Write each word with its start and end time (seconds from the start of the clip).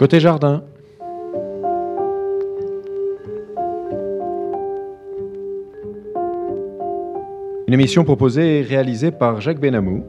Côté 0.00 0.18
jardin. 0.18 0.64
Une 7.68 7.74
émission 7.74 8.04
proposée 8.04 8.60
et 8.60 8.62
réalisée 8.62 9.10
par 9.10 9.42
Jacques 9.42 9.60
Benamou. 9.60 10.06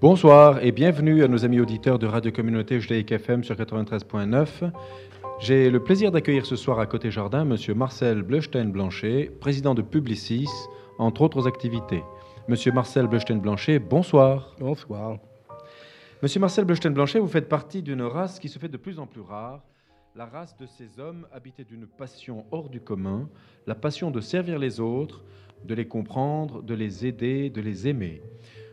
Bonsoir 0.00 0.62
et 0.62 0.70
bienvenue 0.70 1.24
à 1.24 1.26
nos 1.26 1.44
amis 1.44 1.58
auditeurs 1.58 1.98
de 1.98 2.06
Radio 2.06 2.30
Communauté 2.30 2.78
Judéique 2.78 3.10
FM 3.10 3.42
sur 3.42 3.56
93.9. 3.56 4.70
J'ai 5.40 5.70
le 5.70 5.82
plaisir 5.82 6.12
d'accueillir 6.12 6.46
ce 6.46 6.54
soir 6.54 6.78
à 6.78 6.86
Côté 6.86 7.10
Jardin 7.10 7.44
Monsieur 7.44 7.74
Marcel 7.74 8.22
Bleustein-Blanchet, 8.22 9.32
président 9.40 9.74
de 9.74 9.82
Publicis, 9.82 10.46
entre 10.98 11.22
autres 11.22 11.46
activités. 11.46 12.02
Monsieur 12.48 12.72
Marcel 12.72 13.06
Bleustein-Blanchet, 13.06 13.78
bonsoir. 13.78 14.54
Bonsoir. 14.58 15.18
Monsieur 16.22 16.40
Marcel 16.40 16.64
Bleustein-Blanchet, 16.64 17.20
vous 17.20 17.28
faites 17.28 17.48
partie 17.48 17.82
d'une 17.82 18.02
race 18.02 18.40
qui 18.40 18.48
se 18.48 18.58
fait 18.58 18.68
de 18.68 18.76
plus 18.76 18.98
en 18.98 19.06
plus 19.06 19.20
rare, 19.20 19.62
la 20.16 20.26
race 20.26 20.56
de 20.56 20.66
ces 20.66 20.98
hommes 20.98 21.26
habités 21.32 21.62
d'une 21.62 21.86
passion 21.86 22.44
hors 22.50 22.68
du 22.68 22.80
commun, 22.80 23.28
la 23.66 23.76
passion 23.76 24.10
de 24.10 24.20
servir 24.20 24.58
les 24.58 24.80
autres, 24.80 25.22
de 25.64 25.74
les 25.74 25.86
comprendre, 25.86 26.62
de 26.62 26.74
les 26.74 27.06
aider, 27.06 27.50
de 27.50 27.60
les 27.60 27.86
aimer. 27.86 28.20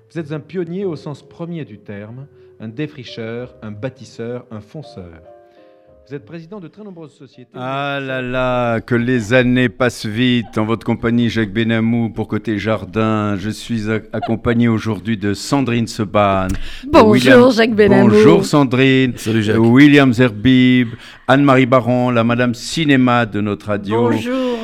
Vous 0.09 0.19
êtes 0.19 0.31
un 0.31 0.39
pionnier 0.39 0.85
au 0.85 0.95
sens 0.95 1.21
premier 1.21 1.65
du 1.65 1.77
terme, 1.79 2.27
un 2.59 2.69
défricheur, 2.69 3.55
un 3.61 3.71
bâtisseur, 3.71 4.47
un 4.49 4.61
fonceur. 4.61 5.21
Vous 6.07 6.13
êtes 6.13 6.25
président 6.25 6.59
de 6.59 6.67
très 6.67 6.83
nombreuses 6.83 7.13
sociétés. 7.13 7.49
Ah 7.55 7.99
là 7.99 8.21
là, 8.21 8.79
que 8.79 8.93
les 8.93 9.33
années 9.33 9.69
passent 9.69 10.05
vite. 10.05 10.55
En 10.55 10.63
votre 10.63 10.85
compagnie, 10.85 11.29
Jacques 11.29 11.51
Benamou, 11.51 12.09
pour 12.09 12.27
Côté 12.27 12.59
Jardin. 12.59 13.35
Je 13.37 13.49
suis 13.49 13.89
accompagné 14.13 14.67
aujourd'hui 14.67 15.17
de 15.17 15.33
Sandrine 15.33 15.87
Seban. 15.87 16.49
Bonjour 16.87 17.49
Jacques 17.49 17.73
Benamou. 17.73 18.09
Bonjour 18.09 18.45
Sandrine. 18.45 19.13
Salut 19.17 19.41
Jacques. 19.41 19.57
William 19.57 20.13
Zerbib, 20.13 20.89
Anne-Marie 21.27 21.65
Baron, 21.65 22.11
la 22.11 22.23
Madame 22.23 22.53
Cinéma 22.53 23.25
de 23.25 23.41
notre 23.41 23.69
radio. 23.69 24.11
Bonjour 24.11 24.54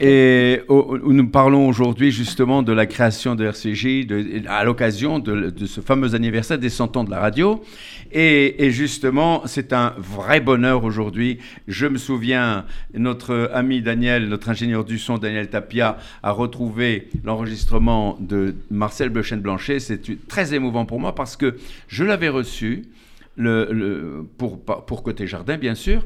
Et 0.00 0.60
nous 0.68 1.28
parlons 1.28 1.68
aujourd'hui 1.68 2.10
justement 2.10 2.62
de 2.62 2.72
la 2.72 2.86
création 2.86 3.34
de 3.34 3.44
RCJ 3.44 4.06
à 4.46 4.64
l'occasion 4.64 5.18
de, 5.18 5.52
ce 5.66 5.80
fameux 5.80 6.14
anniversaire 6.14 6.58
des 6.58 6.68
100 6.68 6.96
ans 6.96 7.04
de 7.04 7.10
la 7.10 7.20
radio. 7.20 7.62
Et, 8.12 8.70
justement, 8.70 9.42
c'est 9.46 9.72
un 9.72 9.94
vrai 9.98 10.40
bonheur 10.40 10.84
aujourd'hui. 10.84 11.38
Je 11.68 11.86
me 11.86 11.98
souviens, 11.98 12.64
notre 12.94 13.50
ami 13.54 13.82
Daniel, 13.82 14.28
notre 14.28 14.48
ingénieur 14.48 14.84
du 14.84 14.98
son, 14.98 15.18
Daniel 15.18 15.48
Tapia, 15.48 15.98
a 16.22 16.32
retrouvé 16.32 17.08
l'enregistrement 17.24 18.16
de 18.20 18.54
Marcel 18.70 19.10
Beuchen-Blanchet. 19.10 19.78
C'est 19.78 20.26
très 20.26 20.54
émouvant 20.54 20.86
pour 20.86 21.00
moi 21.00 21.14
parce 21.14 21.36
que 21.36 21.56
je 21.88 22.04
l'avais 22.04 22.28
reçu 22.28 22.84
pour 23.36 25.02
Côté 25.02 25.26
Jardin, 25.26 25.56
bien 25.56 25.74
sûr. 25.74 26.04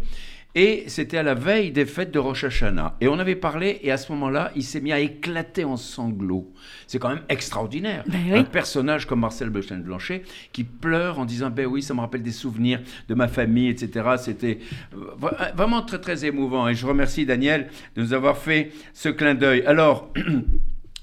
Et 0.54 0.84
c'était 0.87 1.19
à 1.19 1.22
la 1.22 1.34
veille 1.34 1.72
des 1.72 1.84
fêtes 1.84 2.12
de 2.12 2.19
Rosh 2.19 2.44
Hashanah. 2.44 2.97
Et 3.00 3.09
on 3.09 3.19
avait 3.19 3.34
parlé, 3.34 3.81
et 3.82 3.91
à 3.91 3.97
ce 3.97 4.12
moment-là, 4.12 4.53
il 4.54 4.62
s'est 4.62 4.81
mis 4.81 4.92
à 4.92 5.00
éclater 5.00 5.65
en 5.65 5.76
sanglots. 5.76 6.53
C'est 6.87 6.98
quand 6.98 7.09
même 7.09 7.25
extraordinaire. 7.28 8.04
Ben 8.06 8.34
Un 8.34 8.44
personnage 8.44 9.06
comme 9.06 9.20
Marcel 9.20 9.50
Beuchen-Blanchet 9.50 10.22
qui 10.53 10.62
pleure 10.62 11.19
en 11.19 11.25
disant 11.25 11.50
Ben 11.50 11.66
oui, 11.66 11.82
ça 11.82 11.93
me 11.94 12.00
rappelle 12.00 12.22
des 12.22 12.32
souvenirs 12.32 12.81
de 13.09 13.14
ma 13.14 13.26
famille, 13.26 13.69
etc. 13.69 14.10
C'était 14.19 14.59
euh, 14.94 15.31
vraiment 15.56 15.82
très, 15.82 16.00
très 16.00 16.25
émouvant. 16.25 16.69
Et 16.69 16.75
je 16.75 16.87
remercie 16.87 17.26
Daniel 17.26 17.69
de 17.97 18.03
nous 18.03 18.12
avoir 18.12 18.38
fait 18.38 18.70
ce 18.93 19.09
clin 19.09 19.34
d'œil. 19.34 19.64
Alors. 19.66 20.12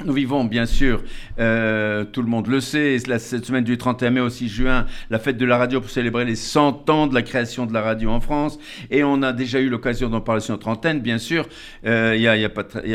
Nous 0.03 0.13
vivons 0.13 0.45
bien 0.45 0.65
sûr, 0.65 1.03
euh, 1.39 2.05
tout 2.05 2.21
le 2.21 2.27
monde 2.27 2.47
le 2.47 2.59
sait, 2.59 2.97
cette 2.97 3.45
semaine 3.45 3.63
du 3.63 3.77
31 3.77 4.09
mai 4.09 4.21
au 4.21 4.29
6 4.29 4.49
juin, 4.49 4.85
la 5.11 5.19
fête 5.19 5.37
de 5.37 5.45
la 5.45 5.57
radio 5.57 5.79
pour 5.79 5.91
célébrer 5.91 6.25
les 6.25 6.35
100 6.35 6.89
ans 6.89 7.07
de 7.07 7.13
la 7.13 7.21
création 7.21 7.67
de 7.67 7.73
la 7.73 7.81
radio 7.81 8.09
en 8.09 8.19
France. 8.19 8.57
Et 8.89 9.03
on 9.03 9.21
a 9.21 9.31
déjà 9.31 9.59
eu 9.59 9.69
l'occasion 9.69 10.09
d'en 10.09 10.21
parler 10.21 10.41
sur 10.41 10.53
notre 10.53 10.67
antenne, 10.69 11.01
bien 11.01 11.19
sûr, 11.19 11.47
euh, 11.85 12.13
il 12.15 12.21
n'y 12.21 12.27
a, 12.27 12.35
y 12.35 12.45
a, 12.45 12.49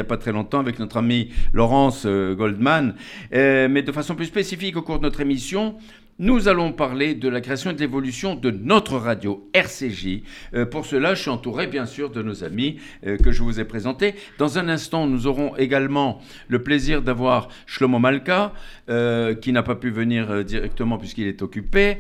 pas 0.05 0.17
très 0.17 0.33
longtemps 0.33 0.59
avec 0.59 0.79
notre 0.79 0.97
ami 0.97 1.31
Laurence 1.53 2.05
euh, 2.07 2.35
Goldman. 2.35 2.95
mais 3.31 3.83
de 3.83 3.93
façon 3.93 4.17
plus 4.17 4.27
spécifique 4.27 4.77
au 4.77 4.83
cours 4.83 4.99
de 4.99 5.05
notre 5.05 5.21
émission, 5.21 5.77
nous 6.19 6.49
allons 6.49 6.73
parler 6.73 7.15
de 7.15 7.29
la 7.29 7.43
création 7.43 7.71
et 7.71 7.75
de 7.75 7.81
l'évolution 7.81 8.35
de 8.35 8.51
notre 8.51 8.97
radio 8.97 9.49
RCJ. 9.53 10.23
Euh, 10.55 10.65
pour 10.65 10.87
cela, 10.87 11.15
je 11.15 11.21
suis 11.21 11.31
entouré 11.31 11.67
bien 11.67 11.85
sûr 11.85 12.11
de 12.11 12.23
nos 12.23 12.43
amis 12.43 12.77
euh, 13.07 13.19
que 13.19 13.31
je 13.33 13.43
vous 13.43 13.61
ai 13.61 13.65
présentés. 13.65 14.15
Dans 14.39 14.59
un 14.59 14.69
instant, 14.69 15.07
nous 15.07 15.27
aurons 15.27 15.55
également 15.57 16.21
le 16.49 16.63
plaisir 16.63 17.03
d'avoir 17.03 17.49
Shlomo 17.67 17.99
Malka, 17.99 18.55
euh, 18.89 19.35
qui 19.35 19.53
n'a 19.53 19.63
pas 19.63 19.75
pu 19.75 19.91
venir 19.91 20.43
directement 20.45 20.97
puisqu'il 20.97 21.27
est 21.27 21.43
occupé. 21.43 21.99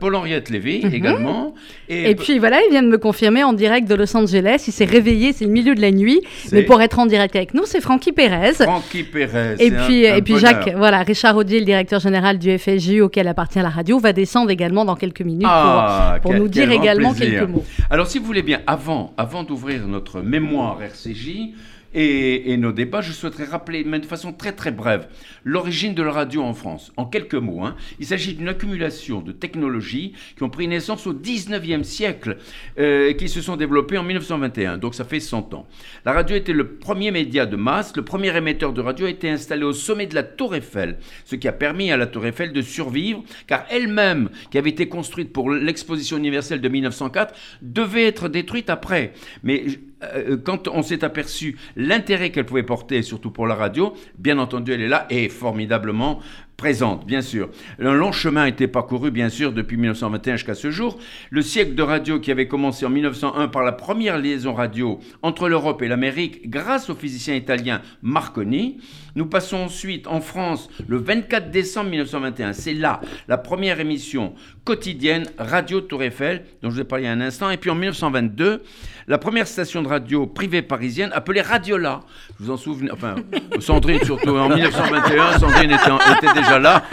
Paul-Henriette 0.00 0.50
Lévy 0.50 0.84
mhm. 0.84 0.92
également. 0.92 1.54
Et, 1.88 2.16
puis 2.16 2.40
voilà, 2.40 2.58
il 2.66 2.72
vient 2.72 2.82
de 2.82 2.88
me 2.88 2.98
confirmer 2.98 3.44
en 3.44 3.52
direct 3.52 3.88
de 3.88 3.94
Los 3.94 4.16
Angeles. 4.16 4.64
Il 4.66 4.72
s'est 4.72 4.84
réveillé, 4.84 5.32
c'est 5.32 5.44
le 5.44 5.52
milieu 5.52 5.76
de 5.76 5.80
la 5.80 5.92
nuit. 5.92 6.20
Mais 6.50 6.64
pour 6.64 6.82
être 6.82 6.98
en 6.98 7.06
direct 7.06 7.36
avec 7.36 7.54
nous, 7.54 7.64
c'est 7.64 7.80
Francky 7.80 8.10
Pérez. 8.10 8.54
Francky 8.54 9.04
Pérez. 9.04 9.54
Et 9.60 9.70
puis, 9.70 10.02
et 10.04 10.22
puis 10.22 10.38
Jacques, 10.38 10.74
voilà, 10.76 11.02
Richard 11.04 11.36
Audier, 11.36 11.60
le 11.60 11.66
directeur 11.66 12.00
général 12.00 12.38
du 12.38 12.58
FSJ 12.58 13.00
auquel 13.08 13.26
appartient 13.26 13.58
la 13.58 13.70
radio, 13.70 13.98
va 13.98 14.12
descendre 14.12 14.50
également 14.50 14.84
dans 14.84 14.94
quelques 14.94 15.22
minutes 15.22 15.42
pour, 15.42 15.50
ah, 15.50 16.20
nous 16.24 16.48
dire 16.48 16.70
également 16.70 17.12
quelques 17.12 17.48
mots. 17.48 17.64
Alors, 17.90 18.06
si 18.06 18.18
vous 18.18 18.24
voulez 18.24 18.42
bien, 18.42 18.60
avant, 18.66 19.12
avant 19.16 19.42
d'ouvrir 19.42 19.86
notre 19.86 20.20
mémoire 20.20 20.80
RCJ, 20.82 21.54
et, 21.94 22.56
nos 22.56 22.72
débats, 22.72 23.00
je 23.00 23.12
souhaiterais 23.12 23.44
rappeler, 23.44 23.84
mais 23.84 23.98
de 23.98 24.06
façon 24.06 24.32
très 24.32 24.52
très 24.52 24.70
brève, 24.70 25.08
l'origine 25.44 25.94
de 25.94 26.02
la 26.02 26.12
radio 26.12 26.42
en 26.42 26.54
France. 26.54 26.92
En 26.96 27.06
quelques 27.06 27.34
mots, 27.34 27.64
hein. 27.64 27.76
il 27.98 28.06
s'agit 28.06 28.34
d'une 28.34 28.48
accumulation 28.48 29.20
de 29.20 29.32
technologies 29.32 30.12
qui 30.36 30.42
ont 30.42 30.50
pris 30.50 30.68
naissance 30.68 31.06
au 31.06 31.14
19e 31.14 31.84
siècle 31.84 32.38
euh, 32.78 33.08
et 33.08 33.16
qui 33.16 33.28
se 33.28 33.40
sont 33.40 33.56
développées 33.56 33.98
en 33.98 34.02
1921, 34.02 34.78
donc 34.78 34.94
ça 34.94 35.04
fait 35.04 35.20
100 35.20 35.54
ans. 35.54 35.66
La 36.04 36.12
radio 36.12 36.36
était 36.36 36.52
le 36.52 36.76
premier 36.76 37.10
média 37.10 37.46
de 37.46 37.56
masse, 37.56 37.96
le 37.96 38.04
premier 38.04 38.36
émetteur 38.36 38.72
de 38.72 38.80
radio 38.80 39.06
a 39.06 39.10
été 39.10 39.30
installé 39.30 39.64
au 39.64 39.72
sommet 39.72 40.06
de 40.06 40.14
la 40.14 40.22
Tour 40.22 40.54
Eiffel, 40.54 40.98
ce 41.24 41.36
qui 41.36 41.48
a 41.48 41.52
permis 41.52 41.90
à 41.90 41.96
la 41.96 42.06
Tour 42.06 42.26
Eiffel 42.26 42.52
de 42.52 42.62
survivre, 42.62 43.22
car 43.46 43.64
elle-même, 43.70 44.28
qui 44.50 44.58
avait 44.58 44.70
été 44.70 44.88
construite 44.88 45.32
pour 45.32 45.50
l'exposition 45.50 46.18
universelle 46.18 46.60
de 46.60 46.68
1904, 46.68 47.34
devait 47.62 48.06
être 48.06 48.28
détruite 48.28 48.70
après. 48.70 49.12
Mais 49.42 49.64
euh, 50.02 50.36
quand 50.36 50.68
on 50.68 50.82
s'est 50.82 51.04
aperçu 51.04 51.56
l'intérêt 51.76 52.30
qu'elle 52.30 52.46
pouvait 52.46 52.62
porter, 52.62 53.02
surtout 53.02 53.30
pour 53.30 53.46
la 53.46 53.54
radio, 53.54 53.94
bien 54.18 54.38
entendu, 54.38 54.72
elle 54.72 54.82
est 54.82 54.88
là 54.88 55.06
et 55.10 55.28
formidablement 55.28 56.20
présente, 56.58 57.06
bien 57.06 57.22
sûr. 57.22 57.50
Un 57.78 57.94
long 57.94 58.10
chemin 58.10 58.42
a 58.42 58.48
été 58.48 58.66
parcouru, 58.66 59.12
bien 59.12 59.28
sûr, 59.28 59.52
depuis 59.52 59.76
1921 59.76 60.36
jusqu'à 60.36 60.56
ce 60.56 60.72
jour. 60.72 60.98
Le 61.30 61.40
siècle 61.40 61.76
de 61.76 61.82
radio 61.82 62.18
qui 62.18 62.32
avait 62.32 62.48
commencé 62.48 62.84
en 62.84 62.90
1901 62.90 63.46
par 63.46 63.62
la 63.62 63.70
première 63.70 64.18
liaison 64.18 64.54
radio 64.54 64.98
entre 65.22 65.48
l'Europe 65.48 65.82
et 65.82 65.88
l'Amérique 65.88 66.50
grâce 66.50 66.90
au 66.90 66.96
physicien 66.96 67.36
italien 67.36 67.80
Marconi. 68.02 68.78
Nous 69.14 69.26
passons 69.26 69.58
ensuite 69.58 70.08
en 70.08 70.20
France 70.20 70.68
le 70.88 70.96
24 70.96 71.52
décembre 71.52 71.90
1921. 71.90 72.52
C'est 72.52 72.74
là 72.74 73.00
la 73.28 73.38
première 73.38 73.78
émission 73.78 74.34
quotidienne 74.64 75.26
Radio 75.38 75.80
Tour 75.80 76.02
Eiffel, 76.02 76.44
dont 76.62 76.70
je 76.70 76.74
vous 76.74 76.80
ai 76.80 76.84
parlé 76.84 77.04
il 77.04 77.06
y 77.06 77.10
a 77.10 77.12
un 77.12 77.20
instant. 77.20 77.50
Et 77.50 77.56
puis 77.56 77.70
en 77.70 77.76
1922, 77.76 78.62
la 79.08 79.16
première 79.16 79.48
station 79.48 79.82
de 79.82 79.88
radio 79.88 80.26
privée 80.26 80.60
parisienne 80.60 81.10
appelée 81.14 81.40
Radiola. 81.40 82.00
Je 82.38 82.44
vous 82.44 82.50
en 82.50 82.58
souvenez, 82.58 82.90
enfin, 82.92 83.16
Sandrine 83.58 84.04
surtout. 84.04 84.36
En 84.36 84.50
1921, 84.50 85.38
Sandrine 85.38 85.70
était, 85.70 86.26
était 86.26 86.40
déjà 86.40 86.58
là. 86.58 86.84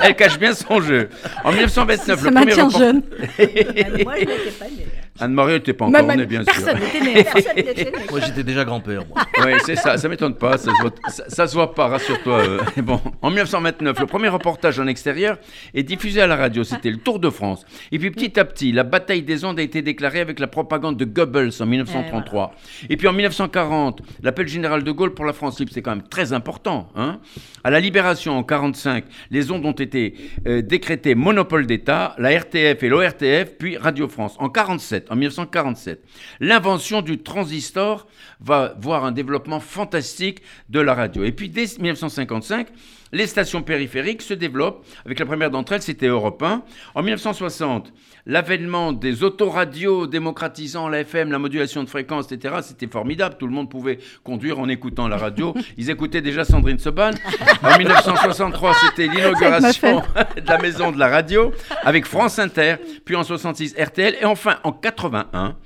Elle 0.00 0.16
cache 0.16 0.38
bien 0.38 0.54
son 0.54 0.80
jeu. 0.80 1.10
En 1.44 1.52
1929, 1.52 2.22
le 2.22 2.30
premier 2.30 2.52
report... 2.54 2.70
jeune. 2.78 3.02
Moi, 4.04 4.14
je 4.16 4.20
n'étais 4.20 4.50
pas 4.58 4.64
Anne-Marie 5.20 5.54
n'était 5.54 5.72
pas 5.72 5.86
encore 5.86 6.16
née, 6.16 6.26
bien 6.26 6.44
sûr. 6.44 6.52
Personne 6.52 6.78
n'était 6.78 7.00
né. 7.84 7.92
Moi, 8.10 8.20
j'étais 8.20 8.42
déjà 8.42 8.64
grand-père. 8.64 9.02
Oui, 9.44 9.52
c'est 9.64 9.76
ça. 9.76 9.96
Ça 9.96 10.08
m'étonne 10.08 10.34
pas. 10.34 10.58
Ça 10.58 10.72
se 10.72 10.82
voit, 10.82 10.90
ça, 11.28 11.46
se 11.46 11.54
voit 11.54 11.72
pas, 11.72 11.86
rassure-toi. 11.86 12.40
Euh. 12.40 12.58
Bon, 12.82 13.00
en 13.22 13.28
1929, 13.28 14.00
le 14.00 14.06
premier 14.06 14.28
reportage 14.28 14.80
en 14.80 14.86
extérieur 14.86 15.38
est 15.74 15.84
diffusé 15.84 16.20
à 16.20 16.26
la 16.26 16.34
radio. 16.34 16.64
C'était 16.64 16.90
le 16.90 16.96
Tour 16.96 17.20
de 17.20 17.30
France. 17.30 17.64
Et 17.92 17.98
puis, 17.98 18.10
petit 18.10 18.38
à 18.40 18.44
petit, 18.44 18.72
la 18.72 18.82
bataille 18.82 19.22
des 19.22 19.44
ondes 19.44 19.58
a 19.58 19.62
été 19.62 19.80
déclarée 19.82 20.20
avec 20.20 20.40
la 20.40 20.48
propagande 20.48 20.96
de 20.96 21.04
Goebbels 21.04 21.52
en 21.60 21.66
1933. 21.66 22.54
Et, 22.90 22.96
puis, 22.96 23.06
en 23.06 23.12
1940, 23.12 24.02
l'appel 24.22 24.48
général 24.48 24.82
de 24.82 24.90
Gaulle 24.90 25.14
pour 25.14 25.24
la 25.24 25.32
France 25.32 25.60
libre, 25.60 25.70
c'est 25.72 25.82
quand 25.82 25.94
même 25.94 26.08
très 26.08 26.32
important. 26.32 26.88
Hein 26.96 27.20
à 27.64 27.70
la 27.70 27.80
libération, 27.80 28.32
en 28.32 28.42
1945, 28.42 29.04
les 29.30 29.50
ondes 29.50 29.66
ont 29.66 29.72
été 29.72 30.14
euh, 30.46 30.62
décrétées 30.62 31.14
monopole 31.14 31.66
d'État, 31.66 32.14
la 32.18 32.30
RTF 32.30 32.82
et 32.82 32.88
l'ORTF, 32.88 33.56
puis 33.58 33.76
Radio 33.76 34.08
France. 34.08 34.36
En 34.38 34.48
1947, 34.48 35.07
en 35.10 35.16
1947. 35.16 36.02
L'invention 36.40 37.02
du 37.02 37.18
transistor 37.22 38.06
va 38.40 38.74
voir 38.80 39.04
un 39.04 39.12
développement 39.12 39.60
fantastique 39.60 40.42
de 40.68 40.80
la 40.80 40.94
radio. 40.94 41.24
Et 41.24 41.32
puis 41.32 41.48
dès 41.48 41.66
1955, 41.78 42.68
les 43.12 43.26
stations 43.26 43.62
périphériques 43.62 44.22
se 44.22 44.34
développent. 44.34 44.84
Avec 45.04 45.18
la 45.18 45.26
première 45.26 45.50
d'entre 45.50 45.72
elles, 45.72 45.82
c'était 45.82 46.06
Europe 46.06 46.42
1. 46.42 46.62
En 46.94 47.02
1960, 47.02 47.92
l'avènement 48.26 48.92
des 48.92 49.22
autoradios 49.22 50.06
démocratisant 50.06 50.88
la 50.88 51.00
FM, 51.00 51.32
la 51.32 51.38
modulation 51.38 51.82
de 51.82 51.88
fréquence, 51.88 52.30
etc., 52.30 52.56
c'était 52.62 52.86
formidable. 52.86 53.36
Tout 53.38 53.46
le 53.46 53.52
monde 53.52 53.70
pouvait 53.70 53.98
conduire 54.22 54.58
en 54.58 54.68
écoutant 54.68 55.08
la 55.08 55.16
radio. 55.16 55.54
Ils 55.76 55.90
écoutaient 55.90 56.20
déjà 56.20 56.44
Sandrine 56.44 56.78
Soban. 56.78 57.12
En 57.62 57.78
1963, 57.78 58.74
c'était 58.86 59.08
l'inauguration 59.08 60.02
de 60.36 60.46
la 60.46 60.58
maison 60.58 60.92
de 60.92 60.98
la 60.98 61.08
radio 61.08 61.52
avec 61.82 62.06
France 62.06 62.38
Inter, 62.38 62.76
puis 63.04 63.16
en 63.16 63.24
66 63.24 63.74
RTL, 63.78 64.16
et 64.20 64.24
enfin 64.24 64.58
en 64.64 64.72
81, 64.72 65.56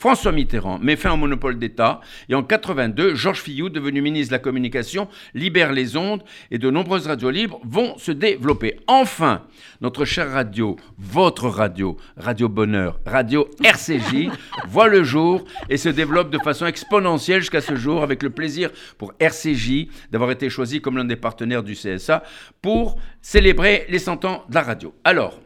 François 0.00 0.32
Mitterrand 0.32 0.78
met 0.78 0.96
fin 0.96 1.12
au 1.12 1.18
monopole 1.18 1.58
d'État 1.58 2.00
et 2.30 2.34
en 2.34 2.42
82, 2.42 3.14
Georges 3.14 3.42
Fillou, 3.42 3.68
devenu 3.68 4.00
ministre 4.00 4.30
de 4.30 4.36
la 4.36 4.38
Communication, 4.38 5.08
libère 5.34 5.72
les 5.74 5.94
ondes 5.94 6.22
et 6.50 6.56
de 6.56 6.70
nombreuses 6.70 7.06
radios 7.06 7.28
libres 7.28 7.60
vont 7.64 7.98
se 7.98 8.10
développer. 8.10 8.80
Enfin, 8.86 9.42
notre 9.82 10.06
chère 10.06 10.32
radio, 10.32 10.76
votre 10.96 11.48
radio, 11.48 11.98
Radio 12.16 12.48
Bonheur, 12.48 12.98
Radio 13.04 13.46
RCJ, 13.62 14.30
voit 14.68 14.88
le 14.88 15.04
jour 15.04 15.44
et 15.68 15.76
se 15.76 15.90
développe 15.90 16.30
de 16.30 16.38
façon 16.38 16.64
exponentielle 16.64 17.40
jusqu'à 17.40 17.60
ce 17.60 17.76
jour 17.76 18.02
avec 18.02 18.22
le 18.22 18.30
plaisir 18.30 18.70
pour 18.96 19.12
RCJ 19.20 19.88
d'avoir 20.10 20.30
été 20.30 20.48
choisi 20.48 20.80
comme 20.80 20.96
l'un 20.96 21.04
des 21.04 21.16
partenaires 21.16 21.62
du 21.62 21.74
CSA 21.74 22.22
pour 22.62 22.96
célébrer 23.20 23.84
les 23.90 23.98
100 23.98 24.24
ans 24.24 24.44
de 24.48 24.54
la 24.54 24.62
radio. 24.62 24.94
Alors, 25.04 25.38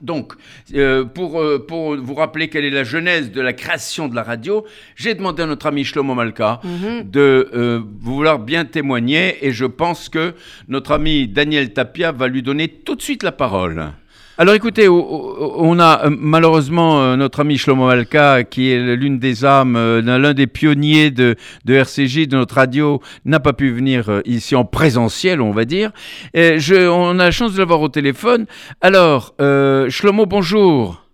donc, 0.00 0.32
euh, 0.74 1.04
pour, 1.04 1.40
euh, 1.40 1.64
pour 1.66 1.96
vous 1.96 2.14
rappeler 2.14 2.48
quelle 2.48 2.64
est 2.64 2.70
la 2.70 2.84
genèse 2.84 3.30
de 3.30 3.40
la 3.40 3.52
création 3.52 4.08
de 4.08 4.14
la 4.14 4.22
radio, 4.22 4.64
j'ai 4.96 5.14
demandé 5.14 5.42
à 5.42 5.46
notre 5.46 5.66
ami 5.66 5.84
Shlomo 5.84 6.14
Malka 6.14 6.60
Mhm. 6.64 7.10
de 7.10 7.48
euh, 7.54 7.80
vouloir 8.00 8.38
bien 8.38 8.64
témoigner 8.64 9.38
et 9.46 9.52
je 9.52 9.64
pense 9.64 10.08
que 10.08 10.34
notre 10.68 10.92
ami 10.92 11.28
Daniel 11.28 11.72
Tapia 11.72 12.12
va 12.12 12.28
lui 12.28 12.42
donner 12.42 12.68
tout 12.68 12.94
de 12.94 13.02
suite 13.02 13.22
la 13.22 13.32
parole. 13.32 13.92
Alors 14.38 14.54
écoutez, 14.54 14.86
on 14.86 15.78
a 15.78 16.04
euh, 16.04 16.10
malheureusement 16.10 17.00
euh, 17.00 17.16
notre 17.16 17.40
ami 17.40 17.56
Shlomo 17.56 17.86
Malka, 17.86 18.44
qui 18.44 18.70
est 18.70 18.94
l'une 18.94 19.18
des 19.18 19.46
âmes, 19.46 19.76
euh, 19.76 20.02
l'un 20.02 20.34
des 20.34 20.46
pionniers 20.46 21.10
de, 21.10 21.36
RCJ, 21.66 22.28
de 22.28 22.36
notre 22.36 22.56
radio, 22.56 23.00
n'a 23.24 23.40
pas 23.40 23.54
pu 23.54 23.70
venir 23.70 24.20
ici 24.26 24.54
en 24.54 24.66
présentiel, 24.66 25.40
on 25.40 25.52
va 25.52 25.64
dire. 25.64 25.90
Et 26.34 26.58
on 26.86 27.18
a 27.18 27.24
la 27.24 27.30
chance 27.30 27.54
de 27.54 27.58
l'avoir 27.58 27.80
au 27.80 27.88
téléphone. 27.88 28.44
Alors, 28.82 29.34
euh, 29.40 29.88
Shlomo, 29.88 30.26
bonjour. 30.26 31.05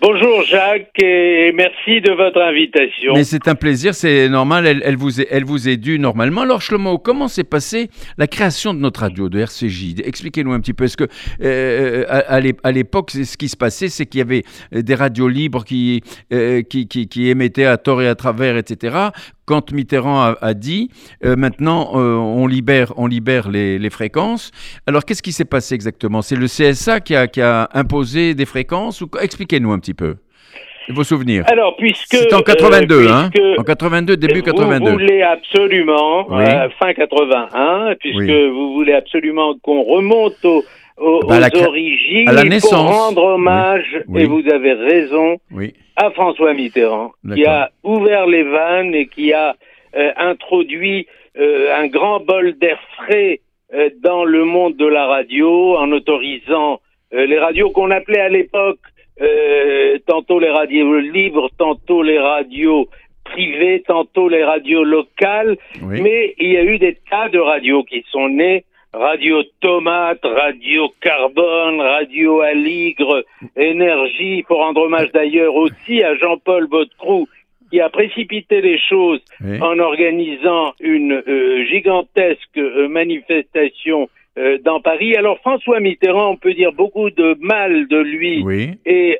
Bonjour 0.00 0.42
Jacques 0.44 0.92
et 1.02 1.50
merci 1.56 2.00
de 2.00 2.12
votre 2.12 2.40
invitation. 2.40 3.14
Mais 3.14 3.24
c'est 3.24 3.48
un 3.48 3.56
plaisir, 3.56 3.96
c'est 3.96 4.28
normal, 4.28 4.64
elle, 4.84 4.96
vous 4.96 5.20
est, 5.20 5.26
elle 5.28 5.44
vous 5.44 5.68
est 5.68 5.76
due 5.76 5.98
normalement. 5.98 6.42
Alors 6.42 6.62
Shlomo, 6.62 6.98
comment 6.98 7.26
s'est 7.26 7.42
passée 7.42 7.90
la 8.16 8.28
création 8.28 8.74
de 8.74 8.78
notre 8.78 9.00
radio, 9.00 9.28
de 9.28 9.40
RCJ 9.40 9.96
Expliquez-nous 10.04 10.52
un 10.52 10.60
petit 10.60 10.72
peu. 10.72 10.84
Est-ce 10.84 10.96
que 10.96 11.08
euh, 11.42 12.04
à, 12.08 12.18
à 12.18 12.38
l'é- 12.40 12.54
à 12.62 12.70
l'époque, 12.70 13.10
ce 13.10 13.36
qui 13.36 13.48
se 13.48 13.56
passait, 13.56 13.88
c'est 13.88 14.06
qu'il 14.06 14.18
y 14.20 14.22
avait 14.22 14.44
euh, 14.72 14.82
des 14.82 14.94
radios 14.94 15.26
libres 15.28 15.64
euh, 16.32 16.62
qui, 16.62 16.86
qui 16.86 17.28
émettaient 17.28 17.64
à 17.66 17.76
tort 17.76 18.00
et 18.00 18.06
à 18.08 18.14
travers, 18.14 18.56
etc. 18.56 18.96
Quand 19.48 19.72
Mitterrand 19.72 20.20
a, 20.20 20.36
a 20.42 20.52
dit, 20.52 20.90
euh, 21.24 21.34
maintenant 21.34 21.92
euh, 21.94 22.16
on 22.16 22.46
libère, 22.46 22.92
on 22.98 23.06
libère 23.06 23.48
les, 23.50 23.78
les 23.78 23.90
fréquences. 23.90 24.50
Alors 24.86 25.06
qu'est-ce 25.06 25.22
qui 25.22 25.32
s'est 25.32 25.46
passé 25.46 25.74
exactement? 25.74 26.20
C'est 26.20 26.36
le 26.36 26.46
CSA 26.46 27.00
qui 27.00 27.16
a, 27.16 27.26
qui 27.28 27.40
a 27.40 27.68
imposé 27.72 28.34
des 28.34 28.44
fréquences 28.44 29.00
ou 29.00 29.08
Expliquez-nous 29.20 29.72
un 29.72 29.78
petit 29.78 29.94
peu 29.94 30.16
vos 30.90 31.04
souvenirs. 31.04 31.44
Alors 31.48 31.76
puisque 31.76 32.14
C'était 32.16 32.34
en 32.34 32.42
82, 32.42 33.06
euh, 33.08 33.12
hein? 33.12 33.30
En 33.58 33.62
82, 33.64 34.16
début 34.18 34.40
vous 34.40 34.44
82. 34.44 34.90
voulez 34.92 35.22
absolument 35.22 36.26
Oui. 36.30 36.44
fin 36.78 36.92
81 36.92 37.94
puisque 38.00 38.18
Oui. 38.18 38.48
vous 38.50 38.74
voulez 38.74 38.92
absolument 38.92 39.54
qu'on 39.62 39.82
remonte 39.82 40.44
au- 40.44 40.62
Bah, 41.28 41.36
à 41.36 41.40
la 41.40 41.48
aux 41.54 41.64
origines 41.68 42.28
à 42.28 42.32
la 42.32 42.40
pour 42.42 42.50
naissance. 42.50 42.90
rendre 42.96 43.22
hommage 43.22 44.02
Oui. 44.08 44.22
et 44.22 44.26
vous 44.26 44.42
avez 44.52 44.72
raison 44.72 45.36
Oui, 45.52 45.72
à 45.98 46.10
François 46.12 46.54
Mitterrand 46.54 47.12
qui 47.34 47.44
a 47.44 47.70
ouvert 47.82 48.26
les 48.26 48.44
vannes 48.44 48.94
et 48.94 49.06
qui 49.08 49.32
a 49.32 49.56
euh, 49.96 50.12
introduit 50.16 51.06
euh, 51.36 51.74
un 51.76 51.88
grand 51.88 52.20
bol 52.20 52.56
d'air 52.58 52.78
frais 52.96 53.40
euh, 53.74 53.90
dans 54.00 54.24
le 54.24 54.44
monde 54.44 54.76
de 54.76 54.86
la 54.86 55.06
radio 55.06 55.76
en 55.76 55.90
autorisant 55.90 56.80
euh, 57.12 57.26
les 57.26 57.38
radios 57.38 57.70
qu'on 57.70 57.90
appelait 57.90 58.20
à 58.20 58.28
l'époque 58.28 58.78
euh, 59.20 59.98
tantôt 60.06 60.38
les 60.38 60.50
radios 60.50 61.00
libres, 61.00 61.50
tantôt 61.58 62.02
les 62.02 62.20
radios 62.20 62.88
privées, 63.24 63.82
tantôt 63.86 64.28
les 64.28 64.44
radios 64.44 64.84
locales, 64.84 65.56
oui. 65.82 66.00
mais 66.00 66.34
il 66.38 66.52
y 66.52 66.56
a 66.56 66.62
eu 66.62 66.78
des 66.78 66.96
tas 67.10 67.28
de 67.28 67.40
radios 67.40 67.82
qui 67.82 68.04
sont 68.10 68.28
nées. 68.28 68.64
Radio 68.92 69.42
Tomate, 69.60 70.24
Radio 70.24 70.88
Carbone, 71.00 71.80
Radio 71.80 72.40
Aligre, 72.40 73.24
Énergie. 73.56 74.38
Il 74.38 74.44
faut 74.48 74.56
rendre 74.56 74.82
hommage 74.82 75.12
d'ailleurs 75.12 75.54
aussi 75.54 76.02
à 76.02 76.16
Jean-Paul 76.16 76.66
Baudecroux 76.68 77.28
qui 77.70 77.80
a 77.80 77.90
précipité 77.90 78.60
les 78.60 78.78
choses 78.78 79.20
oui. 79.44 79.60
en 79.60 79.78
organisant 79.78 80.72
une 80.80 81.22
euh, 81.28 81.64
gigantesque 81.66 82.56
euh, 82.56 82.88
manifestation 82.88 84.08
euh, 84.38 84.58
dans 84.64 84.80
Paris. 84.80 85.16
Alors 85.16 85.38
François 85.40 85.80
Mitterrand, 85.80 86.30
on 86.30 86.36
peut 86.36 86.54
dire 86.54 86.72
beaucoup 86.72 87.10
de 87.10 87.36
mal 87.40 87.88
de 87.88 87.98
lui 87.98 88.42
Oui, 88.42 88.70
et 88.86 89.18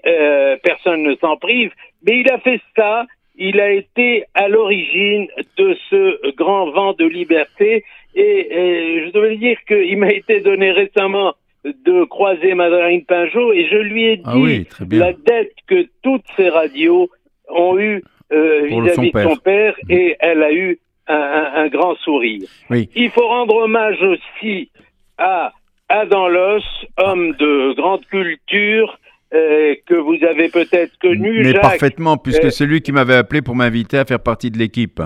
personne 0.62 1.03
ne 1.03 1.15
s'en 1.17 1.37
prive, 1.37 1.73
mais 2.06 2.20
il 2.20 2.31
a 2.31 2.38
fait 2.38 2.61
ça, 2.76 3.05
il 3.37 3.61
a 3.61 3.70
été 3.70 4.25
à 4.34 4.48
l'origine 4.48 5.29
de 5.56 5.77
ce 5.91 6.34
grand 6.37 6.70
vent 6.70 6.94
de 6.94 7.05
liberté 7.05 7.84
et, 8.20 9.06
je 9.06 9.10
dois 9.13 9.29
dire 9.34 9.58
qu'il 9.67 9.96
m'a 9.98 10.10
été 10.13 10.41
donné 10.41 10.70
récemment 10.72 11.34
de 11.65 12.05
croiser 12.05 12.55
Madeleine 12.55 13.05
Pinjot 13.05 13.53
et 13.53 13.67
je 13.69 13.77
lui 13.77 14.05
ai 14.06 14.17
dit 14.17 14.22
Ah 14.27 14.39
oui, 14.39 14.67
bien. 14.81 15.01
la 15.01 15.13
dette 15.13 15.53
que 15.67 15.87
toutes 16.03 16.25
ces 16.37 16.48
radios 16.48 17.08
ont 17.48 17.79
eue 17.79 18.03
euh, 18.32 18.63
vis-à-vis 18.67 19.13
de 19.13 19.20
son 19.22 19.37
père 19.37 19.75
Mm. 19.84 19.93
et 19.93 20.17
elle 20.20 20.43
a 20.43 20.53
eu 20.53 20.79
un, 21.08 21.15
un- 21.15 21.53
un 21.65 21.69
grand 21.69 21.94
sourire. 21.96 22.46
Oui. 22.70 22.89
Il 22.94 23.10
faut 23.10 23.27
rendre 23.27 23.56
hommage 23.56 24.01
aussi 24.03 24.70
à 25.17 25.53
Adam 25.89 26.29
Loss, 26.29 26.65
homme 26.98 27.32
de 27.39 27.72
grande 27.75 28.05
culture, 28.06 28.98
euh, 29.35 29.75
que 29.87 29.94
vous 29.94 30.17
avez 30.25 30.49
peut-être 30.49 30.93
connu, 31.01 31.41
Mais 31.44 31.53
Jacques. 31.53 31.61
parfaitement, 31.61 32.17
puisque 32.17 32.47
euh, 32.47 32.51
c'est 32.51 32.65
lui 32.65 32.81
qui 32.81 32.93
m'avait 32.93 33.15
appelé 33.17 33.43
pour 33.43 33.55
m'inviter 33.55 33.99
à 33.99 34.05
faire 34.06 34.20
partie 34.20 34.51
de 34.51 34.58
l'équipe. 34.58 35.01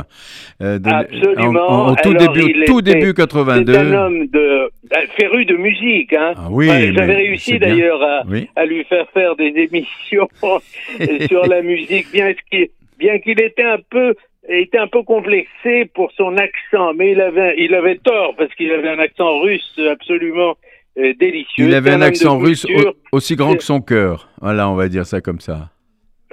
euh, 0.63 0.79
Absolument. 0.85 1.67
En, 1.69 1.89
en- 1.89 1.93
au 1.93 1.97
tout 1.97 2.11
Alors, 2.11 2.33
début, 2.33 2.53
il 2.55 2.65
tout 2.67 2.81
était- 2.81 2.95
début 2.95 3.09
C'est 3.09 3.15
82. 3.17 3.77
un 3.77 3.93
homme 3.93 4.27
de 4.29 4.39
euh, 4.39 4.69
féru 5.17 5.45
de 5.45 5.57
musique. 5.57 6.13
Hein. 6.13 6.35
Ah 6.37 6.49
oui, 6.51 6.69
J'avais 6.69 6.95
c'est 6.95 7.05
réussi 7.15 7.59
d'ailleurs 7.59 8.03
à, 8.03 8.23
Oui. 8.29 8.49
à 8.57 8.65
lui 8.65 8.85
faire 8.85 9.09
faire 9.13 9.35
des 9.37 9.53
émissions 9.57 10.29
sur 11.29 11.47
la 11.47 11.63
musique, 11.63 12.07
bien 12.13 12.33
qu'il 12.51 12.69
bien 12.99 13.19
qu'il 13.19 13.41
était 13.41 13.65
un 13.65 13.79
peu 13.91 14.15
était 14.49 14.79
un 14.79 14.87
peu 14.89 15.03
complexé 15.03 15.87
pour 15.95 16.11
son 16.13 16.37
accent, 16.37 16.95
mais 16.95 17.13
il 17.13 17.21
avait 17.21 17.55
il 17.59 17.75
avait 17.75 17.97
tort 17.97 18.35
parce 18.37 18.53
qu'il 18.55 18.71
avait 18.73 18.89
un 18.89 18.99
accent 18.99 19.41
russe 19.41 19.79
absolument 19.91 20.55
euh, 20.99 21.13
délicieux. 21.19 21.67
Il 21.67 21.75
avait 21.75 21.91
un 21.93 22.03
accent 22.03 22.39
russe 22.39 22.67
aussi 23.13 23.37
grand 23.37 23.55
que 23.55 23.63
son 23.65 23.81
cœur. 23.81 24.29
Voilà, 24.41 24.69
on 24.69 24.75
va 24.75 24.89
dire 24.89 25.07
ça 25.07 25.21
comme 25.21 25.41
ça. 25.41 25.71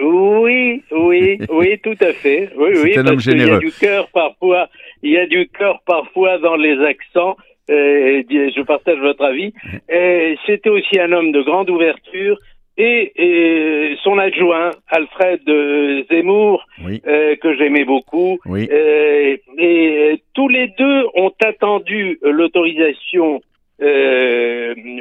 Oui, 0.00 0.82
oui, 0.90 1.38
oui, 1.50 1.78
tout 1.82 1.96
à 2.00 2.12
fait. 2.12 2.50
Oui, 2.56 2.92
un 2.96 3.04
parce 3.04 3.10
homme 3.10 3.16
qu'il 3.18 3.32
y 3.32 3.34
a 3.34 3.38
généreux. 3.44 3.58
du 3.60 3.72
cœur 3.72 4.08
parfois. 4.12 4.68
Il 5.02 5.10
y 5.12 5.18
a 5.18 5.26
du 5.26 5.48
cœur 5.48 5.80
parfois 5.86 6.38
dans 6.38 6.56
les 6.56 6.78
accents. 6.84 7.36
Euh, 7.70 8.22
je 8.30 8.62
partage 8.62 8.98
votre 8.98 9.24
avis. 9.24 9.52
C'était 10.46 10.70
aussi 10.70 10.98
un 10.98 11.12
homme 11.12 11.32
de 11.32 11.42
grande 11.42 11.70
ouverture. 11.70 12.38
Et, 12.82 13.12
et 13.16 13.96
son 14.02 14.16
adjoint, 14.16 14.70
Alfred 14.88 15.40
euh, 15.48 16.02
Zemmour, 16.10 16.64
Oui, 16.82 17.02
euh, 17.06 17.36
que 17.36 17.54
j'aimais 17.58 17.84
beaucoup, 17.84 18.38
oui. 18.46 18.68
euh, 18.72 19.36
et 19.58 20.22
tous 20.32 20.48
les 20.48 20.68
deux 20.78 21.02
ont 21.14 21.32
attendu 21.44 22.18
l'autorisation 22.22 23.42
euh, 23.82 23.84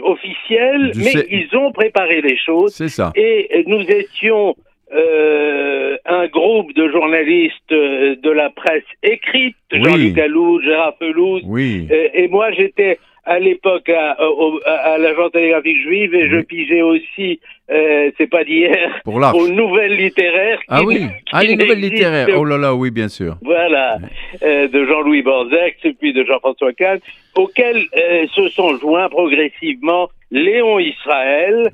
officielle, 0.10 0.92
Du 0.92 1.00
mais 1.00 1.12
C- 1.12 1.28
ils 1.30 1.56
ont 1.58 1.72
préparé 1.72 2.22
les 2.22 2.38
choses. 2.38 2.74
C'est 2.74 2.90
ça. 2.90 3.12
Et 3.16 3.64
nous 3.68 3.82
étions 3.82 4.56
euh, 4.94 5.98
un 6.06 6.28
groupe 6.28 6.74
de 6.74 6.90
journalistes 6.90 7.72
euh, 7.72 8.16
de 8.22 8.30
la 8.32 8.50
presse 8.50 8.84
écrite, 9.04 9.56
Oui. 9.72 9.80
Jean-Luc 9.84 10.18
Alou, 10.18 10.62
Gérard 10.62 10.98
Pelouse, 10.98 11.42
Oui. 11.46 11.88
euh, 11.92 12.08
et 12.14 12.28
moi 12.28 12.52
j'étais 12.52 12.98
à 13.26 13.38
l'époque 13.38 13.90
à, 13.90 14.18
à, 14.66 14.72
à 14.94 14.98
l'agence 14.98 15.32
télégraphique 15.32 15.80
juive 15.84 16.16
et 16.16 16.30
je 16.30 16.40
pigeais 16.40 16.82
aussi, 16.82 17.40
euh, 17.70 18.10
c'est 18.18 18.26
pas 18.30 18.44
d'hier, 18.44 19.02
aux 19.06 19.48
nouvelles 19.50 19.96
littéraires. 19.98 20.60
Ah 20.68 20.82
oui. 20.84 21.02
Ah, 21.32 21.44
les 21.44 21.56
nouvelles 21.56 21.80
littéraires. 21.82 22.28
Oh 22.36 22.44
là 22.46 22.58
là, 22.58 22.74
oui, 22.74 22.90
bien 22.90 23.08
sûr. 23.10 23.36
voilà, 23.44 23.98
euh, 24.42 24.68
de 24.68 24.84
Jean-Louis 24.86 25.22
Borzac, 25.22 25.76
et 25.84 25.94
puis 25.94 26.12
de 26.14 26.24
Jean-François 26.24 26.74
Kahn, 26.74 26.98
auxquels 27.36 27.84
euh, 27.96 28.26
se 28.34 28.48
sont 28.50 28.76
joints 28.80 29.10
progressivement 29.10 30.10
Léon 30.32 30.80
Israël, 30.80 31.70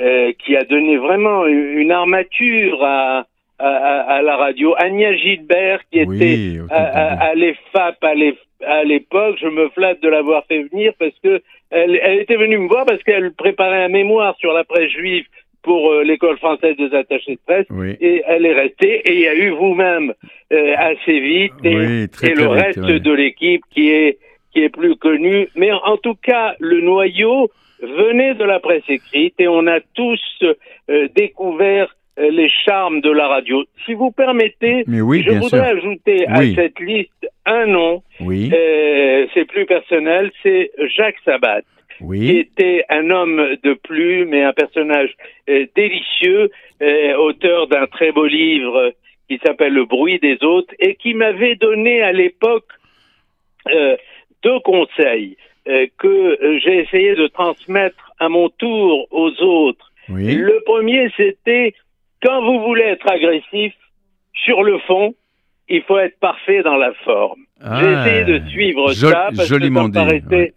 euh, 0.00 0.32
qui 0.44 0.56
a 0.56 0.64
donné 0.64 0.96
vraiment 0.96 1.46
une 1.46 1.90
armature 1.90 2.82
à, 2.84 3.26
à, 3.58 4.22
la 4.22 4.36
radio. 4.36 4.74
Agnès 4.78 5.18
Gilbert, 5.18 5.80
qui 5.90 6.00
était 6.00 6.60
à, 6.70 7.34
l'EFAP 7.34 8.04
à 8.66 8.84
l'époque, 8.84 9.36
je 9.40 9.48
me 9.48 9.68
flatte 9.70 10.02
de 10.02 10.08
l'avoir 10.08 10.44
fait 10.46 10.62
venir 10.64 10.92
parce 10.98 11.14
que 11.22 11.42
elle, 11.70 12.20
était 12.20 12.36
venue 12.36 12.58
me 12.58 12.68
voir 12.68 12.84
parce 12.84 13.02
qu'elle 13.02 13.32
préparait 13.32 13.84
un 13.84 13.88
mémoire 13.88 14.36
sur 14.38 14.52
la 14.52 14.64
presse 14.64 14.90
juive 14.90 15.24
pour 15.62 15.92
euh, 15.92 16.02
l'école 16.02 16.38
française 16.38 16.76
des 16.76 16.94
attachés 16.94 17.34
de 17.34 17.40
presse. 17.46 17.66
Et 18.00 18.22
elle 18.26 18.46
est 18.46 18.54
restée 18.54 19.02
et 19.08 19.12
il 19.12 19.20
y 19.20 19.28
a 19.28 19.34
eu 19.34 19.50
vous-même 19.50 20.14
euh, 20.52 20.74
assez 20.76 21.20
vite 21.20 21.52
et, 21.62 22.06
le 22.34 22.46
reste 22.46 22.78
de 22.78 23.12
l'équipe 23.12 23.62
qui 23.70 23.90
est 23.90 24.18
qui 24.52 24.64
est 24.64 24.68
plus 24.68 24.96
connu 24.96 25.48
mais 25.54 25.70
en, 25.70 25.96
tout 25.96 26.16
cas 26.16 26.54
le 26.58 26.80
noyau 26.80 27.50
venait 27.82 28.34
de 28.34 28.44
la 28.44 28.60
presse 28.60 28.84
écrite 28.88 29.34
et 29.38 29.48
on 29.48 29.66
a 29.66 29.80
tous 29.94 30.20
euh, 30.42 31.08
découvert 31.14 31.94
les 32.16 32.50
charmes 32.66 33.00
de 33.00 33.10
la 33.10 33.28
radio. 33.28 33.64
Si 33.86 33.94
vous 33.94 34.10
permettez, 34.10 34.84
je 34.86 35.38
voudrais 35.38 35.70
ajouter 35.70 36.26
à 36.26 36.42
cette 36.54 36.78
liste 36.78 37.26
un 37.46 37.64
nom. 37.64 38.02
Oui. 38.20 38.50
c'est 39.32 39.46
plus 39.46 39.64
personnel, 39.64 40.30
c'est 40.42 40.70
Jacques 40.94 41.20
Sabat 41.24 41.62
qui 42.00 42.30
était 42.30 42.84
un 42.88 43.10
homme 43.10 43.56
de 43.62 43.74
plume 43.74 44.32
et 44.34 44.42
un 44.42 44.52
personnage 44.52 45.10
euh, 45.48 45.66
délicieux, 45.76 46.50
euh, 46.82 47.16
auteur 47.16 47.68
d'un 47.68 47.86
très 47.86 48.12
beau 48.12 48.26
livre 48.26 48.92
qui 49.28 49.38
s'appelle 49.44 49.74
Le 49.74 49.84
bruit 49.84 50.18
des 50.18 50.42
autres 50.42 50.74
et 50.78 50.94
qui 50.96 51.14
m'avait 51.14 51.56
donné 51.56 52.02
à 52.02 52.12
l'époque 52.12 52.68
euh, 53.72 53.96
deux 54.42 54.58
conseils 54.60 55.36
que 55.64 56.58
j'ai 56.62 56.78
essayé 56.78 57.14
de 57.14 57.26
transmettre 57.26 58.12
à 58.18 58.28
mon 58.28 58.48
tour 58.48 59.06
aux 59.10 59.30
autres. 59.42 59.92
Le 60.08 60.62
premier, 60.64 61.10
c'était 61.16 61.74
quand 62.22 62.42
vous 62.42 62.60
voulez 62.60 62.82
être 62.82 63.10
agressif, 63.10 63.72
sur 64.44 64.62
le 64.62 64.78
fond, 64.80 65.14
il 65.68 65.82
faut 65.82 65.98
être 65.98 66.18
parfait 66.18 66.62
dans 66.62 66.76
la 66.76 66.92
forme. 67.04 67.42
J'ai 67.60 67.66
ah, 67.66 68.06
essayé 68.06 68.24
de 68.24 68.48
suivre 68.48 68.92
ça 68.92 69.30
parce 69.36 69.48
que 69.48 69.60
ça 69.60 69.70
me 69.70 69.92
paraissait 69.92 70.52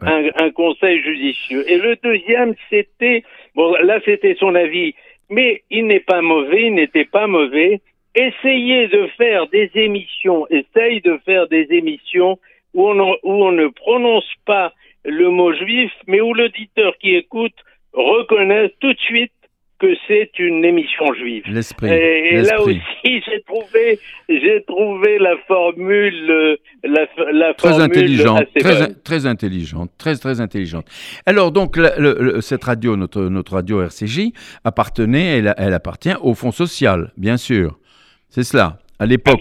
un, 0.00 0.50
conseil 0.50 1.02
judicieux. 1.02 1.64
Et 1.70 1.78
le 1.78 1.96
deuxième, 2.02 2.54
c'était, 2.68 3.22
bon, 3.54 3.74
là 3.82 4.00
c'était 4.04 4.36
son 4.38 4.54
avis, 4.54 4.94
mais 5.30 5.62
il 5.70 5.86
n'est 5.86 6.00
pas 6.00 6.20
mauvais, 6.20 6.66
il 6.66 6.74
n'était 6.74 7.04
pas 7.04 7.26
mauvais. 7.26 7.80
Essayez 8.14 8.88
de 8.88 9.06
faire 9.18 9.46
des 9.48 9.70
émissions, 9.74 10.46
essaye 10.48 11.00
de 11.02 11.18
faire 11.24 11.46
des 11.48 11.66
émissions 11.70 12.38
où 12.76 12.88
on, 12.88 13.16
où 13.24 13.44
on 13.44 13.52
ne 13.52 13.68
prononce 13.68 14.30
pas 14.44 14.72
le 15.04 15.30
mot 15.30 15.52
juif, 15.52 15.90
mais 16.06 16.20
où 16.20 16.34
l'auditeur 16.34 16.92
qui 17.00 17.14
écoute 17.14 17.54
reconnaisse 17.92 18.70
tout 18.80 18.92
de 18.92 18.98
suite 18.98 19.32
que 19.78 19.88
c'est 20.08 20.30
une 20.38 20.64
émission 20.64 21.12
juive. 21.14 21.42
L'esprit. 21.46 21.90
Et, 21.90 22.40
là 22.42 22.60
aussi, 22.60 22.80
j'ai 23.04 23.42
trouvé, 23.46 23.98
j'ai 24.28 24.62
trouvé 24.66 25.18
la 25.18 25.36
formule, 25.46 26.30
euh, 26.30 26.56
la, 26.82 27.06
la 27.32 27.54
très 27.54 27.70
formule 27.70 27.84
intelligente, 27.84 28.46
très, 28.58 28.94
très, 28.94 29.26
intelligente, 29.26 29.90
très 29.98 30.16
très 30.16 30.40
intelligente. 30.40 30.86
Alors 31.26 31.52
donc 31.52 31.78
cette 32.40 32.64
radio, 32.64 32.96
notre 32.96 33.22
notre 33.22 33.54
radio 33.54 33.82
RCJ 33.82 34.32
appartenait, 34.64 35.38
elle, 35.38 35.54
elle 35.58 35.74
appartient 35.74 36.14
au 36.22 36.34
Fonds 36.34 36.52
social, 36.52 37.12
bien 37.16 37.36
sûr. 37.36 37.78
C'est 38.30 38.44
cela. 38.44 38.78
À 38.98 39.04
l'époque, 39.04 39.40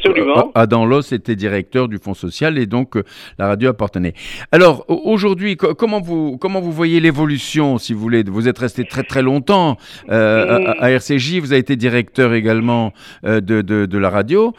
Adam 0.53 0.85
Loss 0.85 1.13
était 1.13 1.35
directeur 1.35 1.87
du 1.87 1.97
Fonds 1.97 2.13
social 2.13 2.57
et 2.57 2.65
donc 2.65 2.97
euh, 2.97 3.03
la 3.39 3.47
radio 3.47 3.69
appartenait. 3.69 4.13
Alors 4.51 4.85
aujourd'hui, 4.89 5.55
comment 5.55 6.01
vous 6.01 6.37
comment 6.37 6.59
vous 6.59 6.73
voyez 6.73 6.99
l'évolution, 6.99 7.77
si 7.77 7.93
vous 7.93 7.99
voulez? 7.99 8.23
Vous 8.23 8.49
êtes 8.49 8.57
resté 8.57 8.83
très 8.83 9.03
très 9.03 9.21
longtemps 9.21 9.77
euh, 10.09 10.73
à, 10.79 10.91
RCJ, 10.91 11.39
vous 11.39 11.53
avez 11.53 11.61
été 11.61 11.77
directeur 11.77 12.33
également 12.33 12.91
euh, 13.25 13.39
de, 13.39 13.61
de, 13.61 13.97
la 13.97 14.09
radio. 14.09 14.53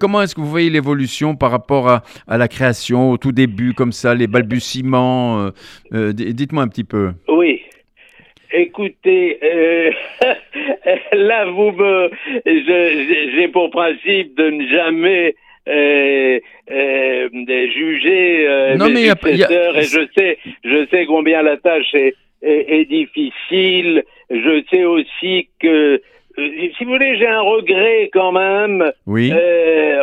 comment 0.00 0.22
est-ce 0.22 0.34
que 0.34 0.40
vous 0.40 0.48
voyez 0.48 0.70
l'évolution 0.70 1.36
par 1.36 1.50
rapport 1.50 1.90
à, 1.90 2.02
à, 2.26 2.38
la 2.38 2.48
création, 2.48 3.10
au 3.10 3.18
tout 3.18 3.32
début, 3.32 3.74
comme 3.74 3.92
ça, 3.92 4.14
les 4.14 4.26
balbutiements 4.26 5.50
Dites-moi 5.92 6.62
un 6.62 6.68
petit 6.68 6.84
peu. 6.84 7.12
Oui. 7.28 7.60
Écoutez, 8.56 9.38
euh, 9.42 9.90
là, 11.12 11.46
vous 11.46 11.72
me, 11.72 12.10
j'ai 12.46 13.48
pour 13.48 13.68
principe 13.70 14.36
de 14.36 14.48
ne 14.48 14.68
jamais 14.68 15.34
euh, 15.68 16.38
euh, 16.70 17.28
juger 17.74 18.46
euh, 18.46 18.76
non, 18.76 18.86
mes 18.86 18.92
mais 18.94 19.32
et 19.32 19.82
je 19.82 20.06
sais, 20.16 20.38
je 20.62 20.86
sais 20.90 21.06
combien 21.06 21.42
la 21.42 21.56
tâche 21.56 21.92
est, 21.94 22.14
est, 22.42 22.84
difficile. 22.84 24.04
Je 24.30 24.62
sais 24.70 24.84
aussi 24.84 25.48
que 25.58 26.00
si 26.38 26.84
vous 26.84 26.92
voulez, 26.92 27.16
j'ai 27.18 27.26
un 27.26 27.40
regret 27.40 28.08
quand 28.12 28.30
même. 28.30 28.92
Oui. 29.06 29.32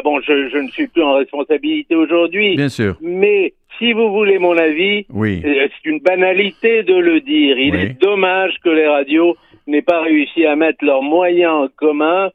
bon, 0.04 0.20
je, 0.22 0.50
je, 0.50 0.58
ne 0.58 0.68
suis 0.70 0.88
plus 0.88 1.04
en 1.04 1.14
responsabilité 1.14 1.96
aujourd'hui. 1.96 2.58
Bien 2.58 2.70
sûr. 2.70 2.98
Mais 3.00 3.54
si 3.78 3.94
vous 3.94 4.12
voulez 4.12 4.40
mon 4.40 4.58
avis, 4.58 5.06
oui. 5.10 5.42
Euh, 5.44 5.68
c'est 5.68 5.90
une 5.90 6.00
banalité 6.00 6.84
de 6.84 6.96
le 6.96 7.22
dire. 7.22 7.58
Il 7.58 7.76
est 7.76 8.02
dommage 8.02 8.54
que 8.64 8.70
les 8.70 8.88
radios 8.88 9.36
n'aient 9.68 9.82
pas 9.82 10.02
réussi 10.02 10.46
à 10.46 10.56
mettre 10.56 10.84
leurs 10.86 11.02
moyens 11.02 11.52
en 11.52 11.68
commun. 11.76 12.30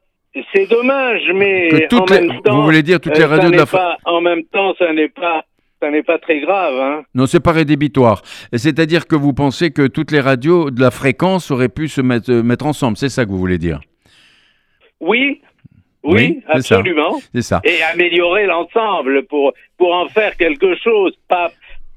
C'est 0.54 0.68
dommage, 0.68 1.22
mais 1.34 1.70
en 1.92 2.04
même 2.10 2.40
temps, 2.42 2.56
vous 2.56 2.62
voulez 2.64 2.82
dire 2.82 3.00
toutes 3.00 3.16
les 3.16 3.24
euh, 3.24 3.28
radios 3.28 3.50
de 3.50 3.56
la 3.56 3.64
pas, 3.64 3.96
En 4.04 4.20
même 4.20 4.44
temps, 4.44 4.74
ça 4.78 4.92
n'est 4.92 5.08
pas 5.08 5.44
ça 5.80 5.90
n'est 5.90 6.02
pas 6.02 6.18
très 6.18 6.40
grave. 6.40 6.74
Hein. 6.74 7.02
Non, 7.14 7.26
c'est 7.26 7.40
pas 7.40 7.52
rédhibitoire. 7.52 8.22
C'est-à-dire 8.52 9.06
que 9.06 9.14
vous 9.14 9.32
pensez 9.32 9.70
que 9.70 9.86
toutes 9.86 10.10
les 10.10 10.20
radios 10.20 10.70
de 10.70 10.80
la 10.80 10.90
fréquence 10.90 11.50
auraient 11.50 11.68
pu 11.68 11.88
se 11.88 12.00
mettre, 12.00 12.30
euh, 12.30 12.42
mettre 12.42 12.66
ensemble. 12.66 12.96
C'est 12.96 13.08
ça 13.08 13.24
que 13.24 13.30
vous 13.30 13.38
voulez 13.38 13.58
dire? 13.58 13.80
Oui, 15.00 15.42
oui, 16.06 16.42
absolument. 16.48 17.18
C'est 17.34 17.42
ça. 17.42 17.60
Et 17.64 17.82
améliorer 17.92 18.46
l'ensemble 18.46 19.24
pour, 19.24 19.52
pour 19.78 19.94
en 19.94 20.08
faire 20.08 20.36
quelque 20.36 20.74
chose, 20.76 21.12
pas, 21.28 21.50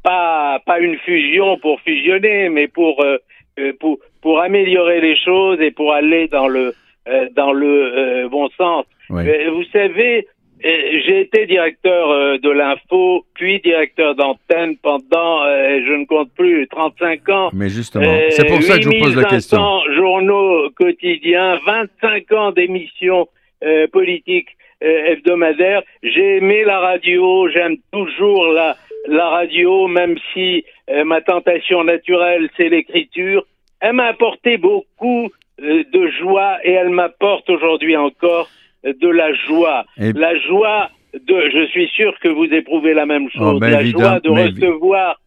pas, 0.03 0.59
pas 0.65 0.79
une 0.79 0.97
fusion 0.97 1.57
pour 1.57 1.79
fusionner, 1.81 2.49
mais 2.49 2.67
pour, 2.67 3.01
euh, 3.01 3.17
euh, 3.59 3.73
pour, 3.79 3.99
pour 4.21 4.39
améliorer 4.41 5.01
les 5.01 5.17
choses 5.17 5.59
et 5.61 5.71
pour 5.71 5.93
aller 5.93 6.27
dans 6.27 6.47
le, 6.47 6.73
euh, 7.07 7.27
dans 7.35 7.53
le 7.53 8.27
bon 8.29 8.49
sens. 8.57 8.85
vous 9.09 9.63
savez, 9.71 10.27
j'ai 10.61 11.21
été 11.21 11.45
directeur 11.45 12.39
de 12.39 12.49
l'info, 12.49 13.25
puis 13.33 13.61
directeur 13.61 14.13
d'antenne 14.15 14.75
pendant, 14.77 15.45
je 15.45 15.93
ne 15.93 16.05
compte 16.05 16.31
plus, 16.33 16.67
35 16.67 17.29
ans. 17.29 17.49
Mais 17.53 17.69
justement, 17.69 18.13
c'est 18.29 18.45
pour 18.45 18.61
ça 18.61 18.77
que 18.77 18.83
je 18.83 18.89
vous 18.89 18.99
pose 18.99 19.15
la 19.15 19.23
question. 19.23 19.79
journaux 19.95 20.69
quotidiens, 20.75 21.59
25 21.65 22.31
ans 22.33 22.51
d'émissions 22.51 23.27
euh, 23.61 23.87
politique 23.87 24.47
euh, 24.81 25.07
hebdomadaire. 25.07 25.81
J'ai 26.01 26.37
aimé 26.37 26.63
la 26.63 26.79
radio, 26.79 27.49
j'aime 27.49 27.75
toujours 27.91 28.47
la, 28.53 28.77
la 29.05 29.27
radio, 29.27 29.87
même 29.89 30.17
si 30.33 30.63
euh, 30.89 31.03
ma 31.03 31.19
tentation 31.19 31.83
naturelle, 31.83 32.49
c'est 32.55 32.69
l'écriture. 32.69 33.45
Elle 33.81 33.93
m'a 33.93 34.05
apporté 34.05 34.57
beaucoup 34.57 35.29
de 35.57 36.07
joie 36.21 36.59
et 36.63 36.71
elle 36.71 36.89
m'apporte 36.89 37.49
aujourd'hui 37.49 37.97
encore 37.97 38.49
de 38.85 39.09
la 39.09 39.33
joie. 39.33 39.83
La 39.97 40.37
joie 40.39 40.89
de, 41.13 41.49
je 41.49 41.65
suis 41.67 41.89
sûr 41.89 42.17
que 42.21 42.29
vous 42.29 42.45
éprouvez 42.45 42.93
la 42.93 43.05
même 43.05 43.27
oh, 43.35 43.39
chose, 43.39 43.59
la 43.61 43.83
joie 43.83 44.21
de 44.21 44.29
recevoir 44.29 45.19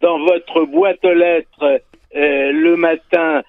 dans 0.00 0.20
votre 0.20 0.64
boîte 0.64 1.04
aux 1.04 1.12
lettres 1.12 1.80
le 2.14 2.76
matin 2.76 3.42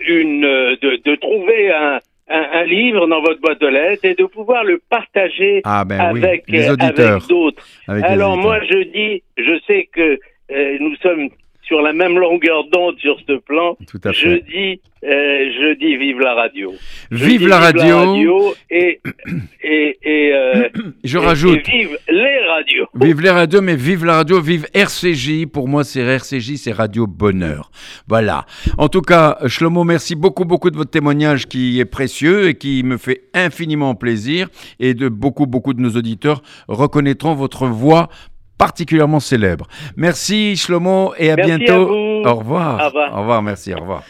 une, 0.00 0.42
de, 0.42 1.02
de 1.04 1.14
trouver 1.14 1.72
un, 1.72 2.00
un, 2.28 2.64
livre 2.64 3.06
dans 3.06 3.20
votre 3.20 3.40
boîte 3.40 3.60
de 3.60 3.68
lettres 3.68 4.04
et 4.04 4.14
de 4.14 4.24
pouvoir 4.24 4.64
le 4.64 4.80
partager 4.90 5.60
ah, 5.64 5.84
ben 5.84 6.00
avec, 6.00 6.44
les 6.48 6.68
auditeurs, 6.70 7.24
d'autres. 7.28 7.62
Alors 7.86 8.36
moi 8.36 8.60
je 8.64 8.82
dis, 8.84 9.22
je 9.38 9.58
sais 9.66 9.88
que 9.92 10.18
euh, 10.50 10.76
nous 10.80 10.94
sommes 10.96 11.28
sur 11.66 11.82
la 11.82 11.92
même 11.92 12.18
longueur 12.18 12.64
d'onde 12.72 12.96
sur 12.98 13.18
ce 13.28 13.38
plan. 13.38 13.76
Tout 13.90 14.00
à 14.04 14.12
fait. 14.12 14.30
Je 14.30 14.36
dis, 14.44 14.80
euh, 15.04 15.08
je 15.08 15.78
dis 15.78 15.96
vive 15.96 16.20
la 16.20 16.34
radio. 16.34 16.72
Vive, 17.10 17.48
la, 17.48 17.58
radio. 17.58 18.54
et 18.70 19.00
et, 19.62 19.98
et 20.02 20.32
euh, 20.32 20.68
je 21.04 21.18
rajoute. 21.18 21.66
vive 21.66 21.98
les 22.08 22.38
radios. 22.48 22.86
Vive 22.94 23.20
les 23.20 23.30
radios, 23.30 23.60
mais 23.62 23.74
vive 23.74 24.04
la 24.04 24.16
radio, 24.16 24.40
vive 24.40 24.66
RCJ. 24.74 25.46
Pour 25.46 25.66
moi, 25.66 25.82
c'est 25.82 26.00
RCJ, 26.00 26.54
c'est 26.56 26.72
Radio 26.72 27.06
Bonheur. 27.08 27.70
Voilà. 28.06 28.46
En 28.78 28.88
tout 28.88 29.02
cas, 29.02 29.38
Shlomo, 29.46 29.82
merci 29.82 30.14
beaucoup, 30.14 30.44
beaucoup 30.44 30.70
de 30.70 30.76
votre 30.76 30.90
témoignage 30.90 31.46
qui 31.46 31.80
est 31.80 31.84
précieux 31.84 32.48
et 32.48 32.54
qui 32.54 32.84
me 32.84 32.96
fait 32.96 33.22
infiniment 33.34 33.96
plaisir. 33.96 34.48
Et 34.78 34.94
de 34.94 35.08
beaucoup, 35.08 35.46
beaucoup 35.46 35.74
de 35.74 35.80
nos 35.80 35.90
auditeurs 35.90 36.42
reconnaîtront 36.68 37.34
votre 37.34 37.66
voix 37.66 38.08
particulièrement 38.58 39.20
célèbre. 39.20 39.66
Merci 39.96 40.56
Shlomo 40.56 41.14
et 41.18 41.30
à 41.30 41.36
bientôt. 41.36 41.88
au 42.24 42.34
revoir. 42.34 42.80
Au 42.80 42.86
revoir. 42.86 43.14
Au 43.14 43.20
revoir, 43.20 43.42
merci, 43.42 43.74
au 43.74 43.78
revoir. 43.78 44.02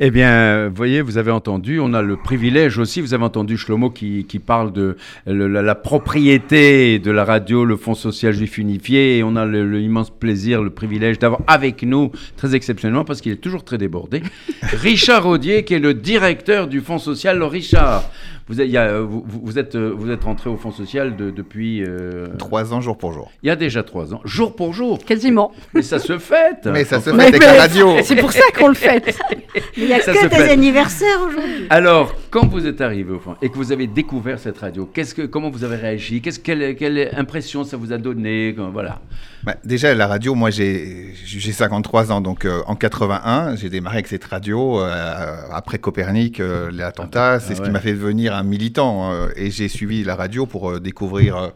Eh 0.00 0.10
bien, 0.10 0.68
vous 0.68 0.74
voyez, 0.74 1.02
vous 1.02 1.18
avez 1.18 1.30
entendu, 1.30 1.78
on 1.80 1.92
a 1.94 2.02
le 2.02 2.16
privilège 2.16 2.78
aussi, 2.78 3.00
vous 3.00 3.14
avez 3.14 3.24
entendu 3.24 3.56
Shlomo 3.56 3.90
qui, 3.90 4.24
qui 4.24 4.38
parle 4.38 4.72
de 4.72 4.96
le- 5.26 5.46
la, 5.48 5.62
la 5.62 5.74
propriété 5.74 6.98
de 6.98 7.10
la 7.10 7.24
radio, 7.24 7.64
le 7.64 7.76
Fonds 7.76 7.94
social 7.94 8.32
juif 8.32 8.58
unifié, 8.58 9.18
et 9.18 9.22
on 9.22 9.36
a 9.36 9.44
le- 9.44 9.78
l'immense 9.78 10.10
plaisir, 10.10 10.62
le 10.62 10.70
privilège 10.70 11.18
d'avoir 11.18 11.42
avec 11.46 11.82
nous, 11.82 12.10
très 12.36 12.54
exceptionnellement, 12.54 13.04
parce 13.04 13.20
qu'il 13.20 13.32
est 13.32 13.36
toujours 13.36 13.64
très 13.64 13.78
débordé, 13.78 14.22
Richard 14.62 15.26
Audier, 15.26 15.64
qui 15.64 15.74
est 15.74 15.78
le 15.78 15.94
directeur 15.94 16.68
du 16.68 16.80
Fonds 16.80 16.98
social. 16.98 17.36
Alors, 17.36 17.50
Richard, 17.52 18.04
vous 18.48 18.60
êtes, 18.60 18.66
il 18.66 18.72
y 18.72 18.76
a- 18.78 19.00
vous, 19.00 19.58
êtes, 19.58 19.76
vous 19.76 20.10
êtes 20.10 20.24
rentré 20.24 20.50
au 20.50 20.56
Fonds 20.56 20.72
social 20.72 21.16
de- 21.16 21.30
depuis... 21.30 21.82
euh, 21.84 22.28
Trois 22.38 22.72
ans 22.74 22.80
jour 22.80 22.96
pour 22.98 23.12
jour. 23.12 23.30
il 23.42 23.46
y 23.46 23.50
a 23.50 23.56
déjà 23.56 23.82
trois 23.82 24.12
ans, 24.14 24.20
jour 24.24 24.56
pour 24.56 24.72
jour. 24.72 24.98
Quasiment. 25.04 25.52
Mais 25.74 25.82
ça 25.82 25.98
se 25.98 26.18
fête 26.18 26.66
Mais 26.72 26.84
ça 26.84 27.00
se 27.00 27.10
fait 27.10 27.22
avec 27.28 27.42
la 27.42 27.52
radio. 27.54 27.96
C'est 28.02 28.16
pour 28.16 28.32
ça 28.32 28.42
qu'on 28.58 28.68
le 28.68 28.74
fait. 28.74 29.16
Il 29.92 29.96
n'y 29.96 30.00
a 30.00 30.04
Ça 30.04 30.12
que 30.12 30.18
se 30.18 30.26
des 30.28 30.36
fait. 30.36 30.50
anniversaires 30.50 31.20
aujourd'hui. 31.28 31.66
Alors, 31.70 32.14
quand 32.30 32.46
vous 32.46 32.66
êtes 32.66 32.80
arrivé 32.80 33.12
au 33.12 33.18
fond 33.18 33.36
et 33.42 33.48
que 33.48 33.54
vous 33.56 33.72
avez 33.72 33.86
découvert 33.86 34.38
cette 34.38 34.58
radio, 34.58 34.86
qu'est-ce 34.92 35.14
que, 35.14 35.22
comment 35.22 35.50
vous 35.50 35.64
avez 35.64 35.76
réagi? 35.76 36.20
Qu'est-ce, 36.20 36.40
quelle, 36.40 36.76
quelle 36.76 37.10
impression 37.16 37.64
ça 37.64 37.76
vous 37.76 37.92
a 37.92 37.98
donné? 37.98 38.54
Voilà. 38.72 39.00
Bah, 39.44 39.56
déjà, 39.64 39.94
la 39.94 40.06
radio, 40.06 40.34
moi 40.34 40.50
j'ai 40.50 41.14
j'ai 41.24 41.52
53 41.52 42.12
ans, 42.12 42.20
donc 42.20 42.44
euh, 42.44 42.60
en 42.66 42.76
81, 42.76 43.56
j'ai 43.56 43.68
démarré 43.70 43.96
avec 43.96 44.06
cette 44.06 44.24
radio. 44.24 44.80
euh, 44.80 45.36
après 45.52 45.78
Copernic, 45.78 46.38
euh, 46.40 46.70
l'attentat, 46.72 47.40
c'est 47.40 47.52
Ah 47.52 47.56
ce 47.56 47.60
ouais. 47.60 47.66
qui 47.66 47.72
m'a 47.72 47.80
fait 47.80 47.92
devenir 47.92 48.34
un 48.34 48.44
militant. 48.44 49.12
euh, 49.12 49.28
et 49.36 49.50
j'ai 49.50 49.68
suivi 49.68 50.04
la 50.04 50.14
radio 50.14 50.46
pour 50.46 50.70
euh, 50.70 50.80
découvrir 50.80 51.36
euh, 51.36 51.48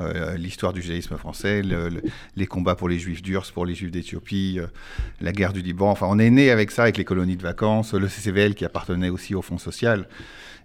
euh, 0.00 0.36
l'histoire 0.36 0.72
du 0.72 0.80
judaïsme 0.82 1.16
français, 1.16 1.62
le- 1.62 1.88
le- 1.88 2.02
les 2.36 2.46
combats 2.46 2.74
pour 2.74 2.88
les 2.88 2.98
juifs 2.98 3.22
d'Urs, 3.22 3.50
pour 3.52 3.66
les 3.66 3.74
juifs 3.74 3.90
d'Éthiopie, 3.90 4.58
euh, 4.60 4.66
la 5.20 5.32
guerre 5.32 5.52
du 5.52 5.60
Liban. 5.62 5.90
Enfin, 5.90 6.06
on 6.08 6.18
est 6.18 6.30
né 6.30 6.50
avec 6.50 6.70
ça, 6.70 6.82
avec 6.84 6.96
les 6.96 7.04
colonies 7.04 7.36
de 7.36 7.42
vacances, 7.42 7.94
le 7.94 8.08
CCVL 8.08 8.54
qui 8.54 8.64
appartenait 8.64 9.08
aussi 9.10 9.34
au 9.34 9.42
Fonds 9.42 9.58
social. 9.58 10.06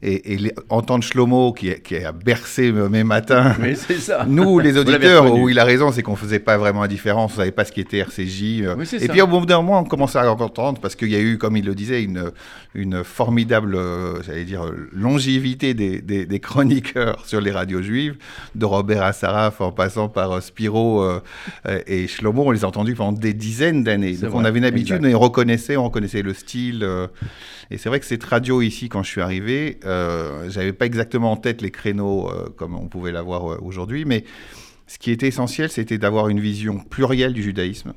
Et, 0.05 0.33
et 0.33 0.37
les- 0.37 0.53
entendre 0.67 1.01
Shlomo 1.01 1.53
qui, 1.53 1.73
qui 1.81 1.95
a 1.95 2.11
bercé 2.11 2.73
mes 2.73 3.05
matins. 3.05 3.55
Oui, 3.61 3.73
c'est 3.77 3.99
ça. 3.99 4.25
Nous, 4.27 4.59
les 4.59 4.77
auditeurs, 4.77 5.33
où 5.33 5.47
il 5.47 5.57
a 5.59 5.63
raison, 5.63 5.93
c'est 5.93 6.03
qu'on 6.03 6.17
faisait 6.17 6.39
pas 6.39 6.57
vraiment 6.57 6.81
la 6.81 6.89
différence, 6.89 7.31
on 7.33 7.37
savait 7.37 7.51
pas 7.51 7.63
ce 7.63 7.71
qui 7.71 7.79
était 7.79 7.99
RCJ. 7.99 8.63
euh. 8.63 8.75
Oui, 8.77 8.83
et 8.91 8.99
ça. 8.99 9.07
puis 9.07 9.21
au 9.21 9.27
bout 9.27 9.45
d'un 9.45 9.61
moment, 9.61 9.79
on 9.79 9.85
commençait 9.85 10.17
à 10.19 10.29
entendre, 10.29 10.81
parce 10.81 10.95
qu'il 10.95 11.09
y 11.09 11.15
a 11.15 11.21
eu, 11.21 11.37
comme 11.37 11.55
il 11.55 11.63
le 11.65 11.73
disait, 11.73 12.03
une, 12.03 12.31
une 12.75 13.03
formidable, 13.05 13.75
euh, 13.75 14.21
j'allais 14.23 14.43
dire, 14.43 14.65
longévité 14.91 15.73
des, 15.73 16.01
des- 16.01 16.25
des 16.25 16.39
chroniqueurs 16.41 17.25
sur 17.25 17.39
les 17.39 17.51
radios 17.51 17.81
juives, 17.81 18.15
de 18.55 18.65
Robert 18.65 19.03
Assaraf 19.03 19.61
en 19.61 19.71
passant 19.71 20.09
par 20.09 20.31
euh, 20.33 20.41
Spiro 20.41 21.01
euh, 21.03 21.19
et 21.87 22.07
Shlomo, 22.07 22.43
on 22.45 22.51
les 22.51 22.65
a 22.65 22.67
entendus 22.67 22.95
pendant 22.95 23.17
des 23.17 23.33
dizaines 23.33 23.83
d'années. 23.85 24.13
Donc 24.17 24.31
vrai, 24.31 24.39
on 24.41 24.45
avait 24.45 24.59
une 24.59 24.65
habitude, 24.65 24.97
exact. 24.97 25.15
on 25.15 25.19
reconnaissait, 25.19 25.77
on 25.77 25.85
reconnaissait 25.85 26.23
le 26.23 26.33
style. 26.33 26.83
euh, 26.83 27.07
et 27.71 27.77
c'est 27.77 27.87
vrai 27.89 27.99
que 28.01 28.05
cette 28.05 28.23
radio 28.25 28.61
ici, 28.61 28.89
quand 28.89 29.01
je 29.03 29.09
suis 29.09 29.21
arrivé, 29.21 29.79
euh, 29.85 29.92
j'avais 30.49 30.73
pas 30.73 30.85
exactement 30.85 31.31
en 31.31 31.37
tête 31.37 31.61
les 31.61 31.71
créneaux 31.71 32.29
euh, 32.29 32.49
comme 32.55 32.75
on 32.75 32.87
pouvait 32.87 33.11
l'avoir 33.11 33.51
euh, 33.53 33.57
aujourd'hui, 33.61 34.05
mais 34.05 34.23
ce 34.87 34.97
qui 34.99 35.11
était 35.11 35.27
essentiel, 35.27 35.69
c'était 35.69 35.97
d'avoir 35.97 36.27
une 36.29 36.39
vision 36.39 36.79
plurielle 36.79 37.33
du 37.33 37.41
judaïsme. 37.43 37.93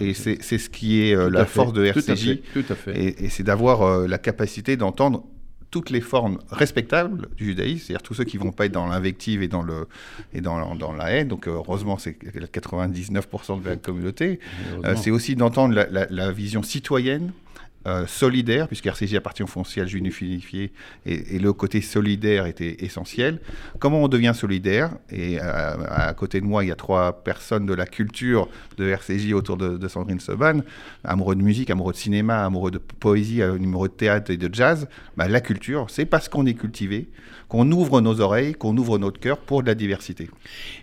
Et, 0.00 0.10
et 0.10 0.14
c'est 0.14 0.40
ce 0.58 0.70
qui 0.70 1.02
est 1.02 1.14
euh, 1.16 1.26
Mhm. 1.28 1.32
La 1.32 1.46
fait, 1.46 1.52
force 1.52 1.72
de 1.72 1.90
tout 1.90 1.98
à 1.98 2.12
RCJ. 2.12 2.24
fait, 2.26 2.42
Tout 2.62 2.72
à 2.72 2.74
fait. 2.76 2.96
Et, 2.98 3.24
et 3.24 3.28
c'est 3.28 3.42
d'avoir 3.42 3.82
euh, 3.82 4.06
la 4.06 4.18
capacité 4.18 4.76
d'entendre 4.76 5.24
toutes 5.70 5.88
les 5.88 6.02
formes 6.02 6.38
respectables 6.50 7.28
du 7.36 7.46
judaïsme, 7.46 7.78
c'est-à-dire 7.86 8.02
tous 8.02 8.12
ceux 8.14 8.24
qui 8.24 8.36
vont 8.36 8.52
pas 8.52 8.66
être 8.66 8.72
dans 8.72 8.86
l'invective 8.86 9.42
et 9.42 9.48
dans 9.48 9.62
le 9.62 9.88
et 10.34 10.42
dans, 10.42 10.74
dans 10.76 10.92
la 10.92 11.10
haine. 11.10 11.28
Donc 11.28 11.48
euh, 11.48 11.52
heureusement, 11.52 11.96
c'est 11.98 12.16
99% 12.62 13.62
de 13.62 13.68
la 13.68 13.76
communauté. 13.76 14.38
Euh, 14.84 14.94
c'est 14.96 15.10
aussi 15.10 15.34
d'entendre 15.34 15.74
la, 15.74 15.86
la- 15.90 16.06
la 16.10 16.30
vision 16.32 16.62
citoyenne. 16.62 17.32
Euh, 17.86 18.06
solidaire, 18.06 18.68
puisque 18.68 18.86
RCJ 18.86 19.16
appartient 19.16 19.42
au 19.42 19.46
foncial 19.46 19.94
unifié, 19.94 20.72
et, 21.06 21.36
et 21.36 21.38
le 21.38 21.52
côté 21.52 21.80
solidaire 21.80 22.46
était 22.46 22.84
essentiel. 22.84 23.40
Comment 23.78 24.02
on 24.02 24.08
devient 24.08 24.32
solidaire? 24.34 24.92
Et 25.10 25.38
euh, 25.40 25.74
à 25.88 26.14
côté 26.14 26.40
de 26.40 26.46
moi, 26.46 26.64
il 26.64 26.68
y 26.68 26.72
a 26.72 26.76
trois 26.76 27.24
personnes 27.24 27.66
de 27.66 27.74
la 27.74 27.86
culture 27.86 28.48
de 28.76 28.88
RCJ 28.88 29.32
autour 29.32 29.56
de, 29.56 29.76
de 29.76 29.88
Sandrine 29.88 30.20
Seban, 30.20 30.60
amoureux 31.04 31.34
de 31.34 31.42
musique, 31.42 31.70
amoureux 31.70 31.92
de 31.92 31.98
cinéma, 31.98 32.44
amoureux 32.44 32.70
de 32.70 32.78
poésie, 32.78 33.42
amoureux 33.42 33.88
de 33.88 33.94
théâtre 33.94 34.30
et 34.30 34.36
de 34.36 34.52
jazz. 34.52 34.88
Bah, 35.16 35.28
la 35.28 35.40
culture, 35.40 35.86
c'est 35.88 36.06
parce 36.06 36.28
qu'on 36.28 36.46
est 36.46 36.54
cultivé, 36.54 37.08
qu'on 37.52 37.70
ouvre 37.70 38.00
nos 38.00 38.18
oreilles, 38.22 38.54
qu'on 38.54 38.74
ouvre 38.78 38.96
notre 38.98 39.20
cœur 39.20 39.36
pour 39.36 39.60
de 39.62 39.66
la 39.66 39.74
diversité. 39.74 40.30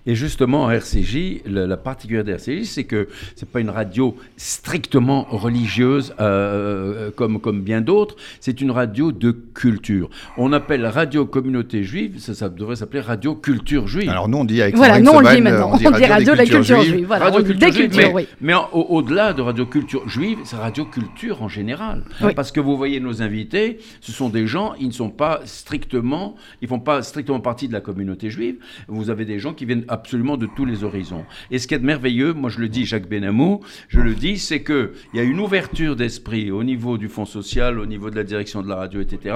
Et 0.05 0.13
justement, 0.13 0.69
RCJ, 0.69 1.41
la, 1.47 1.65
la 1.65 1.77
particularité 1.77 2.31
de 2.31 2.35
RCJ, 2.37 2.67
c'est 2.67 2.83
que 2.83 3.07
c'est 3.35 3.49
pas 3.49 3.59
une 3.59 3.71
radio 3.71 4.15
strictement 4.37 5.25
religieuse 5.31 6.13
euh, 6.19 7.09
comme, 7.15 7.39
comme 7.41 7.61
bien 7.61 7.81
d'autres, 7.81 8.15
c'est 8.39 8.61
une 8.61 8.69
radio 8.69 9.11
de 9.11 9.31
culture. 9.31 10.11
On 10.37 10.53
appelle 10.53 10.85
radio 10.85 11.25
communauté 11.25 11.83
juive, 11.83 12.19
ça, 12.19 12.35
ça 12.35 12.49
devrait 12.49 12.75
s'appeler 12.75 12.99
radio 13.01 13.33
culture 13.33 13.87
juive. 13.87 14.07
Alors 14.09 14.29
nous, 14.29 14.37
on 14.37 14.45
dit 14.45 14.61
avec 14.61 14.75
Voilà, 14.75 14.99
nous 14.99 15.09
on 15.11 15.21
le 15.21 15.35
dit 15.35 15.41
maintenant. 15.41 15.71
on 15.73 15.77
dit 15.77 16.05
radio, 16.05 16.33
de 16.33 16.37
la 16.37 16.45
culture 16.45 16.83
juive. 16.83 17.05
Voilà, 17.07 17.25
Radio 17.25 17.39
on 17.39 17.43
culture 17.45 17.67
des 17.67 17.73
juive, 17.75 17.89
cultures, 17.89 18.07
mais, 18.09 18.13
oui. 18.13 18.27
mais 18.41 18.53
au- 18.53 18.85
au-delà 18.89 19.33
de 19.33 19.41
radio 19.41 19.65
culture 19.65 20.07
juive, 20.07 20.37
c'est 20.43 20.55
radio 20.55 20.85
culture 20.85 21.41
en 21.41 21.49
général. 21.49 22.03
Oui. 22.21 22.35
Parce 22.35 22.51
que 22.51 22.59
vous 22.59 22.77
voyez 22.77 22.99
nos 22.99 23.23
invités, 23.23 23.79
ce 24.01 24.11
sont 24.11 24.29
des 24.29 24.45
gens, 24.45 24.75
ils 24.79 24.87
ne 24.89 24.93
sont 24.93 25.09
pas 25.09 25.41
strictement, 25.45 26.35
ils 26.61 26.67
font 26.67 26.79
pas 26.79 27.01
strictement 27.03 27.39
partie 27.39 27.67
de 27.67 27.73
la 27.73 27.81
communauté 27.81 28.29
juive. 28.29 28.55
Vous 28.87 29.09
avez 29.09 29.25
des 29.25 29.39
gens 29.39 29.53
qui 29.53 29.65
viennent 29.65 29.85
absolument 29.87 30.37
de 30.37 30.47
tous 30.55 30.65
les 30.65 30.83
horizons. 30.83 31.25
Et 31.51 31.59
ce 31.59 31.67
qui 31.67 31.73
est 31.73 31.79
merveilleux, 31.79 32.33
moi 32.33 32.49
je 32.49 32.59
le 32.59 32.69
dis, 32.69 32.85
Jacques 32.85 33.07
Benamou, 33.09 33.61
je 33.87 34.01
le 34.01 34.13
dis, 34.15 34.37
c'est 34.37 34.61
que 34.61 34.93
il 35.13 35.17
y 35.17 35.19
a 35.19 35.23
une 35.23 35.39
ouverture 35.39 35.95
d'esprit 35.95 36.51
au 36.51 36.63
niveau 36.63 36.97
du 36.97 37.07
fonds 37.09 37.25
social, 37.25 37.79
au 37.79 37.85
niveau 37.85 38.09
de 38.09 38.15
la 38.15 38.23
direction 38.23 38.61
de 38.61 38.67
la 38.69 38.75
radio, 38.75 39.01
etc., 39.01 39.35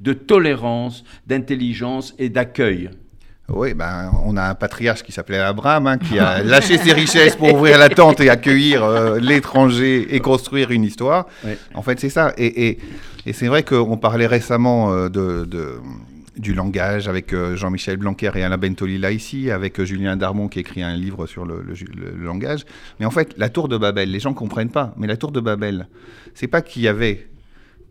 de 0.00 0.12
tolérance, 0.12 1.04
d'intelligence 1.26 2.14
et 2.18 2.28
d'accueil. 2.28 2.90
Oui, 3.48 3.74
ben, 3.74 4.10
on 4.24 4.36
a 4.36 4.44
un 4.44 4.54
patriarche 4.54 5.02
qui 5.02 5.12
s'appelait 5.12 5.38
Abraham, 5.38 5.86
hein, 5.86 5.98
qui 5.98 6.18
a 6.18 6.42
lâché 6.44 6.78
ses 6.78 6.92
richesses 6.92 7.36
pour 7.36 7.52
ouvrir 7.52 7.76
la 7.76 7.88
tente 7.88 8.20
et 8.20 8.30
accueillir 8.30 8.82
euh, 8.84 9.18
l'étranger 9.18 10.14
et 10.14 10.20
construire 10.20 10.70
une 10.70 10.84
histoire. 10.84 11.26
En 11.74 11.82
fait, 11.82 11.98
c'est 12.00 12.08
ça. 12.08 12.32
Et, 12.38 12.68
et- 12.68 12.78
et 13.24 13.32
c'est 13.32 13.46
vrai 13.46 13.62
qu'on 13.62 13.98
parlait 13.98 14.26
récemment 14.26 14.92
euh, 14.92 15.08
de, 15.08 15.44
de- 15.44 15.74
du 16.36 16.54
langage 16.54 17.08
avec 17.08 17.32
euh, 17.32 17.56
Jean-Michel 17.56 17.96
Blanquer 17.96 18.30
et 18.34 18.42
Alain 18.42 18.58
Bentolila 18.58 19.10
ici, 19.10 19.50
avec 19.50 19.78
euh, 19.78 19.84
Julien 19.84 20.16
Darmon 20.16 20.48
qui 20.48 20.60
écrit 20.60 20.82
un 20.82 20.96
livre 20.96 21.26
sur 21.26 21.44
le, 21.44 21.64
langage. 22.18 22.64
Mais 23.00 23.06
en 23.06 23.10
fait, 23.10 23.34
la 23.36 23.48
tour 23.48 23.68
de 23.68 23.76
Babel, 23.76 24.10
les 24.10 24.20
gens 24.20 24.30
ne 24.30 24.34
comprennent 24.34 24.70
pas, 24.70 24.94
mais 24.96 25.06
la 25.06 25.16
tour 25.16 25.32
de 25.32 25.40
Babel, 25.40 25.88
c'est 26.34 26.46
pas 26.46 26.62
qu'il 26.62 26.82
y 26.82 26.88
avait 26.88 27.28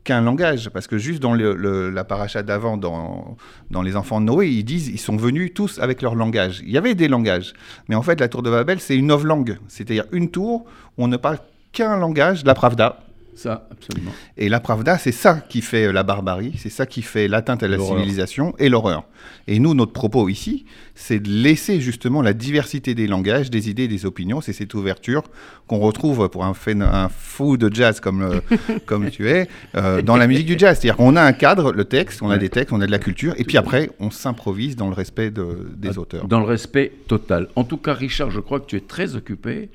qu'un 0.04 0.21
langage, 0.21 0.69
parce 0.69 0.88
que 0.88 0.97
juste 0.97 1.21
dans 1.21 1.34
le- 1.34 1.91
la 1.91 2.04
paracha 2.04 2.41
d'avant, 2.41 2.75
dans, 2.75 3.38
dans 3.69 3.84
les 3.84 3.95
enfants 3.95 4.19
de 4.19 4.25
Noé, 4.25 4.49
ils 4.49 4.63
disent 4.63 4.88
ils 4.88 4.99
sont 4.99 5.15
venus 5.15 5.54
tous 5.54 5.77
avec 5.77 6.01
leur 6.01 6.15
langage. 6.15 6.62
Il 6.65 6.71
y 6.71 6.77
avait 6.77 6.95
des 6.95 7.08
langages, 7.08 7.54
mais 7.88 7.93
en 7.95 8.01
fait 8.01 8.19
la 8.19 8.27
tour 8.27 8.41
de 8.41 8.49
Babel 8.49 8.80
c'est 8.80 8.95
une 8.95 9.15
langue, 9.15 9.60
c'est-à-dire 9.67 10.06
une 10.12 10.32
tour 10.32 10.65
où 10.97 11.04
on 11.04 11.08
ne 11.08 11.17
parle 11.17 11.38
qu'un 11.71 11.97
langage, 11.97 12.43
la 12.45 12.56
pravda. 12.56 12.99
Ça, 13.34 13.67
absolument. 13.72 14.12
Et 14.38 14.50
la 14.50 14.60
pravda, 14.60 14.98
c'est 14.98 15.12
ça 15.12 15.39
qui 15.39 15.62
fait 15.62 15.91
la 15.91 16.04
barbarie, 16.04 16.54
c'est 16.58 16.70
ça 16.70 16.86
qui 16.86 17.02
fait 17.02 17.28
l'atteinte 17.28 17.63
à 17.63 17.67
la 17.67 17.80
civilisation 17.80 18.54
et 18.60 18.70
l'horreur. 18.70 19.06
Et 19.48 19.60
nous, 19.60 19.74
notre 19.74 19.94
propos 19.94 20.30
ici, 20.30 20.65
c'est 21.02 21.20
de 21.20 21.30
laisser 21.30 21.82
justement 21.82 22.22
la 22.22 22.34
diversité 22.34 22.94
des 22.94 23.08
langages, 23.08 23.50
des 23.50 23.70
idées, 23.72 23.88
des 23.88 24.06
opinions. 24.06 24.40
C'est 24.40 24.54
cette 24.54 24.74
ouverture 24.76 25.24
qu'on 25.68 25.80
retrouve 25.80 26.30
pour 26.30 26.46
un, 26.46 26.54
un 26.82 27.10
fou 27.10 27.58
de 27.58 27.74
jazz 27.74 28.00
comme, 28.00 28.22
euh, 28.22 28.40
comme 28.86 29.10
tu 29.10 29.28
es, 29.30 29.48
euh, 29.76 30.02
dans 30.04 30.16
la 30.16 30.28
musique 30.28 30.46
du 30.46 30.60
jazz. 30.60 30.78
C'est-à-dire 30.80 30.98
qu'on 30.98 31.16
a 31.16 31.22
un 31.24 31.34
cadre, 31.34 31.72
le 31.72 31.86
texte, 31.86 32.22
on 32.22 32.30
a 32.30 32.38
des 32.38 32.50
textes, 32.50 32.72
on 32.72 32.82
a 32.82 32.86
de 32.86 32.92
la 32.92 33.00
culture, 33.00 33.34
et 33.38 33.44
puis 33.44 33.58
après, 33.58 33.90
on 34.00 34.12
s'improvise 34.12 34.76
dans 34.76 34.90
le 34.90 34.94
respect 34.94 35.32
de- 35.32 35.68
des 35.76 35.98
auteurs. 35.98 36.28
Dans 36.28 36.40
le 36.40 36.46
respect 36.46 36.92
total. 37.08 37.48
En 37.56 37.64
tout 37.64 37.78
cas, 37.78 37.94
Richard, 37.94 38.30
je 38.30 38.40
crois 38.40 38.60
que 38.60 38.68
tu 38.68 38.76
es 38.78 38.82
très 38.82 39.16
occupé. 39.16 39.70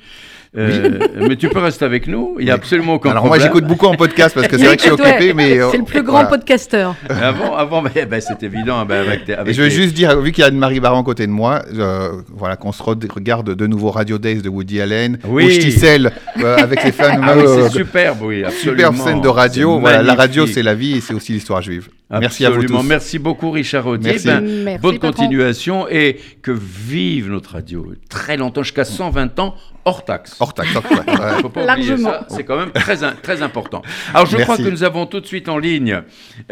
Euh, 0.56 1.00
mais 1.28 1.36
tu 1.36 1.48
peux 1.48 1.58
rester 1.58 1.84
avec 1.84 2.06
nous. 2.06 2.36
Il 2.38 2.44
n'y 2.46 2.50
a 2.50 2.54
absolument 2.54 2.94
aucun 2.94 3.10
Alors 3.10 3.26
moi, 3.26 3.38
j'écoute 3.38 3.64
beaucoup 3.66 3.86
en 3.86 3.94
podcast 3.94 4.34
parce 4.34 4.48
que 4.48 4.56
c'est 4.56 4.64
vrai 4.64 4.76
que 4.76 4.82
je 4.82 4.86
suis 4.86 4.94
occupé, 4.94 5.34
mais... 5.34 5.58
euh, 5.58 5.68
C'est 5.70 5.78
le 5.78 5.84
plus 5.84 6.02
grand 6.02 6.12
voilà. 6.22 6.28
podcasteur. 6.28 6.94
Avant, 7.10 7.56
avant 7.56 7.82
ben, 7.94 8.08
ben, 8.08 8.20
c'est 8.20 8.42
évident. 8.42 8.84
ben, 8.86 9.06
avec 9.06 9.28
Et 9.28 9.34
avec 9.34 9.54
je 9.54 9.60
veux 9.62 9.68
tes- 9.68 9.74
juste 9.74 9.94
dire, 9.94 10.18
vu 10.20 10.32
qu'il 10.32 10.42
y 10.42 10.44
a 10.44 10.48
Anne-Marie 10.48 10.80
Baran 10.80 11.02
à 11.02 11.02
côté 11.16 11.26
de 11.26 11.32
moi, 11.32 11.62
euh, 11.72 12.20
voilà, 12.28 12.56
qu'on 12.56 12.72
se 12.72 12.82
re- 12.82 13.10
regarde 13.10 13.54
de 13.54 13.66
nouveau 13.66 13.90
Radio 13.90 14.18
Days 14.18 14.42
de 14.42 14.50
Woody 14.50 14.82
Allen, 14.82 15.18
Oui. 15.26 15.46
ou 15.46 15.50
Sticel, 15.50 16.12
euh, 16.42 16.56
avec 16.58 16.84
les 16.84 16.92
fans. 16.92 17.04
Ah 17.22 17.32
oui, 17.36 17.44
euh, 17.46 17.68
c'est 17.70 17.78
superbe, 17.78 18.18
oui, 18.22 18.44
absolument. 18.44 18.76
superbe 18.92 18.96
scène 18.96 19.20
de 19.22 19.28
radio. 19.28 19.80
Voilà, 19.80 20.02
la 20.02 20.14
radio, 20.14 20.46
c'est 20.46 20.62
la 20.62 20.74
vie 20.74 20.98
et 20.98 21.00
c'est 21.00 21.14
aussi 21.14 21.32
l'histoire 21.32 21.62
juive. 21.62 21.88
Merci 22.10 22.44
à 22.44 22.50
vous 22.50 22.62
tous. 22.64 22.82
Merci 22.82 23.18
beaucoup, 23.18 23.50
Richard 23.50 23.86
Audier. 23.86 24.10
Merci. 24.12 24.26
Ben, 24.26 24.40
Merci, 24.64 24.80
bonne 24.82 24.98
patron. 24.98 25.22
continuation 25.22 25.88
et 25.88 26.18
que 26.42 26.52
vive 26.52 27.30
notre 27.30 27.52
radio 27.54 27.86
très 28.10 28.36
longtemps, 28.36 28.62
jusqu'à 28.62 28.84
120 28.84 29.38
ans 29.38 29.54
hors 29.86 30.04
taxe. 30.04 30.36
Hors 30.40 30.52
taxe, 30.52 30.76
hors 30.76 30.82
taxe, 30.82 31.08
ouais. 31.08 31.14
Faut 31.40 31.48
pas 31.48 31.62
oublier 31.62 31.66
Largement. 31.66 32.10
ça, 32.10 32.26
c'est 32.28 32.44
quand 32.44 32.58
même 32.58 32.70
très, 32.72 32.96
très 33.22 33.40
important. 33.40 33.80
Alors 34.12 34.26
je 34.26 34.36
crois 34.36 34.58
que 34.58 34.62
nous 34.68 34.84
avons 34.84 35.06
tout 35.06 35.20
de 35.20 35.26
suite 35.26 35.48
en 35.48 35.56
ligne, 35.56 36.02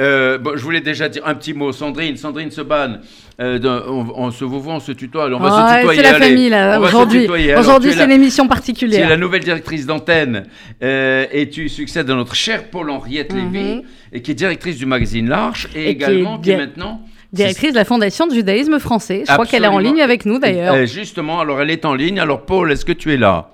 euh, 0.01 0.39
bon, 0.39 0.53
je 0.57 0.63
voulais 0.63 0.81
déjà 0.81 1.09
dire 1.11 1.23
un 1.27 1.35
petit 1.35 1.53
mot, 1.53 1.73
Sandrine, 1.73 2.17
Sandrine 2.17 2.51
Seban, 2.51 3.01
euh, 3.41 3.59
on, 3.89 4.07
on 4.15 4.31
se 4.31 4.45
vous 4.45 4.61
voit, 4.61 4.75
on 4.75 4.81
se 4.81 4.93
tutoie, 4.93 5.27
on 5.27 5.39
va 5.41 5.51
se 5.51 5.55
Ouais, 5.75 5.81
tutoyer. 5.81 5.97
c'est 5.99 6.03
la 6.11 6.17
allez. 6.17 6.27
famille 6.29 6.49
là 6.49 6.77
On 6.79 6.81
va 6.81 6.89
se 6.89 6.95
aujourd'hui. 6.95 7.29
Aujourd'hui, 7.59 7.93
c'est 7.93 8.07
l'émission 8.07 8.45
tu 8.45 8.47
es 8.47 8.55
particulière. 8.55 9.09
la 9.09 9.17
nouvelle 9.17 9.43
directrice 9.45 9.85
d'antenne 9.87 10.45
euh, 10.83 11.27
et 11.33 11.49
tu 11.51 11.69
succèdes 11.69 12.09
à 12.09 12.15
notre 12.15 12.35
chère 12.35 12.71
Paul-Henriette 12.71 13.33
Mhm. 13.35 13.53
Lévy, 13.53 13.83
et 14.13 14.23
qui 14.23 14.31
est 14.31 14.35
directrice 14.35 14.79
du 14.79 14.87
magazine 14.87 15.29
L'Arche 15.29 15.67
et, 15.75 15.91
Et 15.91 15.97
qui 15.97 16.05
est 16.05 16.07
également 16.13 16.39
qui 16.39 16.51
est 16.53 16.57
maintenant 16.57 17.01
Directrice 17.35 17.73
de 17.73 17.77
la 17.77 17.85
Fondation 17.85 18.27
de 18.27 18.35
judaïsme 18.35 18.79
français. 18.79 19.25
Je 19.27 19.33
crois 19.33 19.45
qu'elle 19.45 19.65
est 19.65 19.69
en 19.69 19.79
ligne 19.79 20.01
avec 20.01 20.25
nous 20.25 20.39
d'ailleurs. 20.39 20.87
Justement, 20.87 21.41
alors 21.41 21.61
elle 21.61 21.71
est 21.71 21.85
en 21.85 21.95
ligne. 21.95 22.21
Alors 22.21 22.47
Paul, 22.47 22.71
est-ce 22.71 22.85
que 22.85 22.93
tu 22.93 23.13
es 23.13 23.17
là? 23.17 23.51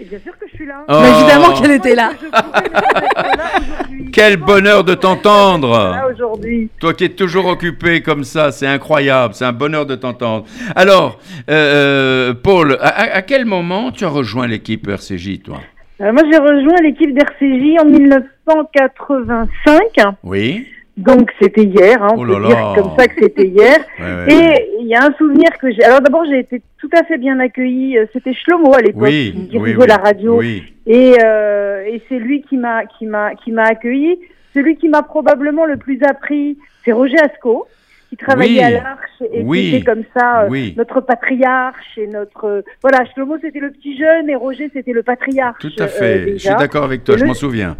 Et 0.00 0.04
bien 0.04 0.18
sûr 0.18 0.32
que 0.38 0.46
je 0.50 0.56
suis 0.56 0.66
là. 0.66 0.84
Oh, 0.88 0.98
Mais 1.02 1.10
évidemment 1.10 1.60
qu'elle 1.60 1.72
était 1.72 1.94
là. 1.94 2.12
Je 2.20 2.26
pourrais 2.26 2.62
ne 2.62 2.68
pas 2.68 2.74
être 2.98 3.36
là 3.36 3.44
aujourd'hui. 3.62 4.10
Quel 4.12 4.36
bonheur 4.36 4.84
de 4.84 4.92
Là 4.92 4.96
t'entendre 4.96 5.96
aujourd'hui. 6.12 6.68
Toi 6.80 6.94
qui 6.94 7.04
es 7.04 7.08
toujours 7.10 7.46
occupé 7.46 8.02
comme 8.02 8.24
ça, 8.24 8.52
c'est 8.52 8.66
incroyable, 8.66 9.34
c'est 9.34 9.44
un 9.44 9.52
bonheur 9.52 9.86
de 9.86 9.94
t'entendre. 9.94 10.44
Alors, 10.74 11.18
euh, 11.50 12.30
euh, 12.30 12.34
Paul, 12.34 12.78
à 12.80 13.22
quel 13.22 13.44
moment 13.44 13.92
tu 13.92 14.04
as 14.04 14.08
rejoint 14.08 14.46
l'équipe 14.46 14.88
RCJ, 14.88 15.42
toi? 15.42 15.60
Euh, 16.02 16.12
moi, 16.12 16.22
j'ai 16.28 16.38
rejoint 16.38 16.82
l'équipe 16.82 17.14
d'RCJ 17.14 17.78
en 17.80 17.84
1985. 17.84 19.80
Oui 20.24 20.66
Donc, 20.96 21.30
c'était 21.40 21.64
hier. 21.64 22.02
Hein, 22.02 22.08
on 22.16 22.22
Oh 22.22 22.26
peut 22.26 22.40
là 22.42 22.46
dire 22.48 22.56
là. 22.56 22.72
comme 22.76 22.90
ça 22.98 23.08
que 23.08 23.14
c'était 23.18 23.46
hier. 23.46 23.78
Ouais, 23.98 24.04
ouais, 24.26 24.26
ouais. 24.26 24.56
Et 24.56 24.68
il 24.80 24.86
y 24.88 24.94
a 24.94 25.04
un 25.04 25.12
souvenir 25.14 25.48
que 25.60 25.70
j'ai. 25.70 25.82
Alors, 25.84 26.00
d'abord, 26.02 26.24
j'ai 26.28 26.40
été 26.40 26.60
tout 26.78 26.90
à 26.98 27.02
fait 27.04 27.16
bien 27.18 27.38
accueillie. 27.40 27.96
Euh, 27.96 28.06
C'était 28.12 28.34
Shlomo 28.34 28.74
à 28.74 28.80
l'époque 28.82 29.02
Oui, 29.02 29.32
qui 29.32 29.38
oui, 29.38 29.48
dirigeait 29.48 29.76
oui. 29.78 29.86
la 29.88 29.96
radio. 29.96 30.36
Oui, 30.38 30.62
Et, 30.86 31.14
euh, 31.24 31.82
et 31.86 32.02
c'est 32.08 32.18
lui 32.18 32.42
qui 32.42 32.56
m'a 32.58 32.84
qui 32.84 33.06
m'a 33.06 33.34
qui 33.36 33.52
m'a 33.52 33.64
accueilli. 33.64 34.18
Celui 34.54 34.76
qui 34.76 34.88
m'a 34.90 35.02
probablement 35.02 35.64
le 35.64 35.78
plus 35.78 35.98
appris, 36.02 36.58
c'est 36.84 36.92
Roger 36.92 37.16
Asco, 37.20 37.66
qui 38.10 38.18
travaillait 38.18 38.58
Oui. 38.58 38.64
à 38.64 38.70
l'Arche 38.70 39.22
et 39.32 39.40
Oui. 39.42 39.60
qui 39.70 39.76
était 39.76 39.84
comme 39.86 40.02
ça 40.14 40.42
euh, 40.42 40.48
Oui. 40.50 40.74
notre 40.76 41.00
patriarche 41.00 41.96
et 41.96 42.06
notre 42.06 42.44
euh, 42.46 42.62
voilà. 42.82 42.98
Shlomo 43.14 43.36
c'était 43.40 43.60
le 43.60 43.70
petit 43.70 43.96
jeune 43.96 44.28
et 44.28 44.34
Roger 44.34 44.68
c'était 44.74 44.92
le 44.92 45.02
patriarche. 45.02 45.58
tout 45.60 45.72
à 45.78 45.84
euh, 45.84 45.88
fait. 45.88 46.32
je 46.34 46.36
suis 46.36 46.54
d'accord 46.56 46.84
avec 46.84 47.02
toi, 47.04 47.14
Et 47.14 47.18
je 47.18 47.22
le- 47.22 47.28
m'en 47.28 47.34
souviens. 47.34 47.76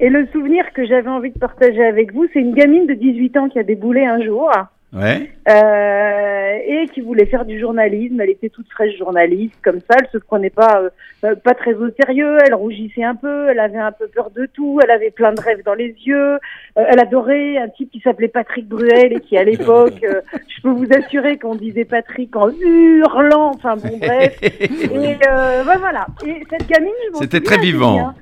Et 0.00 0.08
le 0.08 0.26
souvenir 0.32 0.72
que 0.72 0.84
j'avais 0.86 1.10
envie 1.10 1.30
de 1.30 1.38
partager 1.38 1.84
avec 1.84 2.12
vous, 2.14 2.26
c'est 2.32 2.40
une 2.40 2.54
gamine 2.54 2.86
de 2.86 2.94
18 2.94 3.36
ans 3.36 3.48
qui 3.48 3.58
a 3.58 3.62
déboulé 3.62 4.04
un 4.04 4.20
jour 4.22 4.50
Ouais. 4.92 5.30
euh, 5.48 6.58
et 6.66 6.86
qui 6.92 7.00
voulait 7.00 7.26
faire 7.26 7.44
du 7.44 7.60
journalisme. 7.60 8.20
Elle 8.20 8.30
était 8.30 8.48
toute 8.48 8.68
fraîche 8.70 8.96
journaliste, 8.98 9.54
comme 9.62 9.78
ça. 9.80 9.96
Elle 10.00 10.08
se 10.10 10.18
prenait 10.18 10.50
pas 10.50 10.80
euh, 10.82 10.90
euh, 11.24 11.34
pas 11.36 11.54
très 11.54 11.74
au 11.74 11.90
sérieux. 12.02 12.38
Elle 12.44 12.54
rougissait 12.54 13.04
un 13.04 13.14
peu. 13.14 13.50
Elle 13.50 13.60
avait 13.60 13.78
un 13.78 13.92
peu 13.92 14.08
peur 14.08 14.30
de 14.34 14.46
tout. 14.46 14.80
Elle 14.82 14.90
avait 14.90 15.10
plein 15.12 15.32
de 15.32 15.40
rêves 15.40 15.62
dans 15.64 15.74
les 15.74 15.94
yeux. 16.04 16.34
Euh, 16.34 16.38
elle 16.88 16.98
adorait 16.98 17.58
un 17.58 17.68
type 17.68 17.90
qui 17.92 18.00
s'appelait 18.00 18.26
Patrick 18.28 18.66
Bruel 18.68 19.12
et 19.12 19.20
qui 19.20 19.36
à 19.38 19.44
l'époque, 19.44 20.02
euh, 20.02 20.22
je 20.48 20.62
peux 20.62 20.70
vous 20.70 20.88
assurer 20.92 21.38
qu'on 21.38 21.54
disait 21.54 21.84
Patrick 21.84 22.34
en 22.34 22.48
hurlant. 22.50 23.52
Enfin 23.54 23.76
bon 23.76 23.96
bref. 23.98 24.36
Et 24.42 25.16
euh, 25.28 25.62
ben 25.64 25.76
voilà. 25.78 26.06
Et 26.26 26.42
cette 26.50 26.66
gamine, 26.68 26.90
je 27.12 27.18
C'était 27.18 27.42
très 27.42 27.58
vivant. 27.58 27.94
bien. 27.94 28.14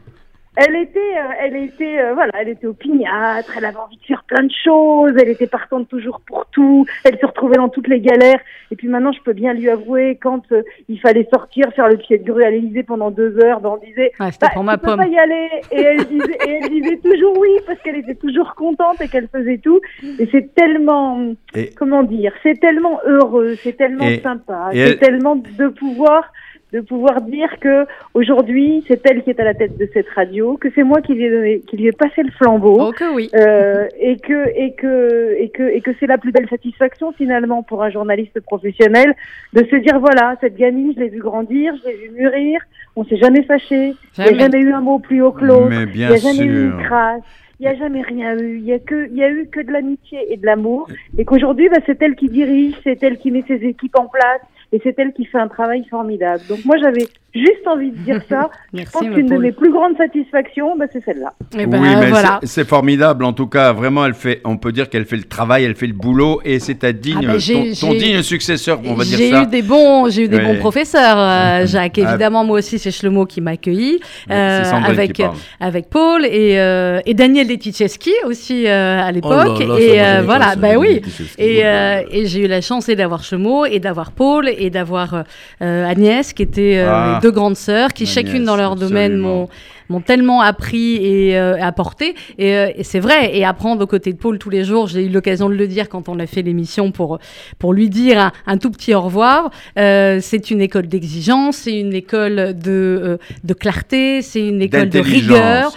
Elle 0.61 0.75
était, 0.75 0.99
euh, 0.99 1.33
elle 1.41 1.55
était, 1.57 2.01
euh, 2.01 2.15
voilà, 2.15 2.33
elle 2.41 2.49
était 2.49 2.67
opiniâtre. 2.67 3.53
Elle 3.57 3.65
avait 3.65 3.77
envie 3.77 3.97
de 3.97 4.03
faire 4.05 4.25
plein 4.25 4.43
de 4.43 4.51
choses. 4.65 5.13
Elle 5.17 5.29
était 5.29 5.47
partante 5.47 5.89
toujours 5.89 6.21
pour 6.27 6.47
tout. 6.47 6.85
Elle 7.05 7.17
se 7.19 7.27
retrouvait 7.27 7.57
dans 7.57 7.69
toutes 7.69 7.87
les 7.87 8.01
galères. 8.01 8.41
Et 8.73 8.77
puis 8.77 8.89
maintenant, 8.89 9.13
je 9.13 9.21
peux 9.23 9.35
bien 9.35 9.55
lui 9.55 9.71
avouer 9.71 10.19
quand 10.21 10.43
euh, 10.51 10.63
il 10.89 10.99
fallait 11.01 11.29
sortir, 11.33 11.67
faire 11.77 11.89
le 11.89 11.97
pied 11.97 12.19
de 12.19 12.25
grue 12.25 12.43
à 12.43 12.51
l'Élysée 12.51 12.83
pendant 12.83 13.11
deux 13.13 13.39
heures, 13.43 13.61
ben, 13.61 13.71
on 13.81 13.87
disait, 13.87 14.11
C'était 14.19 14.37
bah, 14.41 14.51
pour 14.53 14.63
tu 14.63 14.67
ma 14.67 14.79
peux 14.79 14.87
pomme. 14.89 14.97
pas 14.99 15.07
y 15.07 15.19
aller. 15.19 15.49
Et 15.71 15.81
elle 15.81 16.05
disait, 16.07 16.39
et 16.47 16.51
elle 16.63 16.71
disait 16.71 16.97
toujours 16.99 17.39
oui 17.39 17.51
parce 17.65 17.79
qu'elle 17.83 17.97
était 17.97 18.17
toujours 18.17 18.55
contente 18.57 19.01
et 19.01 19.07
qu'elle 19.09 19.29
faisait 19.29 19.59
tout. 19.59 19.81
Et 20.19 20.29
c'est 20.33 20.55
tellement, 20.57 21.35
Et- 21.55 21.71
comment 21.77 22.03
dire, 22.03 22.33
c'est 22.43 22.59
tellement 22.59 22.99
heureux, 23.07 23.55
c'est 23.63 23.77
tellement 23.77 24.07
Et- 24.07 24.21
sympa, 24.21 24.71
c'est 24.73 24.79
elle- 24.79 24.99
tellement 24.99 25.37
de 25.37 25.69
pouvoir 25.69 26.25
de 26.73 26.81
pouvoir 26.81 27.23
dire 27.23 27.49
que 27.61 27.87
aujourd'hui 28.15 28.85
c'est 28.87 29.01
elle 29.07 29.23
qui 29.23 29.31
est 29.31 29.41
à 29.41 29.45
la 29.45 29.55
tête 29.55 29.79
de 29.79 29.89
cette 29.93 30.09
radio, 30.11 30.57
que 30.59 30.69
c'est 30.75 30.83
moi 30.83 31.01
qui 31.01 31.15
lui 31.15 31.25
ai 31.25 31.31
donné, 31.31 31.61
qui 31.61 31.77
lui 31.77 31.87
ai 31.87 31.93
passé 31.93 32.23
le 32.23 32.31
flambeau. 32.33 32.89
Oh 32.89 32.93
que 32.93 33.15
oui. 33.15 33.31
Euh, 33.35 33.87
et 33.99 34.17
que 34.19 34.49
et 34.55 34.73
que 34.75 35.35
et 35.39 35.49
que 35.49 35.63
et 35.63 35.81
que 35.81 35.91
c'est 35.99 36.07
la 36.07 36.19
plus 36.19 36.33
belle 36.33 36.49
satisfaction 36.49 37.13
finalement 37.13 37.63
pour 37.63 37.83
un 37.83 37.91
journaliste 37.91 38.39
professionnel 38.41 39.15
de 39.55 39.65
se 39.65 39.77
dire 39.77 39.99
voilà 39.99 40.37
cette 40.41 40.57
gamine 40.57 40.93
je 40.95 41.01
l'ai 41.01 41.09
vu 41.09 41.21
grandir 41.21 41.75
je 41.83 41.89
l'ai 41.89 41.97
vu 41.97 42.11
mûrir 42.11 42.61
on 42.97 43.05
s'est 43.05 43.17
jamais 43.17 43.43
fâché 43.45 43.95
il 44.19 44.25
n'y 44.25 44.29
a 44.31 44.39
Jamais. 44.39 44.59
eu 44.59 44.73
un 44.73 44.81
mot 44.81 44.99
plus 44.99 45.23
haut 45.23 45.33
que 45.33 45.45
l'autre 45.45 45.69
Mais 45.71 45.83
il 45.85 45.87
bien 45.87 46.09
n'y 46.09 46.15
a 46.15 46.19
jamais 46.19 46.45
eu 46.45 46.65
une 46.71 46.83
crasse 46.83 47.23
il 47.61 47.67
n'y 47.67 47.69
a 47.73 47.75
jamais 47.77 48.03
rien 48.03 48.37
eu 48.39 48.59
il 48.59 48.65
y 48.65 48.73
a 48.73 48.79
que 48.79 49.09
il 49.11 49.17
y 49.17 49.23
a 49.25 49.31
eu 49.31 49.49
que 49.51 49.61
de 49.61 49.73
l'amitié 49.73 50.19
et 50.33 50.37
de 50.37 50.45
l'amour 50.47 50.89
et 51.17 51.25
qu'aujourd'hui 51.25 51.69
bah, 51.71 51.79
c'est 51.87 52.01
elle 52.03 52.15
qui 52.15 52.29
dirige 52.29 52.75
c'est 52.85 53.03
elle 53.03 53.19
qui 53.19 53.31
met 53.31 53.45
ses 53.49 53.65
équipes 53.65 53.97
en 53.99 54.07
place 54.07 54.41
et 54.73 54.81
c'est 54.83 54.95
elle 54.99 55.13
qui 55.13 55.25
fait 55.25 55.39
un 55.39 55.49
travail 55.49 55.83
formidable 55.91 56.43
donc 56.49 56.65
moi 56.65 56.77
j'avais 56.83 57.07
juste 57.35 57.67
envie 57.67 57.91
de 57.91 57.97
dire 57.99 58.21
ça 58.29 58.51
je 58.73 58.79
Merci, 58.79 58.93
pense 58.93 59.03
qu'une 59.03 59.27
de 59.27 59.37
mes 59.37 59.53
plus 59.53 59.71
grandes 59.71 59.97
satisfactions 59.97 60.77
bah, 60.77 60.87
c'est 60.93 61.05
celle-là 61.05 61.33
Eh 61.59 61.67
ben, 61.67 61.81
oui, 61.81 61.89
mais 62.01 62.09
voilà. 62.11 62.41
c'est- 62.43 62.65
formidable. 62.69 63.25
En 63.25 63.33
tout 63.33 63.47
cas, 63.47 63.73
vraiment, 63.73 64.05
elle 64.05 64.13
fait. 64.15 64.41
On 64.45 64.57
peut 64.59 64.73
dire 64.73 64.91
qu'elle 64.91 65.05
fait 65.07 65.17
le 65.17 65.23
travail, 65.25 65.65
elle 65.65 65.75
fait 65.75 65.87
le 65.87 65.93
boulot, 65.95 66.41
et 66.45 66.59
c'est 66.59 66.75
ta 66.81 66.93
digne, 66.93 67.21
Ah 67.23 67.33
ben, 67.33 67.39
j'ai- 67.39 67.55
ton, 67.73 67.87
ton 67.87 67.93
j'ai- 67.93 67.99
digne 67.99 68.23
successeur, 68.23 68.79
on 68.85 68.95
va 68.95 69.05
dire 69.05 69.17
J'ai 69.17 69.31
ça. 69.31 69.43
eu 69.43 69.47
des 69.47 69.63
bons, 69.63 70.09
j'ai 70.11 70.25
eu 70.25 70.29
des 70.29 70.37
Ouais. 70.37 70.45
bons 70.45 70.59
professeurs. 70.59 71.17
euh, 71.19 71.67
Jacques, 71.73 71.99
Ah. 72.05 72.11
évidemment, 72.11 72.45
moi 72.45 72.59
aussi, 72.59 72.79
c'est 72.79 72.91
Shlomo 72.91 73.25
qui 73.25 73.41
m'a 73.41 73.53
accueilli 73.53 74.01
euh, 74.31 74.63
avec 74.87 75.23
avec 75.61 75.89
Paul 75.89 76.25
et 76.27 76.59
euh, 76.59 77.01
et 77.07 77.15
Daniel 77.15 77.49
Leticheski 77.49 78.13
aussi 78.27 78.67
euh, 78.67 79.01
à 79.01 79.11
l'époque. 79.13 79.59
Oh 79.61 79.75
ça 79.77 79.81
et 79.81 80.01
euh, 80.03 80.23
voilà, 80.25 80.57
bah 80.57 80.77
oui. 80.79 81.01
Et, 81.39 81.65
euh, 81.65 82.03
et 82.11 82.27
j'ai 82.27 82.45
eu 82.45 82.49
la 82.49 82.61
chance 82.61 82.87
d'avoir 82.89 83.23
Shlomo 83.25 83.65
et 83.65 83.79
d'avoir 83.81 84.13
Paul 84.13 84.49
et 84.59 84.71
d'avoir 84.71 85.25
euh, 85.63 85.87
Agnès 85.87 86.33
qui 86.33 86.43
étaient 86.43 86.79
euh, 86.79 86.91
Ah. 86.91 87.21
deux 87.23 87.31
grandes 87.31 87.57
sœurs 87.57 87.93
qui 87.93 88.05
Agnès, 88.05 88.07
chacune 88.07 88.45
dans 88.45 88.57
leur 88.57 88.77
domaine 88.77 89.17
m'ont 89.17 89.49
m'ont 89.89 90.01
tellement 90.01 90.41
appris 90.43 90.95
et 90.97 91.37
euh, 91.39 91.57
apporté. 91.61 92.15
Et, 92.39 92.55
euh, 92.57 92.71
et 92.77 92.85
c'est 92.85 93.01
vrai. 93.01 93.37
Et 93.37 93.45
apprendre 93.45 93.83
aux 93.83 93.87
côtés 93.87 94.13
de 94.13 94.19
Paul 94.19 94.39
tous 94.39 94.51
les 94.51 94.65
jours 94.65 94.87
j'ai 94.89 95.05
eu 95.05 95.09
l'occasion 95.09 95.49
de 95.49 95.55
le 95.55 95.67
dire 95.67 95.89
quand 95.89 96.09
on 96.09 96.19
a 96.19 96.27
fait 96.27 96.43
l'émission 96.43 96.91
pour 96.93 97.19
pour 97.59 97.73
lui 97.73 97.89
dire 97.89 98.19
un, 98.21 98.33
un 98.47 98.59
tout 98.59 98.71
petit 98.71 98.95
au 98.95 99.01
revoir. 99.03 99.51
Euh, 99.79 100.19
c'est 100.23 100.51
une 100.51 100.61
école 100.61 100.87
d'exigence 100.89 101.57
c'est 101.59 101.79
une 101.79 101.95
école 101.95 102.55
de 102.59 103.19
de 103.45 103.55
clarté 103.55 104.23
c'est 104.23 104.47
une 104.47 104.63
école 104.63 104.89
de 104.89 104.99
rigueur 105.01 105.73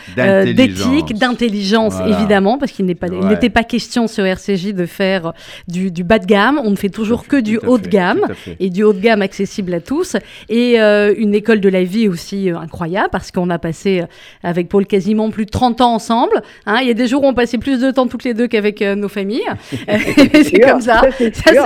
d'éthique 0.54 1.14
d'intelligence 1.18 1.94
Voilà. 1.96 2.18
évidemment 2.18 2.58
parce 2.58 2.72
qu'il 2.72 2.86
n'est 2.86 2.96
pas 2.96 3.08
Ouais. 3.12 3.28
n'était 3.30 3.50
pas 3.50 3.64
question 3.64 4.08
sur 4.08 4.26
RCJ 4.26 4.74
de 4.74 4.86
faire 4.86 5.34
du, 5.68 5.92
du 5.92 6.04
bas 6.06 6.18
de 6.20 6.26
gamme. 6.26 6.62
On 6.64 6.72
ne 6.72 6.76
fait 6.78 6.90
toujours 6.90 7.28
que 7.28 7.36
du 7.36 7.58
Tout 7.58 7.66
haut 7.68 7.78
de 7.78 7.88
gamme 7.88 8.22
et 8.60 8.70
du 8.70 8.84
haut 8.84 8.94
de 8.94 9.00
gamme 9.02 9.22
accessible 9.22 9.74
à 9.74 9.82
tous. 9.82 10.16
Et 10.48 10.78
une 10.80 11.36
école 11.36 11.60
de 11.60 11.68
la 11.70 11.84
vie 11.84 12.08
aussi 12.08 12.50
incroyable 12.50 13.10
parce 13.12 13.32
qu'on 13.32 13.50
a 13.50 13.60
passé 13.60 14.01
euh, 14.02 14.06
avec 14.44 14.70
Paul 14.70 14.86
quasiment 14.86 15.30
plus 15.30 15.46
de 15.46 15.52
30 15.52 15.82
ans 15.82 15.94
ensemble 15.94 16.42
hein. 16.66 16.78
il 16.82 16.88
y 16.88 16.92
a 16.92 16.94
des 16.94 17.08
jours 17.08 17.24
où 17.24 17.28
on 17.28 17.34
passait 17.34 17.58
plus 17.58 17.80
de 17.80 17.92
temps 17.92 18.08
toutes 18.08 18.24
les 18.24 18.34
deux 18.34 18.48
qu'avec 18.48 18.82
euh, 18.82 18.96
nos 18.96 19.10
familles 19.10 19.44
c'est 19.88 20.60
comme 20.60 20.82
ça 20.82 21.02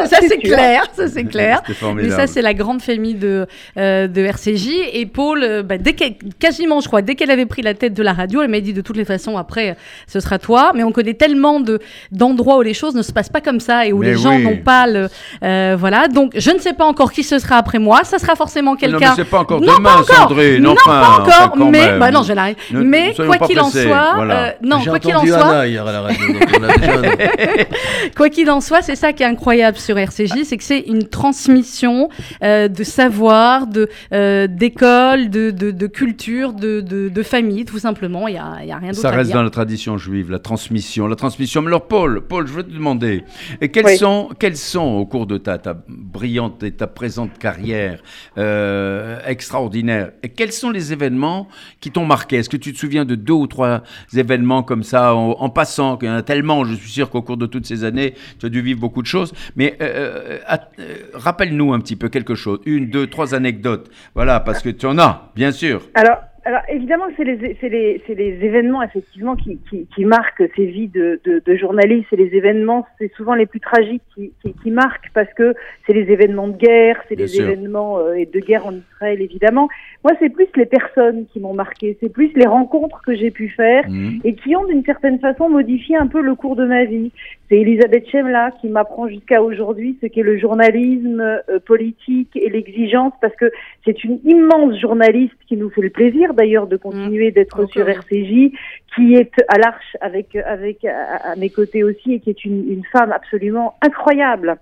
ça, 0.06 0.17
c'est 0.28 0.38
clair 0.38 0.84
ça 0.93 1.08
c'est 1.08 1.24
clair 1.26 1.62
mais 1.95 2.10
ça, 2.10 2.28
c'est 2.28 2.41
la 2.41 2.54
grande 2.54 2.82
famille 2.82 3.15
de, 3.15 3.45
euh, 3.78 4.08
de 4.08 4.21
RCJ. 4.21 4.69
Et 4.93 5.06
Paul, 5.06 5.63
bah, 5.63 5.78
dès 5.78 5.93
quasiment, 6.39 6.80
je 6.80 6.88
crois, 6.88 7.02
dès 7.02 7.15
qu'elle 7.15 7.32
avait 7.32 7.45
pris 7.45 7.62
la 7.62 7.74
tête 7.74 7.93
de 7.93 8.04
la 8.04 8.13
radio, 8.13 8.41
elle 8.41 8.50
m'a 8.50 8.60
dit 8.60 8.74
de 8.74 8.82
toutes 8.82 8.98
les 8.98 9.06
façons, 9.06 9.38
après, 9.38 9.76
ce 10.08 10.19
sera 10.19 10.39
toi. 10.39 10.71
Mais 10.76 10.84
on 10.84 10.91
connaît 10.91 11.13
tellement 11.13 11.60
de- 11.60 11.80
d'endroits 12.12 12.58
où 12.58 12.62
les 12.62 12.74
choses 12.74 12.95
ne 12.95 13.02
se 13.02 13.12
passent 13.12 13.30
pas 13.30 13.41
comme 13.41 13.60
ça 13.60 13.86
et 13.86 13.93
où 13.93 14.00
Mais 14.00 14.08
les 14.08 14.17
gens 14.17 14.36
oui. 14.36 14.43
n'ont 14.43 14.58
pas 14.58 14.88
le. 14.88 15.08
euh, 15.43 15.76
voilà. 15.78 16.08
Donc, 16.08 16.32
je 16.36 16.52
ne 16.52 16.60
sais 16.60 16.74
pas 16.74 16.86
encore 16.86 17.12
qui 17.12 17.24
ce 17.24 17.39
sera 17.39 17.58
après 17.58 17.80
moi. 17.80 18.04
Ça 18.04 18.19
sera 18.19 18.36
forcément 18.36 18.71
Non, 18.71 18.78
mais 18.82 18.88
quelqu'un. 18.91 19.13
c'est 19.15 19.26
pas 19.26 19.39
encore 19.39 19.62
Non, 19.62 19.76
demain, 19.78 19.89
pas 19.89 20.00
encore. 20.02 20.15
Sandrine. 20.30 20.63
Non, 20.63 20.71
enfin, 20.74 21.02
pas 21.28 21.45
encore, 21.48 21.69
mais 21.69 21.98
bah 22.00 22.12
non, 22.12 22.24
je 22.26 22.78
Mais 22.78 23.14
soyons 23.14 23.32
quoi 23.32 23.48
qu'il 23.48 23.60
en 23.60 23.70
soit, 23.70 24.14
voilà. 24.16 24.48
euh, 24.48 24.52
non, 24.62 24.80
quoi 24.84 25.00
qu'il 25.00 25.16
en 25.16 25.26
soit, 25.26 25.36
Anna 25.38 25.68
hier 25.68 25.86
à 25.86 25.92
la 25.92 26.02
radio, 26.02 26.28
donc 26.34 26.44
on 26.60 26.64
a 26.64 26.78
déjà... 26.78 27.02
Quoi 28.16 28.30
qu'il 28.30 28.50
en 28.50 28.62
soit, 28.62 28.82
c'est 28.82 28.96
ça 28.96 29.14
qui 29.14 29.24
est 29.24 29.26
incroyable 29.26 29.78
sur 29.78 29.98
RCJ, 29.98 30.44
c'est 30.44 30.58
que 30.58 30.64
c'est 30.64 30.80
une 30.80 31.08
transmission 31.08 32.10
euh, 32.44 32.68
de 32.68 32.84
savoir, 32.84 33.68
de 33.68 33.90
euh, 34.14 34.48
d'école, 34.48 35.30
de, 35.30 35.52
de, 35.52 35.72
de 35.72 35.88
culture, 35.88 36.54
de, 36.54 36.82
de, 36.82 37.10
de 37.10 37.24
famille, 37.24 37.66
tout 37.66 37.80
simplement. 37.80 38.28
Il 38.28 38.36
y 38.36 38.38
a, 38.38 38.58
il 38.62 38.68
y 38.68 38.72
a 38.72 38.78
rien 38.78 38.90
d'autre 38.90 39.02
Ça 39.02 39.10
à 39.10 39.12
reste 39.12 39.28
dire. 39.30 39.36
dans 39.38 39.44
la 39.44 39.50
tradition 39.50 39.98
juive, 39.98 40.32
la 40.32 40.40
transmission, 40.40 41.08
la 41.08 41.16
transmission. 41.16 41.62
Mais 41.62 41.68
alors, 41.68 41.88
Paul, 41.88 42.22
Paul, 42.22 42.48
je 42.48 42.54
veux 42.54 42.64
te 42.64 42.72
demander, 42.72 43.24
et 43.62 43.70
quels 43.70 43.86
Oui. 43.86 43.98
sont, 43.98 44.30
quels 44.40 44.58
sont 44.58 44.82
au 44.82 45.06
cours 45.06 45.26
de 45.28 45.38
ta, 45.38 45.58
ta 45.58 45.76
brillante 45.88 46.64
et 46.64 46.72
ta 46.72 46.88
présente 46.88 47.38
carrière 47.38 48.00
euh, 48.38 49.20
extraordinaire, 49.26 50.12
et 50.24 50.30
quels 50.30 50.52
sont 50.52 50.70
les 50.70 50.94
événements 50.94 51.48
qui 51.82 51.92
t'ont 51.92 52.06
marqué 52.06 52.14
Est-ce 52.32 52.49
que 52.49 52.58
tu 52.58 52.73
te 52.73 52.78
souviens 52.78 53.06
de 53.06 53.15
deux 53.15 53.34
ou 53.34 53.47
trois 53.47 53.84
événements 54.15 54.63
comme 54.63 54.84
ça, 54.84 55.15
en, 55.15 55.32
en 55.32 55.49
passant 55.49 55.97
Il 56.01 56.08
y 56.08 56.12
en 56.12 56.15
a 56.15 56.23
tellement, 56.23 56.63
je 56.65 56.73
suis 56.75 56.89
sûr 56.89 57.10
qu'au 57.10 57.21
cours 57.21 57.38
de 57.38 57.45
toutes 57.45 57.65
ces 57.65 57.84
années, 57.84 58.13
tu 58.39 58.45
as 58.45 58.49
dû 58.49 58.62
vivre 58.62 58.80
beaucoup 58.80 59.01
de 59.01 59.08
choses. 59.08 59.34
Mais 59.56 59.75
euh, 59.82 60.39
euh, 60.49 60.58
euh, 60.80 60.95
rappelle-nous 61.13 61.73
un 61.73 61.80
petit 61.80 61.95
peu 61.95 62.10
quelque 62.10 62.36
chose, 62.36 62.60
une, 62.65 62.89
deux, 62.89 63.08
trois 63.08 63.34
anecdotes. 63.36 63.89
Voilà, 64.13 64.39
parce 64.39 64.62
que 64.62 64.69
tu 64.69 64.86
en 64.86 64.97
as, 64.97 65.32
bien 65.36 65.51
sûr. 65.51 65.82
Alors, 65.93 66.17
alors 66.47 66.62
évidemment, 66.69 67.06
c'est 67.17 67.23
les, 67.23 68.38
événements 68.45 68.84
effectivement 68.84 69.36
qui, 69.36 69.58
qui, 69.67 69.88
qui 69.88 70.06
marquent 70.06 70.43
ces 70.56 70.65
vies 70.67 70.88
de, 70.88 71.19
de, 71.25 71.41
de 71.43 71.56
journalistes. 71.56 72.06
C'est 72.12 72.17
les 72.17 72.36
événements, 72.36 72.86
c'est 72.99 73.12
souvent 73.15 73.34
les 73.34 73.47
plus 73.47 73.60
tragiques 73.60 74.04
qui, 74.15 74.71
marquent 74.71 75.10
parce 75.15 75.32
que 75.34 75.56
c'est 75.88 75.93
les 75.93 76.12
événements 76.12 76.47
de 76.47 76.56
guerre, 76.56 77.01
c'est 77.10 77.15
les 77.15 77.28
sûr. 77.28 77.45
événements 77.45 77.97
euh, 77.97 78.25
de 78.32 78.39
guerre 78.39 78.67
en 78.67 78.73
Israël 78.73 79.21
évidemment. 79.21 79.69
Moi, 80.06 80.13
c'est 80.20 80.30
plus 80.30 80.46
les 80.56 80.68
personnes 80.68 81.26
qui 81.34 81.39
m'ont 81.39 81.56
marqué, 81.56 81.98
c'est 82.00 82.13
plus 82.13 82.32
les 82.36 82.46
rencontres 82.46 83.02
que 83.04 83.15
j'ai 83.15 83.32
pu 83.32 83.50
faire 83.50 83.89
Mhm. 83.89 84.20
et 84.24 84.36
qui 84.36 84.56
ont 84.56 84.63
d'une 84.65 84.84
certaine 84.86 85.18
façon 85.18 85.50
modifié 85.50 85.98
un 85.98 86.06
peu 86.06 86.22
le 86.22 86.36
cours 86.36 86.56
de 86.56 86.63
ma 86.63 86.86
vie. 86.86 87.12
C'est 87.50 87.56
Elisabeth 87.56 88.08
Chemla 88.12 88.52
qui 88.62 88.68
m'apprend 88.70 89.08
jusqu'à 89.08 89.41
aujourd'hui 89.41 89.98
ce 90.02 90.06
qu'est 90.06 90.22
le 90.22 90.38
journalisme 90.38 91.22
euh, 91.22 91.58
politique 91.65 92.30
et 92.36 92.52
l'exigence, 92.52 93.13
parce 93.20 93.36
que 93.36 93.52
c'est 93.84 94.04
une 94.04 94.20
immense 94.26 94.80
journaliste 94.80 95.34
qui 95.48 95.58
nous 95.58 95.72
fait 95.72 95.82
le 95.82 95.89
plaisir 95.89 96.36
d'ailleurs 96.36 96.68
de 96.68 96.78
continuer 96.78 97.32
d'être 97.32 97.65
sur 97.72 97.89
RCJ, 97.89 98.52
qui 98.96 99.15
est 99.15 99.32
à 99.48 99.58
l'arche 99.58 99.98
avec 100.02 100.36
avec 100.36 100.86
à, 100.86 101.32
à 101.32 101.36
mes 101.36 101.50
côtés 101.50 101.84
aussi 101.84 102.13
et 102.13 102.20
qui 102.20 102.30
est 102.30 102.46
une, 102.46 102.72
une 102.72 102.84
femme 102.91 103.12
absolument 103.12 103.74
incroyable. 103.82 104.58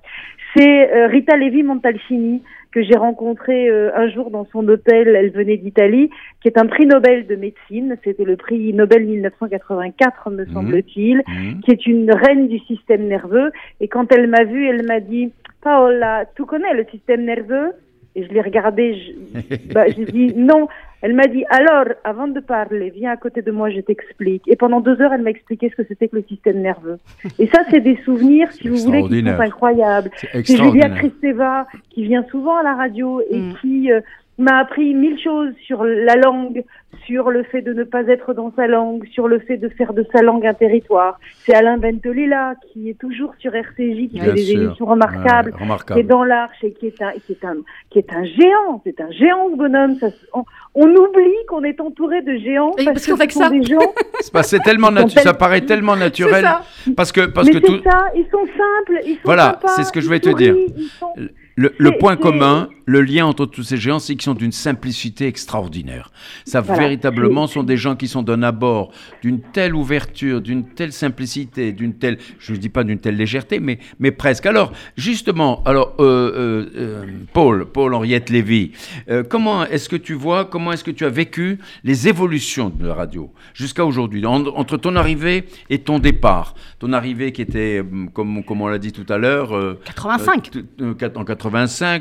C'est 0.55 0.93
euh, 0.95 1.07
Rita 1.07 1.35
Levi 1.35 1.63
Montalcini 1.63 2.41
que 2.73 2.81
j'ai 2.81 2.95
rencontrée 2.97 3.69
euh, 3.69 3.91
un 3.95 4.09
jour 4.09 4.31
dans 4.31 4.45
son 4.51 4.67
hôtel, 4.67 5.15
elle 5.15 5.29
venait 5.29 5.57
d'Italie, 5.57 6.09
qui 6.41 6.47
est 6.47 6.57
un 6.57 6.65
prix 6.65 6.87
Nobel 6.87 7.27
de 7.27 7.35
médecine, 7.35 7.95
c'était 8.03 8.23
le 8.23 8.35
prix 8.35 8.73
Nobel 8.73 9.05
1984 9.05 10.31
me 10.31 10.43
Mhm. 10.45 10.53
semble-t-il, 10.53 11.17
Mhm. 11.27 11.61
qui 11.61 11.71
est 11.71 11.85
une 11.85 12.11
reine 12.11 12.47
du 12.47 12.57
système 12.59 13.07
nerveux. 13.07 13.51
Et 13.79 13.87
quand 13.87 14.11
elle 14.11 14.27
m'a 14.27 14.43
vue, 14.43 14.67
elle 14.67 14.85
m'a 14.85 14.99
dit 14.99 15.31
Paola, 15.61 16.25
tu 16.35 16.45
connais 16.45 16.73
le 16.73 16.85
système 16.91 17.23
nerveux? 17.25 17.71
Et 18.15 18.23
je 18.25 18.29
l'ai 18.29 18.41
regardée, 18.41 18.95
je, 18.95 19.11
bah, 19.73 19.85
j'ai 19.87 20.05
dit 20.05 20.33
non. 20.35 20.67
Elle 21.03 21.13
m'a 21.13 21.27
dit 21.27 21.43
alors, 21.49 21.85
avant 22.05 22.27
de 22.29 22.39
parler, 22.39 22.89
viens 22.95 23.11
à 23.11 23.17
côté 23.17 23.41
de 23.41 23.51
moi, 23.51 23.69
je 23.69 23.81
t'explique. 23.81 24.41
Et 24.47 24.55
pendant 24.55 24.79
deux 24.79 24.99
heures, 25.01 25.11
elle 25.13 25.21
m'a 25.21 25.31
expliqué 25.31 25.69
ce 25.69 25.75
que 25.75 25.87
c'était 25.87 26.07
que 26.07 26.15
le 26.15 26.23
système 26.23 26.61
nerveux. 26.61 26.97
Et 27.39 27.47
ça, 27.47 27.59
c'est 27.69 27.81
des 27.81 27.97
souvenirs, 28.05 28.49
si 28.53 28.69
vous 28.69 28.77
voulez, 28.77 29.03
qui 29.03 29.21
sont 29.21 29.39
incroyables. 29.39 30.09
C'est 30.31 30.45
Julia. 30.45 30.89
Kristeva 30.89 31.67
qui 31.89 32.05
vient 32.05 32.23
souvent 32.31 32.55
à 32.57 32.63
la 32.63 32.73
radio 32.75 33.21
et 33.29 33.37
Mm. 33.37 33.53
qui 33.61 33.91
euh, 33.91 33.99
m'a 34.39 34.57
appris 34.59 34.93
mille 34.95 35.19
choses 35.19 35.53
sur 35.65 35.83
la 35.83 36.15
langue, 36.15 36.63
sur 37.05 37.29
le 37.29 37.43
fait 37.43 37.61
de 37.61 37.71
ne 37.73 37.83
pas 37.83 38.01
être 38.07 38.33
dans 38.33 38.51
sa 38.55 38.65
langue, 38.65 39.05
sur 39.11 39.27
le 39.27 39.37
fait 39.39 39.57
de 39.57 39.69
faire 39.69 39.93
de 39.93 40.05
sa 40.11 40.21
langue 40.23 40.45
un 40.47 40.53
territoire. 40.55 41.19
C'est 41.45 41.53
Alain 41.53 41.77
Bentolila 41.77 42.55
qui 42.71 42.89
est 42.89 42.97
toujours 42.97 43.33
sur 43.39 43.53
RCJ, 43.53 43.77
qui 43.77 44.07
Bien 44.13 44.23
fait 44.25 44.33
des 44.33 44.41
sûr. 44.43 44.61
émissions 44.61 44.85
remarquables, 44.85 45.49
Ouais, 45.51 45.55
qui 45.55 45.59
est 45.59 45.63
remarquable. 45.63 46.07
dans 46.07 46.23
l'arche 46.23 46.63
et 46.63 46.71
qui 46.73 46.87
est 46.87 47.01
un, 47.01 47.11
qui 47.25 47.33
est 47.33 47.45
un, 47.45 47.55
qui 47.91 47.99
est 47.99 48.11
un 48.13 48.23
géant. 48.23 48.81
C'est 48.83 48.99
un 49.01 49.11
géant 49.11 49.49
ce 49.51 49.55
bonhomme. 49.57 49.95
Ça, 49.99 50.07
on, 50.33 50.43
on 50.75 50.87
oublie 50.95 51.45
qu'on 51.47 51.63
est 51.63 51.79
entouré 51.79 52.21
de 52.23 52.35
géants 52.37 52.71
Oui, 52.77 52.85
parce 52.85 53.05
qu'on 53.05 53.13
que 53.13 53.17
fait 53.19 53.27
que 53.27 53.33
ce 53.33 53.39
sont 53.39 53.45
ça. 53.45 53.51
des 53.51 53.63
gens. 53.63 53.93
C'est 54.43 54.63
tellement 54.63 54.89
Ils 54.91 54.97
sont 54.99 55.07
natu- 55.07 55.19
ça 55.21 55.33
paraît 55.33 55.61
tellement 55.61 55.95
naturel 55.95 56.43
ça. 56.43 56.63
parce 56.97 57.11
que 57.11 57.27
parce 57.27 57.47
Mais 57.47 57.53
que 57.59 57.67
c'est 57.67 57.77
tout 57.77 57.83
ça. 57.83 58.05
Ils 58.15 58.25
sont 58.31 58.45
simples. 58.47 58.99
Ils 59.05 59.13
sont 59.15 59.19
Voilà, 59.25 59.59
sympas, 59.61 59.67
c'est 59.75 59.83
ce 59.83 59.91
que 59.91 60.01
je 60.01 60.09
vais 60.09 60.19
te 60.19 60.29
sourient, 60.29 60.43
dire. 60.51 60.55
ils 60.77 60.83
sont- 60.99 61.13
le, 61.55 61.91
point 61.99 62.15
commun, 62.15 62.69
le 62.85 63.01
lien 63.01 63.25
entre 63.27 63.45
tous 63.45 63.61
ces 63.63 63.77
géants, 63.77 63.99
c'est 63.99 64.13
qu'ils 64.13 64.23
sont 64.23 64.33
d'une 64.33 64.51
simplicité 64.51 65.27
extraordinaire. 65.27 66.11
Ça 66.45 66.61
Voilà, 66.61 66.81
véritablement 66.81 67.45
sont 67.47 67.61
des 67.63 67.77
gens 67.77 67.95
qui 67.95 68.07
sont 68.07 68.23
d'un 68.23 68.41
abord 68.43 68.91
d'une 69.21 69.39
telle 69.39 69.75
ouverture, 69.75 70.41
d'une 70.41 70.65
telle 70.65 70.91
simplicité, 70.91 71.71
d'une 71.71 71.93
telle, 71.93 72.17
je 72.39 72.53
ne 72.53 72.57
dis 72.57 72.69
pas 72.69 72.83
d'une 72.83 72.97
telle 72.99 73.15
légèreté, 73.17 73.59
mais 73.59 73.77
mais 73.99 74.11
presque. 74.11 74.45
Alors 74.47 74.73
justement, 74.97 75.61
alors 75.65 75.93
euh, 75.99 76.31
euh, 76.35 76.69
euh, 76.75 77.05
Paul, 77.33 77.65
Paul 77.65 77.93
Henriette 77.93 78.29
Lévy, 78.31 78.71
euh, 79.09 79.23
comment 79.23 79.65
est-ce 79.65 79.89
que 79.89 79.95
tu 79.95 80.13
vois, 80.15 80.45
comment 80.45 80.71
est-ce 80.71 80.83
que 80.83 80.91
tu 80.91 81.05
as 81.05 81.09
vécu 81.09 81.59
les 81.83 82.07
évolutions 82.07 82.69
de 82.69 82.87
la 82.87 82.95
radio 82.95 83.31
jusqu'à 83.53 83.85
aujourd'hui, 83.85 84.25
en- 84.25 84.45
entre 84.47 84.77
ton 84.77 84.95
arrivée 84.95 85.45
et 85.69 85.79
ton 85.79 85.99
départ, 85.99 86.55
ton 86.79 86.93
arrivée 86.93 87.31
qui 87.31 87.41
était, 87.43 87.81
comme 88.13 88.43
comme 88.43 88.61
on 88.61 88.67
l'a 88.67 88.79
dit 88.79 88.91
tout 88.91 89.05
à 89.13 89.17
l'heure. 89.19 89.55
euh, 89.55 89.79
85. 89.85 90.47
euh, 90.55 90.61
tout- 90.61 90.83
euh, 90.83 90.93
quat- 90.95 91.15
en 91.17 91.23
85, 91.23 91.42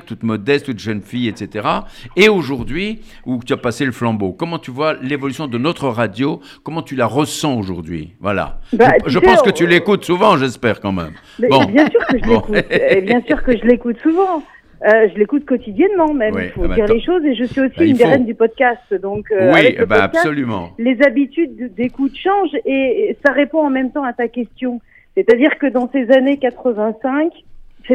toute 0.07 0.23
modeste, 0.23 0.67
toute 0.67 0.79
jeune 0.79 1.03
fille, 1.03 1.29
etc. 1.29 1.69
Et 2.17 2.29
aujourd'hui, 2.29 3.01
où 3.27 3.41
tu 3.45 3.53
as 3.53 3.57
passé 3.57 3.85
le 3.85 3.93
flambeau, 3.93 4.33
comment 4.33 4.59
tu 4.59 4.71
vois 4.71 4.95
l'évolution 5.03 5.47
de 5.49 5.59
notre 5.59 5.89
radio? 5.89 6.41
Comment 6.63 6.83
tu 6.83 6.97
la 6.97 7.07
ressens 7.07 7.59
aujourd'hui? 7.59 8.15
Voilà. 8.21 8.59
Bah, 8.73 8.87
je 8.99 9.05
tu 9.05 9.11
je 9.11 9.19
sais, 9.19 9.25
pense 9.25 9.43
que 9.43 9.51
tu 9.51 9.67
l'écoutes 9.67 10.05
souvent, 10.05 10.37
j'espère 10.37 10.81
quand 10.81 10.93
même. 10.93 11.13
Mais 11.39 11.49
Bon. 11.49 11.65
Bien 11.65 11.89
sûr 11.91 12.07
que 12.07 12.19
je 12.19 12.25
Bon. 12.25 12.43
l'écoute. 12.51 13.05
Bien 13.05 13.23
sûr 13.23 13.43
que 13.43 13.57
je 13.57 13.63
l'écoute 13.65 13.99
souvent. 14.03 14.43
Euh, 14.85 15.07
je 15.15 15.19
l'écoute 15.19 15.45
quotidiennement 15.45 16.13
même. 16.13 16.35
Oui, 16.35 16.43
Il 16.47 16.51
faut 16.51 16.63
ah 16.65 16.69
bah, 16.69 16.75
dire 16.75 16.87
les 16.87 17.01
choses. 17.01 17.25
Et 17.25 17.35
je 17.37 17.45
suis 17.45 17.61
aussi 17.61 17.77
Bah, 17.79 17.85
une 17.85 17.97
des 17.97 18.05
reines 18.05 18.27
du 18.27 18.35
podcast. 18.35 18.81
Donc 19.01 19.27
euh, 19.31 19.53
oui, 19.53 19.61
avec 19.61 19.79
le 19.79 19.87
bah, 19.87 20.01
podcast, 20.03 20.17
absolument. 20.27 20.71
les 20.79 21.01
habitudes 21.07 21.73
d'écoute 21.77 22.17
changent 22.17 22.59
et 22.65 23.17
ça 23.25 23.33
répond 23.33 23.65
en 23.65 23.71
même 23.71 23.93
temps 23.93 24.03
à 24.03 24.13
ta 24.13 24.27
question. 24.27 24.81
C'est-à-dire 25.17 25.57
que 25.61 25.67
dans 25.67 25.89
ces 25.93 26.11
années 26.11 26.39
85, 26.39 27.31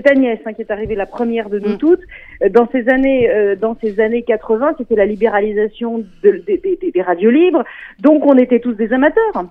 c'est 0.06 0.12
Agnès 0.12 0.40
hein, 0.46 0.54
qui 0.54 0.62
est 0.62 0.72
arrivée 0.72 0.96
la 0.96 1.06
première 1.06 1.50
de 1.50 1.60
nous 1.60 1.74
Mm. 1.74 1.78
toutes. 1.78 2.02
Euh, 2.44 2.50
Dans 2.50 2.68
ces 2.72 2.88
années, 2.90 3.30
euh, 3.30 3.56
dans 3.56 3.76
ces 3.82 4.00
années 4.00 4.22
80, 4.24 4.76
c'était 4.78 4.96
la 4.96 5.06
libéralisation 5.06 6.04
de- 6.24 6.44
des- 6.46 7.02
radios 7.02 7.30
libres. 7.32 7.64
Donc 8.00 8.26
on 8.26 8.38
était 8.38 8.60
tous 8.60 8.74
des 8.74 8.92
amateurs. 8.94 9.46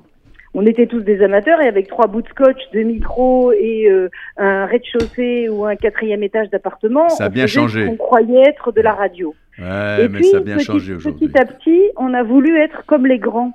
On 0.54 0.64
était 0.64 0.86
tous 0.86 1.00
des 1.00 1.22
amateurs 1.22 1.60
et 1.60 1.68
avec 1.68 1.86
trois 1.88 2.06
bouts 2.06 2.22
de 2.22 2.28
scotch, 2.28 2.58
deux 2.72 2.82
micros 2.82 3.52
et 3.52 3.88
euh, 3.90 4.08
un 4.38 4.64
rez-de-chaussée 4.66 5.48
ou 5.50 5.64
un 5.66 5.76
quatrième 5.76 6.22
étage 6.22 6.48
d'appartement, 6.50 7.08
Ça 7.10 7.24
a 7.24 7.28
on 7.28 7.30
bien 7.30 7.42
faisait 7.46 7.54
changé. 7.60 7.86
qu'on 7.86 7.96
croyait 7.96 8.42
être 8.48 8.72
de 8.72 8.80
la 8.80 8.92
radio. 8.94 9.34
Ouais, 9.58 10.04
Et 10.04 10.08
mais 10.08 10.18
puis, 10.20 10.24
ça 10.28 10.38
a 10.38 10.40
bien 10.40 10.56
petit, 10.56 10.64
changé 10.64 10.94
aujourd'hui. 10.94 11.28
petit 11.28 11.38
à 11.38 11.44
petit, 11.44 11.82
on 11.96 12.14
a 12.14 12.22
voulu 12.22 12.58
être 12.58 12.84
comme 12.86 13.06
les 13.06 13.18
grands. 13.18 13.52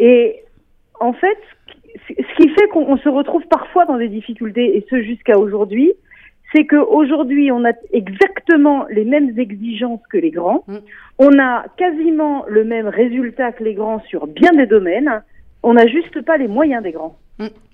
Et 0.00 0.42
en 1.00 1.12
fait, 1.12 1.38
ce 1.50 1.57
ce 2.08 2.36
qui 2.36 2.48
fait 2.50 2.68
qu'on 2.68 2.86
on 2.86 2.96
se 2.98 3.08
retrouve 3.08 3.42
parfois 3.48 3.84
dans 3.86 3.96
des 3.96 4.08
difficultés, 4.08 4.76
et 4.76 4.86
ce 4.90 5.02
jusqu'à 5.02 5.38
aujourd'hui, 5.38 5.92
c'est 6.54 6.66
qu'aujourd'hui, 6.66 7.52
on 7.52 7.64
a 7.64 7.72
exactement 7.92 8.86
les 8.90 9.04
mêmes 9.04 9.38
exigences 9.38 10.00
que 10.10 10.16
les 10.16 10.30
grands. 10.30 10.64
Mm. 10.66 10.76
On 11.18 11.38
a 11.38 11.66
quasiment 11.76 12.44
le 12.48 12.64
même 12.64 12.88
résultat 12.88 13.52
que 13.52 13.64
les 13.64 13.74
grands 13.74 14.00
sur 14.08 14.26
bien 14.26 14.52
des 14.52 14.66
domaines. 14.66 15.22
On 15.62 15.74
n'a 15.74 15.86
juste 15.86 16.22
pas 16.22 16.38
les 16.38 16.48
moyens 16.48 16.82
des 16.82 16.92
grands. 16.92 17.18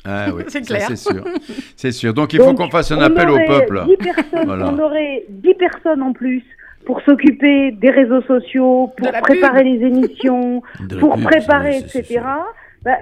Ah 0.05 0.27
oui, 0.35 0.43
C'est 0.49 0.63
clair. 0.63 0.87
c'est 0.89 0.97
sûr. 0.97 1.25
C'est 1.77 1.93
sûr. 1.93 2.15
Donc 2.15 2.33
il 2.33 2.41
faut 2.41 2.55
qu'on 2.55 2.71
fasse 2.71 2.91
un 2.93 3.01
appel 3.01 3.31
au 3.31 3.39
peuple. 3.47 3.85
10 3.87 3.97
personnes, 3.97 4.47
Voilà. 4.47 4.73
On 4.73 4.79
aurait 4.79 5.25
10 5.29 5.55
personnes 5.55 6.03
en 6.03 6.13
plus 6.13 6.43
pour 6.85 7.01
s'occuper 7.03 7.71
des 7.71 7.91
réseaux 7.91 8.23
sociaux, 8.23 8.93
pour 8.97 9.11
préparer 9.23 9.65
les 9.65 9.87
émissions, 9.87 10.63
pour 11.01 11.15
pub, 11.15 11.25
préparer, 11.25 11.79
etc. 11.79 12.21
Bah, 12.83 12.99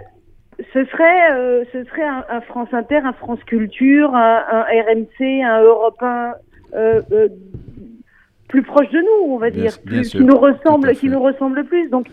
ce 0.72 0.84
serait, 0.86 1.32
euh, 1.32 1.64
ce 1.72 1.84
serait 1.84 2.04
un, 2.04 2.24
un 2.28 2.40
France 2.42 2.68
Inter, 2.72 2.98
un 3.04 3.12
France 3.12 3.42
Culture, 3.44 4.14
un, 4.14 4.44
un 4.50 4.62
RMC, 4.62 5.42
un 5.42 5.62
Europe 5.62 6.02
1 6.02 6.34
euh, 6.74 7.02
euh, 7.12 7.28
plus 8.48 8.62
proche 8.62 8.88
de 8.90 8.98
nous, 9.00 9.32
on 9.32 9.38
va 9.38 9.50
Bien- 9.50 9.62
dire, 9.62 9.72
bien 9.84 9.98
plus- 10.00 10.04
sûr, 10.10 10.20
qui 10.20 10.24
nous 10.26 10.36
ressemble, 10.38 10.94
qui 10.94 11.08
nous 11.08 11.22
ressemble 11.22 11.64
plus. 11.64 11.88
Donc, 11.88 12.06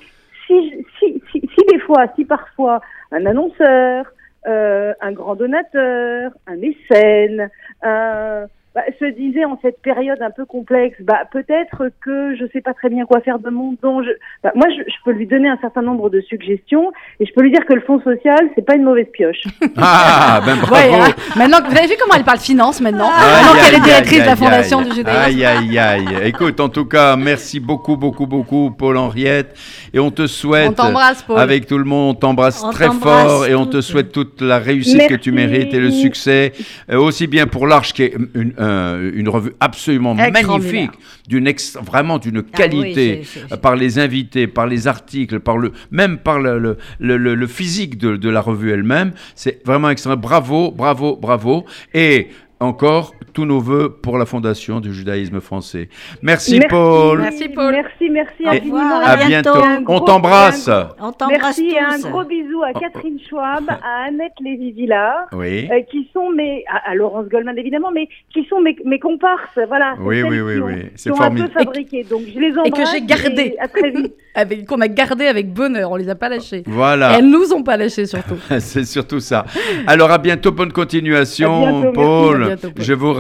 si, 0.48 0.86
si, 1.00 1.22
si, 1.32 1.42
si 1.42 1.66
des 1.72 1.80
fois, 1.80 2.06
si 2.16 2.26
parfois 2.26 2.82
un 3.12 3.26
annonceur, 3.26 4.06
euh, 4.48 4.94
un 5.02 5.12
grand 5.12 5.36
donateur, 5.36 6.32
un 6.48 6.56
mécène, 6.56 7.50
un, 7.84 8.46
bah, 8.76 8.82
se 9.00 9.06
disait 9.06 9.46
en 9.46 9.58
cette 9.62 9.82
période 9.82 10.22
un 10.22 10.30
peu 10.30 10.46
complexe, 10.46 10.96
bah, 11.02 11.22
peut-être 11.32 11.90
que 12.04 12.36
je 12.36 12.46
sais 12.54 12.62
pas 12.62 12.74
très 12.74 12.90
bien 12.90 13.06
quoi 13.06 13.20
faire 13.22 13.40
de 13.40 13.50
mon 13.50 13.76
don. 13.82 14.04
Je, 14.04 14.10
bah, 14.44 14.52
moi, 14.56 14.68
je, 14.70 14.84
je 14.84 14.96
peux 15.04 15.12
lui 15.12 15.26
donner 15.26 15.50
un 15.50 15.58
certain 15.60 15.82
nombre 15.82 16.10
de 16.10 16.22
suggestions 16.22 16.92
et 17.20 17.26
je 17.26 17.34
peux 17.34 17.42
lui 17.42 17.52
dire 17.52 17.66
que 17.66 17.74
le 17.74 17.82
fonds 17.82 18.00
social, 18.02 18.38
c'est 18.56 18.66
pas 18.66 18.76
une 18.76 18.84
mauvaise 18.84 19.08
pioche. 19.12 19.42
Ah, 19.82 20.42
ben 20.46 20.58
bravo. 20.58 20.74
Ouais, 20.76 20.94
hein. 20.94 21.14
Maintenant, 21.36 21.58
vous 21.68 21.76
avez 21.78 21.88
vu 21.88 21.94
comment 22.00 22.16
elle 22.16 22.24
parle 22.24 22.40
finance 22.40 22.82
maintenant? 22.82 23.10
Aïe, 23.10 23.44
Maintenant 23.44 23.64
qu'elle 23.64 23.76
est 23.76 23.84
directrice 23.84 24.20
aïe, 24.20 24.22
de 24.22 24.26
la 24.26 24.36
fondation 24.36 24.80
aïe. 24.80 24.90
du 24.90 24.96
judaïsme. 24.96 25.22
Aïe, 25.22 25.46
aïe, 25.46 25.80
aïe. 25.80 26.06
Écoute, 26.26 26.60
en 26.60 26.70
tout 26.70 26.86
cas, 26.86 27.16
merci 27.16 27.60
beaucoup, 27.60 27.96
beaucoup, 27.96 28.28
beaucoup, 28.28 28.72
Paul 28.78 28.98
Henriette. 28.98 29.58
Et 29.94 30.00
on 30.00 30.12
te 30.12 30.28
souhaite, 30.28 30.70
On 30.70 30.74
t'embrasse, 30.74 31.24
Paul. 31.24 31.40
avec 31.40 31.66
tout 31.66 31.78
le 31.78 31.86
monde, 31.86 32.16
on 32.18 32.20
t'embrasse 32.20 32.62
très 32.72 32.88
t'embrasse 32.88 33.28
fort 33.28 33.46
et 33.46 33.56
on 33.56 33.66
te 33.66 33.82
souhaite 33.82 34.12
toute 34.12 34.42
la 34.42 34.60
réussite 34.60 35.08
que 35.08 35.16
tu 35.16 35.32
mérites 35.32 35.74
et 35.74 35.80
le 35.80 35.92
succès. 35.92 36.52
Euh, 36.92 36.98
aussi 37.00 37.28
bien 37.28 37.48
pour 37.48 37.66
l'Arche, 37.68 37.94
qui 37.94 38.04
est 38.04 38.14
une, 38.36 38.54
un- 38.60 39.00
une 39.14 39.30
revue 39.30 39.54
absolument 39.60 40.14
magnifique, 40.14 40.92
d'une 41.28 41.48
ex- 41.48 41.78
vraiment 41.82 42.18
d'une 42.20 42.38
Ah 42.40 42.42
oui, 42.44 42.58
qualité, 42.58 43.22
euh, 43.52 43.58
par 43.58 43.76
les 43.76 43.98
invités, 44.00 44.48
par 44.48 44.68
les 44.68 44.88
articles, 44.88 45.40
par 45.40 45.58
le, 45.58 45.72
même 45.92 46.18
par 46.18 46.40
le, 46.40 46.60
le, 46.60 46.78
le- 47.00 47.18
le- 47.18 47.36
le 47.36 47.48
physique 47.48 47.98
de, 47.98 48.16
de 48.18 48.30
la 48.30 48.42
revue 48.42 48.72
elle-même. 48.72 49.12
C'est 49.36 49.66
vraiment 49.66 49.90
extraordinaire. 49.90 50.30
Bravo, 50.30 50.72
bravo, 50.72 51.16
bravo. 51.16 51.66
Et 51.94 52.28
encore 52.60 53.14
tous 53.34 53.46
nos 53.46 53.60
voeux 53.60 53.90
pour 53.90 54.18
la 54.18 54.26
fondation 54.26 54.80
du 54.80 54.94
judaïsme 54.94 55.40
français. 55.40 55.88
Merci, 56.22 56.54
Merci. 56.60 56.68
Paul. 56.70 57.20
Merci, 57.22 57.50
Paul. 57.50 57.72
Merci, 57.72 58.10
merci 58.10 58.44
Au 58.46 58.50
infiniment. 58.50 58.78
revoir, 58.80 59.02
À 59.04 59.12
À 59.12 59.26
bientôt. 59.28 59.62
On 59.88 60.00
t'embrasse. 60.02 60.70
On 61.00 61.12
t'embrasse 61.12 61.58
Merci 61.60 61.70
et 61.76 61.80
un 61.80 61.98
gros 62.10 62.24
bisou 62.26 62.62
à 62.64 62.74
Catherine 62.78 63.18
Schwab, 63.30 63.70
à 63.70 64.08
Annette 64.08 64.34
Lévy-Villard, 64.44 65.28
Oui. 65.34 65.70
euh, 65.72 65.82
qui 65.90 66.10
sont 66.14 66.32
mes, 66.32 66.66
à, 66.68 66.90
à 66.92 66.96
Laurence 66.96 67.28
Goldman 67.30 67.58
évidemment, 67.58 67.92
mais 67.94 68.10
qui 68.34 68.46
sont 68.50 68.60
mes, 68.62 68.76
mes 68.84 69.00
comparses, 69.00 69.58
voilà. 69.68 69.96
Oui, 70.00 70.22
oui, 70.24 70.42
oui, 70.42 70.58
oui. 70.60 70.74
C'est 70.96 71.12
ont 71.12 71.14
un 71.14 71.18
peu 71.18 71.24
formidable. 71.38 71.54
fabriqué, 71.54 72.04
donc 72.04 72.22
je 72.34 72.40
les 72.40 72.58
embrasse. 72.58 72.92
j'ai 72.92 73.02
gardé. 73.02 73.54
et 73.56 73.60
À 73.60 73.68
très 73.68 73.92
vite. 73.92 74.14
Avec- 74.36 74.66
Qu'on 74.68 74.80
a 74.80 74.88
gardé 74.88 75.26
avec 75.26 75.52
bonheur, 75.52 75.92
on 75.92 75.96
les 75.96 76.08
a 76.08 76.16
pas 76.16 76.30
lâchés. 76.30 76.64
Voilà. 76.68 77.18
Elles 77.18 77.30
nous 77.30 77.52
ont 77.52 77.64
pas 77.64 77.76
lâchés 77.78 78.06
surtout. 78.06 78.36
C'est 78.60 78.86
surtout 78.86 79.20
ça. 79.20 79.46
Alors 79.88 80.12
à 80.12 80.18
bientôt, 80.18 80.52
bonne 80.52 80.72
continuation, 80.72 81.66
À 81.66 81.72
bientôt, 81.72 81.82
merci. 81.82 81.94
Paul. 81.96 82.49
Bientôt. 82.58 82.72
Je 82.78 82.94
vous 82.94 83.16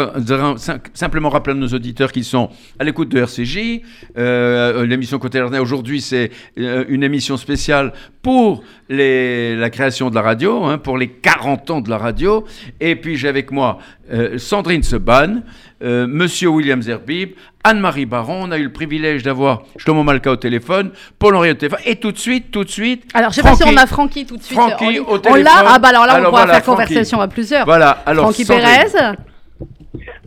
simplement 0.94 1.30
rappeler 1.30 1.56
à 1.56 1.60
nos 1.60 1.68
auditeurs 1.68 2.12
qui 2.12 2.24
sont 2.24 2.50
à 2.80 2.84
l'écoute 2.84 3.10
de 3.10 3.20
RCJ. 3.20 3.82
Euh, 4.18 4.86
L'émission 4.86 5.20
Côté 5.20 5.42
aujourd'hui, 5.42 6.02
c'est 6.02 6.32
euh, 6.58 6.86
une 6.88 7.04
émission 7.04 7.38
spéciale 7.38 7.94
pour 8.22 8.64
les, 8.90 9.56
la 9.56 9.70
création 9.70 10.10
de 10.10 10.16
la 10.16 10.22
radio, 10.22 10.64
hein, 10.66 10.78
pour 10.78 10.98
les 10.98 11.08
40 11.08 11.70
ans 11.70 11.82
de 11.82 11.90
la 11.90 11.98
radio. 11.98 12.44
Et 12.80 12.96
puis 12.96 13.16
j'ai 13.18 13.28
avec 13.28 13.52
moi 13.52 13.78
euh, 14.12 14.38
Sandrine 14.38 14.84
Seban, 14.84 15.42
euh, 15.84 16.08
Monsieur 16.08 16.50
William 16.50 16.82
Zerbib, 16.82 17.32
Anne-Marie 17.64 18.06
Baron. 18.06 18.46
On 18.48 18.52
a 18.52 18.58
eu 18.58 18.64
le 18.64 18.72
privilège 18.74 19.24
d'avoir 19.24 19.64
Shlomo 19.78 20.04
Malka 20.04 20.32
au 20.32 20.36
téléphone, 20.36 20.92
Paul-Henri 21.20 21.52
au 21.52 21.54
téléphone. 21.54 21.80
Et 21.86 21.98
tout 21.98 22.12
de 22.12 22.18
suite, 22.18 22.52
tout 22.52 22.64
de 22.64 22.70
suite, 22.70 23.04
Alors, 23.14 23.30
je 23.32 23.36
sais 23.36 23.44
pas 23.44 23.56
si 23.56 23.64
on 23.64 23.78
a 23.78 23.86
Francky 23.86 24.26
tout 24.26 24.38
de 24.38 24.44
suite. 24.44 24.58
Francky 24.60 24.86
en 24.86 24.90
ligne. 24.90 25.00
au 25.02 25.16
on 25.16 25.20
téléphone. 25.20 25.44
l'a 25.44 25.64
Ah 25.68 25.80
bah 25.80 25.90
alors 25.90 26.06
là, 26.06 26.14
on 26.14 26.16
Alors 26.18 26.30
pourra 26.32 26.42
voilà, 26.46 26.54
faire 26.56 26.64
Francky. 26.64 26.84
conversation 26.88 27.22
à 27.22 27.28
plusieurs. 27.28 27.66
Voilà, 27.66 27.92
alors 28.06 28.26
Francky. 28.26 28.46
Pérez, 28.46 28.88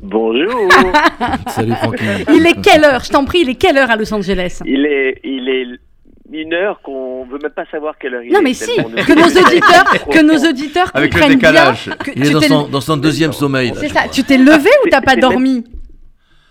Bonjour. 0.00 0.68
Salut 1.48 1.74
Francky. 1.74 2.04
il 2.34 2.46
est 2.46 2.60
quelle 2.60 2.84
heure? 2.84 3.02
Je 3.04 3.10
t'en 3.10 3.24
prie, 3.24 3.40
il 3.42 3.50
est 3.50 3.54
quelle 3.54 3.78
heure 3.78 3.90
à 3.90 3.96
Los 3.96 4.12
Angeles? 4.12 4.60
Il 4.66 4.84
est, 4.84 5.20
il 5.24 5.48
est 5.48 5.78
une 6.32 6.54
heure 6.54 6.80
qu'on 6.82 7.24
veut 7.24 7.38
même 7.42 7.50
pas 7.52 7.64
savoir 7.70 7.94
quelle 7.98 8.14
heure 8.14 8.22
il 8.22 8.32
Non 8.32 8.40
est. 8.40 8.42
mais 8.42 8.54
si, 8.54 8.74
que 8.76 9.12
nos 9.12 9.26
auditeurs, 9.42 10.08
que 10.10 10.22
nos 10.22 10.48
auditeurs 10.50 10.90
Avec 10.94 11.12
le 11.14 11.20
comprennent 11.20 11.38
décalage. 11.38 11.86
bien. 11.86 11.96
que 11.96 12.10
Il 12.16 12.26
est 12.26 12.30
dans 12.30 12.40
son, 12.40 12.68
dans 12.68 12.80
son 12.80 12.96
deuxième 12.96 13.32
sommeil. 13.32 13.72
C'est 13.76 13.88
ça. 13.88 14.02
Tu 14.10 14.24
t'es 14.24 14.38
levé 14.38 14.70
ou 14.84 14.88
t'as 14.90 15.00
pas 15.02 15.16
dormi 15.16 15.64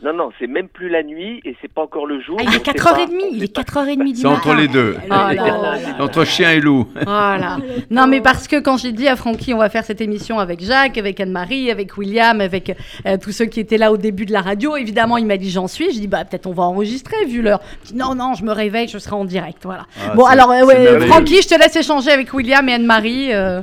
Non, 0.04 0.14
non, 0.14 0.30
c'est 0.40 0.48
même 0.48 0.68
plus 0.68 0.90
la 0.90 1.04
nuit 1.04 1.42
et 1.46 1.56
c'est 1.62 1.72
pas 1.72 1.84
encore 1.84 2.08
le 2.08 2.20
jour. 2.22 2.36
Ah, 2.40 2.44
il 2.44 2.56
est 2.56 2.60
on 2.62 2.64
sait 2.66 2.72
4h30, 2.72 2.96
pas. 2.96 3.08
il 3.34 3.44
est 3.44 3.56
4h30 3.56 4.04
du 4.14 4.16
C'est 4.16 4.26
entre 4.28 4.48
matin. 4.48 4.60
les 4.62 4.68
deux. 4.68 4.96
Oh 5.06 5.10
là 5.10 5.34
là 5.34 5.48
là. 5.78 6.04
Entre 6.04 6.26
chien 6.26 6.52
et 6.52 6.60
loup. 6.60 6.88
Voilà. 7.06 7.58
Non, 7.92 8.08
mais 8.08 8.20
parce 8.20 8.48
que 8.48 8.60
quand 8.60 8.78
j'ai 8.78 8.92
dit 8.94 9.08
à 9.08 9.16
Francky, 9.16 9.54
on 9.54 9.60
va 9.60 9.70
faire 9.70 9.84
cette 9.84 10.02
émission 10.02 10.40
avec 10.40 10.64
Jacques, 10.64 10.98
avec 10.98 11.20
Anne-Marie, 11.20 11.70
avec 11.70 11.98
William, 11.98 12.42
avec 12.42 12.76
euh, 13.06 13.18
tous 13.22 13.32
ceux 13.32 13.46
qui 13.46 13.60
étaient 13.60 13.78
là 13.78 13.92
au 13.92 13.98
début 13.98 14.26
de 14.26 14.34
la 14.34 14.42
radio, 14.42 14.76
évidemment, 14.76 15.18
il 15.18 15.26
m'a 15.28 15.38
dit 15.38 15.52
j'en 15.52 15.68
suis. 15.68 15.94
Je 15.94 16.00
dis 16.00 16.08
bah 16.08 16.26
peut-être 16.26 16.48
on 16.48 16.54
va 16.54 16.64
enregistrer 16.64 17.26
vu 17.26 17.42
l'heure. 17.44 17.60
Il 17.86 17.92
dit, 17.92 17.96
Non, 17.96 18.16
non, 18.16 18.34
je 18.34 18.44
me 18.44 18.52
réveille, 18.54 18.88
je 18.88 18.98
serai 18.98 19.16
en 19.16 19.26
direct. 19.26 19.60
Voilà. 19.64 19.86
Ah, 20.04 20.16
bon, 20.16 20.26
alors, 20.26 20.50
euh, 20.52 20.64
ouais. 20.66 21.08
Francky, 21.08 21.42
je 21.44 21.48
te 21.48 21.60
laisse 21.60 21.76
échanger 21.76 22.10
avec 22.12 22.34
William 22.34 22.68
et 22.70 22.74
Anne-Marie. 22.74 23.34
euh. 23.34 23.62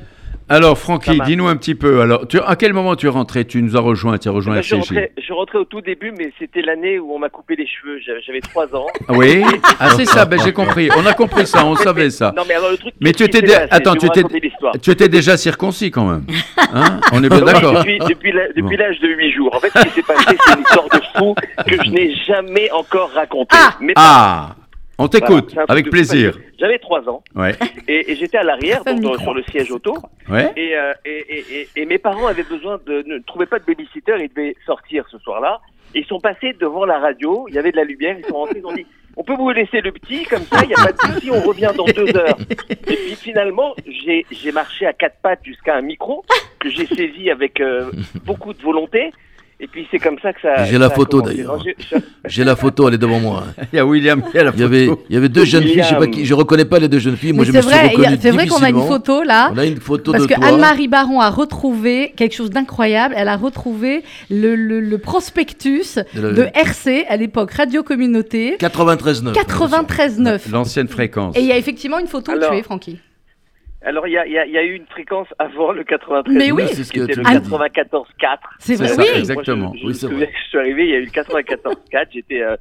Alors, 0.51 0.79
Francky, 0.79 1.21
dis-nous 1.27 1.47
un 1.47 1.57
petit 1.57 1.75
peu. 1.75 2.01
Alors, 2.01 2.27
tu, 2.27 2.39
à 2.41 2.57
quel 2.57 2.73
moment 2.73 2.97
tu 2.97 3.07
es 3.07 3.11
rentré? 3.11 3.45
Tu 3.45 3.63
nous 3.63 3.77
as 3.77 3.81
rejoint, 3.81 4.17
tu 4.19 4.29
as 4.29 4.33
rejoint 4.33 4.55
Moi, 4.55 4.63
je, 4.63 4.75
RCJ. 4.77 4.89
rentrais, 4.89 5.13
je 5.19 5.33
rentrais 5.33 5.59
au 5.59 5.65
tout 5.65 5.81
début, 5.83 6.11
mais 6.17 6.33
c'était 6.39 6.63
l'année 6.63 6.99
où 6.99 7.13
on 7.15 7.19
m'a 7.19 7.29
coupé 7.29 7.55
les 7.55 7.67
cheveux. 7.67 7.99
J'avais 8.07 8.23
j'avais 8.23 8.41
trois 8.41 8.75
ans. 8.75 8.87
Ah 9.09 9.13
Oui? 9.15 9.43
Ah, 9.79 9.91
c'est 9.91 10.07
ça, 10.07 10.25
ben, 10.25 10.39
j'ai 10.43 10.53
compris. 10.55 10.89
On 10.97 11.05
a 11.05 11.13
compris 11.13 11.47
ça, 11.47 11.67
on 11.67 11.75
savait 11.77 12.09
ça. 12.11 12.33
Non, 12.37 12.45
mais 12.49 12.55
alors 12.55 12.71
le 12.71 12.79
truc. 12.79 12.95
Mais 13.01 13.13
tu 13.13 13.25
étais 13.25 13.53
attends, 13.71 13.93
je 13.95 13.99
tu 13.99 14.07
étais-. 14.07 14.79
Tu 14.81 14.91
étais 14.91 15.09
déjà 15.09 15.37
circoncis 15.37 15.91
quand 15.91 16.07
même. 16.07 16.25
Hein? 16.73 17.01
On 17.13 17.23
est 17.23 17.29
bien 17.29 17.41
d'accord. 17.45 17.75
Depuis, 17.75 17.99
depuis 17.99 18.33
la- 18.33 18.49
depuis 18.57 18.77
l'âge 18.77 18.99
de 19.01 19.09
8 19.09 19.33
jours. 19.33 19.55
En 19.55 19.61
fait, 19.61 19.71
ce 19.75 19.83
qui 19.85 19.91
s'est 19.91 20.03
passé, 20.03 20.25
c'est 20.47 20.55
une 20.55 20.61
histoire 20.63 20.89
de 20.89 21.01
fou 21.19 21.35
que 21.67 21.77
je 21.85 21.91
n'ai 21.91 22.15
jamais 22.27 22.71
encore 22.73 23.11
racontée. 23.15 23.55
Ah 23.59 23.75
Mais 23.81 23.93
Ah 23.97 24.55
On 25.01 25.07
t'écoute, 25.09 25.55
avec 25.69 25.91
plaisir. 25.91 26.39
J'avais 26.59 26.79
3 26.79 27.09
ans 27.09 27.23
Ouais, 27.37 27.55
et, 27.89 28.11
et 28.13 28.17
j'étais 28.17 28.39
à 28.39 28.43
l'arrière, 28.43 28.83
sur 29.23 29.33
le 29.35 29.43
siège 29.45 29.71
auto. 29.71 29.95
ouais. 30.29 30.53
Et, 30.57 30.77
euh, 30.77 30.93
et, 31.05 31.19
et, 31.39 31.45
et, 31.61 31.69
et 31.77 31.87
mes 31.87 31.99
parents 31.99 32.27
avaient 32.27 32.43
besoin 32.43 32.79
de 32.85 33.05
ne 33.07 33.19
trouvaient 33.19 33.47
pas 33.47 33.59
de 33.61 33.65
babysitter, 33.65 34.15
ils 34.19 34.29
devaient 34.29 34.57
sortir 34.67 35.05
ce 35.11 35.19
soir-là. 35.19 35.61
Ils 35.95 36.05
sont 36.05 36.21
passés 36.21 36.53
devant 36.61 36.85
la 36.85 36.99
radio, 36.99 37.47
il 37.49 37.55
y 37.55 37.59
avait 37.59 37.71
de 37.73 37.77
la 37.77 37.85
lumière, 37.85 38.17
ils 38.19 38.25
sont 38.27 38.35
rentrés, 38.37 38.59
ils 38.59 38.67
ont 38.67 38.75
dit 38.75 38.87
on 39.17 39.25
peut 39.25 39.35
vous 39.35 39.51
laisser 39.51 39.81
le 39.81 39.91
petit 39.91 40.25
comme 40.25 40.43
ça, 40.43 40.61
il 40.63 40.69
n'y 40.69 40.75
a 40.75 40.85
pas 40.85 40.93
de 40.93 41.15
souci, 41.15 41.31
on 41.31 41.41
revient 41.41 41.73
dans 41.77 41.87
deux 41.87 42.15
heures. 42.17 42.37
Et 42.69 42.95
puis 42.95 43.15
finalement, 43.17 43.75
j'ai 43.87 44.27
j'ai 44.31 44.53
marché 44.53 44.85
à 44.87 44.93
quatre 44.93 45.17
pattes 45.23 45.41
jusqu'à 45.45 45.77
un 45.77 45.81
micro 45.81 46.25
que 46.61 46.69
j'ai 46.71 46.87
saisi 46.87 47.31
avec 47.31 47.61
euh, 47.61 47.91
beaucoup 48.25 48.53
de 48.53 48.61
volonté. 48.63 49.13
Et 49.61 49.67
puis 49.67 49.89
c'est 49.91 49.99
comme 49.99 50.17
ça 50.23 50.33
que 50.33 50.41
ça. 50.41 50.65
J'ai 50.67 50.79
la 50.79 50.89
photo, 50.89 51.21
d'ailleurs. 51.21 51.59
J'ai- 52.27 52.45
la 52.45 52.55
photo, 52.55 52.87
elle 52.87 52.95
est 52.95 52.99
devant 52.99 53.19
moi. 53.19 53.43
hein. 53.59 53.65
Il 53.73 53.77
y 53.77 53.79
a 53.81 53.85
William 53.85 54.23
qui 54.23 54.39
a 54.39 54.45
la 54.45 54.53
Il 54.55 54.61
y 54.61 54.63
avait, 54.63 54.87
photo. 54.87 55.03
il 55.11 55.15
y 55.15 55.17
avait 55.19 55.29
deux 55.29 55.45
jeunes 55.45 55.65
filles, 55.65 55.79
je 55.83 55.89
sais 55.89 55.95
pas 55.95 56.01
William. 56.03 56.15
qui, 56.15 56.25
je 56.27 56.35
reconnais 56.35 56.65
pas 56.65 56.79
les 56.79 56.87
deux 56.89 57.01
jeunes 57.01 57.17
filles. 57.17 57.33
Moi, 57.33 57.45
je 57.45 57.51
c'est 57.51 57.59
me 57.59 57.63
suis 57.63 57.71
vrai, 57.97 58.19
c'est 58.21 58.31
vrai 58.31 58.47
qu'on 58.47 58.63
a 58.63 58.69
une 58.71 58.87
photo 58.87 59.25
là. 59.25 59.51
On 59.53 59.59
a 59.59 59.65
une 59.67 59.81
photo 59.81 60.13
Parce 60.13 60.29
de 60.29 60.35
que. 60.35 60.41
Anne-Marie 60.41 60.87
Baron 60.87 61.21
a 61.21 61.29
retrouvé 61.31 62.13
quelque 62.17 62.35
chose 62.37 62.51
d'incroyable. 62.51 63.15
Elle 63.19 63.27
a 63.29 63.37
retrouvé 63.37 64.05
le, 64.31 64.55
le- 64.55 64.81
le 64.81 64.99
prospectus 64.99 65.99
de 66.15 66.47
RC 66.55 67.07
à 67.09 67.17
l'époque 67.17 67.51
Radio 67.53 67.83
Communauté 67.83 68.57
93,9. 68.61 69.33
93.9. 69.35 70.51
L'ancienne 70.53 70.87
fréquence. 70.89 71.37
Et 71.37 71.41
il 71.41 71.47
y 71.47 71.53
a 71.53 71.57
effectivement 71.59 71.99
une 71.99 72.07
photo 72.07 72.31
où 72.33 72.39
tu 72.39 72.57
es, 72.57 72.63
Francky. 72.63 72.99
Alors 73.89 74.07
il 74.07 74.13
y 74.13 74.19
a, 74.19 74.27
il 74.27 74.33
y 74.33 74.39
a- 74.39 74.45
il 74.47 74.53
y 74.53 74.59
a 74.59 74.63
eu 74.65 74.75
une 74.75 74.87
fréquence 74.87 75.29
avant 75.39 75.73
le 75.73 75.83
93. 75.85 76.37
Mais 76.37 76.53
oui. 76.53 76.65
c'est 76.69 76.85
ce 76.85 76.93
que 76.93 77.07
tu 77.07 77.19
le 77.21 77.23
me 77.23 77.41
dis. 77.41 77.51
94.4. 77.51 78.39
C'est 78.59 78.75
vrai, 78.77 78.89
ça, 78.89 79.03
oui. 79.03 79.09
exactement. 79.19 79.69
Moi, 79.69 79.73
je, 79.77 79.81
je 79.81 79.87
Oui, 79.87 79.95
c'est 79.95 80.07
vrai. 80.09 80.31
je 80.45 80.49
suis 80.49 80.59
arrivé, 80.59 80.83
il 80.85 80.91
y 80.91 80.95
a 80.95 80.99
eu 80.99 81.05
le 81.05 81.11
94.4. 81.11 82.07
J'étais, 82.13 82.43
euh, 82.43 82.57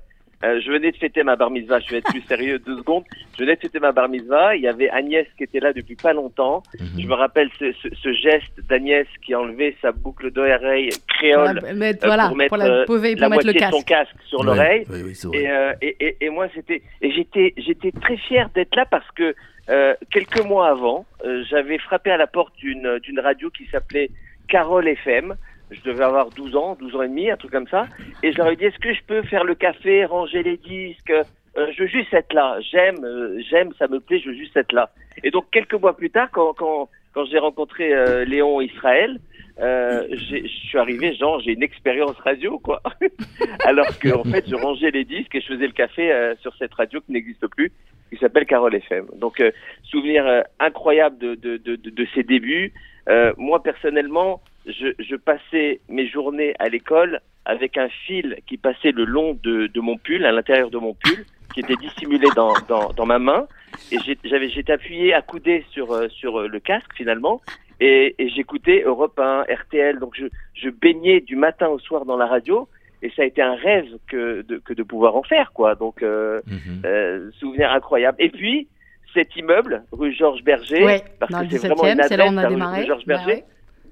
euh, 0.45 0.61
je 0.63 0.71
venais 0.71 0.91
de 0.91 0.97
fêter 0.97 1.23
ma 1.23 1.35
bar 1.35 1.49
mitzvah. 1.49 1.79
Je 1.79 1.89
vais 1.89 1.97
être 1.97 2.09
plus 2.11 2.21
sérieux 2.21 2.59
deux 2.59 2.77
secondes. 2.77 3.03
Je 3.37 3.43
venais 3.43 3.55
de 3.55 3.59
fêter 3.59 3.79
ma 3.79 3.91
bar 3.91 4.07
mitzvah. 4.07 4.55
Il 4.55 4.61
y 4.61 4.67
avait 4.67 4.89
Agnès 4.89 5.25
qui 5.37 5.43
était 5.43 5.59
là 5.59 5.73
depuis 5.73 5.95
pas 5.95 6.13
longtemps. 6.13 6.63
Mhm. 6.79 7.01
Je 7.01 7.07
me 7.07 7.13
rappelle 7.15 7.49
ce, 7.59 7.71
ce, 7.81 7.87
ce 8.01 8.13
geste 8.13 8.53
d'Agnès 8.69 9.07
qui 9.25 9.33
a 9.33 9.39
enlevé 9.39 9.75
sa 9.81 9.91
boucle 9.91 10.31
d'oreille 10.31 10.89
créole 11.07 11.59
Pour 11.59 11.67
la- 11.67 11.73
mettre- 11.73 12.03
euh, 12.05 12.07
voilà, 12.07 12.27
pour 12.27 12.37
mettre, 12.37 12.49
pour 12.49 12.57
la, 12.57 12.65
euh, 12.67 12.85
pour 12.85 12.95
la 12.95 13.01
mettre 13.01 13.27
moitié 13.29 13.53
le 13.53 13.59
de 13.59 13.71
son 13.71 13.81
casque. 13.81 14.15
sur 14.27 14.39
Ouais, 14.39 14.45
l'oreille. 14.45 14.85
Oui, 14.89 14.99
oui, 15.05 15.15
c'est 15.15 15.27
vrai. 15.27 15.37
Et, 15.39 15.49
euh, 15.51 15.73
et, 15.81 15.95
et, 15.99 16.17
et 16.21 16.29
moi, 16.29 16.47
c'était, 16.53 16.83
et 17.01 17.11
j'étais, 17.11 17.53
j'étais 17.57 17.91
très 17.91 18.17
fier 18.17 18.49
d'être 18.55 18.75
là 18.75 18.85
parce 18.89 19.09
que 19.11 19.33
euh, 19.69 19.95
quelques 20.11 20.43
mois 20.43 20.69
avant, 20.69 21.05
euh, 21.25 21.43
j'avais 21.49 21.77
frappé 21.77 22.11
à 22.11 22.17
la 22.17 22.27
porte 22.27 22.55
d'une 22.57 23.19
radio 23.19 23.49
qui 23.49 23.65
s'appelait 23.67 24.09
Carole 24.47 24.87
FM. 24.87 25.35
Je 25.71 25.81
devais 25.81 26.03
avoir 26.03 26.29
12 26.29 26.55
ans, 26.55 26.77
12 26.79 26.95
ans 26.95 27.01
et 27.01 27.09
demi, 27.09 27.29
un 27.29 27.35
truc 27.35 27.51
comme 27.51 27.67
ça. 27.67 27.87
Et 28.23 28.31
je 28.31 28.37
leur 28.37 28.49
ai 28.49 28.55
dit, 28.55 28.65
est-ce 28.65 28.79
que 28.79 28.93
je 28.93 29.01
peux 29.05 29.21
faire 29.23 29.43
le 29.43 29.55
café, 29.55 30.05
ranger 30.05 30.43
les 30.43 30.57
disques? 30.57 31.11
Euh, 31.11 31.67
Je 31.71 31.83
veux 31.83 31.89
juste 31.89 32.13
être 32.13 32.33
là. 32.33 32.59
J'aime, 32.61 33.03
euh, 33.03 33.41
j'aime, 33.49 33.71
ça 33.77 33.87
me 33.87 33.99
plaît, 33.99 34.19
je 34.19 34.29
veux 34.29 34.35
juste 34.35 34.55
être 34.55 34.71
là. 34.71 34.89
Et 35.23 35.31
donc, 35.31 35.45
quelques 35.51 35.73
mois 35.73 35.97
plus 35.97 36.09
tard, 36.09 36.29
quand, 36.31 36.53
quand, 36.53 36.89
quand 37.13 37.25
j'ai 37.25 37.39
rencontré 37.39 37.93
euh, 37.93 38.23
Léon 38.25 38.61
Israël, 38.61 39.19
je 39.59 40.47
suis 40.47 40.77
arrivé, 40.77 41.15
genre, 41.15 41.41
j'ai 41.41 41.53
une 41.53 41.63
expérience 41.63 42.15
radio, 42.19 42.59
quoi. 42.59 42.81
Alors 43.65 43.97
que, 43.99 44.13
en 44.13 44.23
fait, 44.23 44.47
je 44.47 44.55
rangeais 44.55 44.91
les 44.91 45.03
disques 45.03 45.33
et 45.33 45.41
je 45.41 45.47
faisais 45.47 45.65
le 45.65 45.73
café 45.73 46.33
sur 46.41 46.55
cette 46.57 46.75
radio 46.75 47.01
qui 47.01 47.11
n'existe 47.11 47.47
plus, 47.47 47.71
qui 48.09 48.17
s'appelle 48.17 48.45
Carole 48.45 48.75
FM. 48.75 49.07
Donc, 49.15 49.39
euh, 49.39 49.51
souvenir 49.83 50.25
euh, 50.25 50.41
incroyable 50.59 51.17
de, 51.17 51.35
de, 51.35 51.57
de, 51.57 51.75
de, 51.75 52.07
ses 52.13 52.23
débuts. 52.23 52.73
Euh, 53.09 53.33
moi, 53.37 53.61
personnellement, 53.63 54.41
je, 54.65 54.87
je 54.99 55.15
passais 55.15 55.79
mes 55.89 56.07
journées 56.07 56.53
à 56.59 56.69
l'école 56.69 57.21
avec 57.47 57.77
un 57.77 57.87
fil 58.05 58.37
qui 58.45 58.57
passait 58.57 58.91
le 58.91 59.05
long 59.05 59.39
de, 59.41 59.79
mon 59.79 59.97
pull, 59.97 60.25
à 60.25 60.31
l'intérieur 60.33 60.69
de 60.69 60.77
mon 60.77 60.93
pull, 60.93 61.25
qui 61.53 61.61
était 61.61 61.77
dissimulé 61.77 62.27
dans, 62.35 62.53
dans, 62.67 62.89
dans 62.89 63.05
ma 63.05 63.19
main. 63.19 63.47
Et 63.91 63.97
j'avais, 64.25 64.49
j'étais 64.49 64.73
appuyé, 64.73 65.13
accoudé 65.13 65.65
sur, 65.71 65.93
euh, 65.93 66.09
sur 66.09 66.41
euh, 66.41 66.47
le 66.47 66.59
casque, 66.59 66.93
finalement. 66.95 67.41
Et, 67.79 68.15
et 68.19 68.29
j'écoutais 68.29 68.83
Europe 68.85 69.17
1, 69.17 69.43
RTL. 69.43 69.97
Donc, 69.99 70.15
je, 70.17 70.25
je 70.55 70.69
baignais 70.69 71.21
du 71.21 71.37
matin 71.37 71.69
au 71.69 71.79
soir 71.79 72.03
dans 72.03 72.17
la 72.17 72.27
radio. 72.27 72.67
Et 73.01 73.11
ça 73.15 73.21
a 73.21 73.25
été 73.25 73.41
un 73.41 73.55
rêve 73.55 73.85
que 74.07 74.41
de, 74.41 74.57
que 74.57 74.73
de 74.73 74.83
pouvoir 74.83 75.15
en 75.15 75.23
faire, 75.23 75.51
quoi. 75.53 75.75
Donc, 75.75 76.01
euh, 76.01 76.41
Mhm. 76.47 76.81
euh, 76.85 77.29
souvenir 77.39 77.71
incroyable. 77.71 78.17
Et 78.19 78.29
puis, 78.29 78.67
cet 79.13 79.35
immeuble, 79.35 79.83
rue 79.91 80.13
Georges 80.13 80.43
Berger, 80.43 80.83
Ouais, 80.83 81.03
parce 81.19 81.31
dans 81.31 81.39
que 81.39 81.43
le 81.43 81.49
c'est 81.51 81.67
vraiment 81.67 81.83
17e, 81.83 81.93
une 81.97 82.03
c'est 82.03 82.17
là 82.17 82.25
on 82.25 82.37
adresse, 82.37 82.43
a 82.45 82.47
rue- 82.47 82.53
démarré. 82.55 82.81
rue 82.81 82.87
Georges 82.87 83.05
Bah 83.05 83.15
Berger. 83.17 83.33
ouais. 83.33 83.43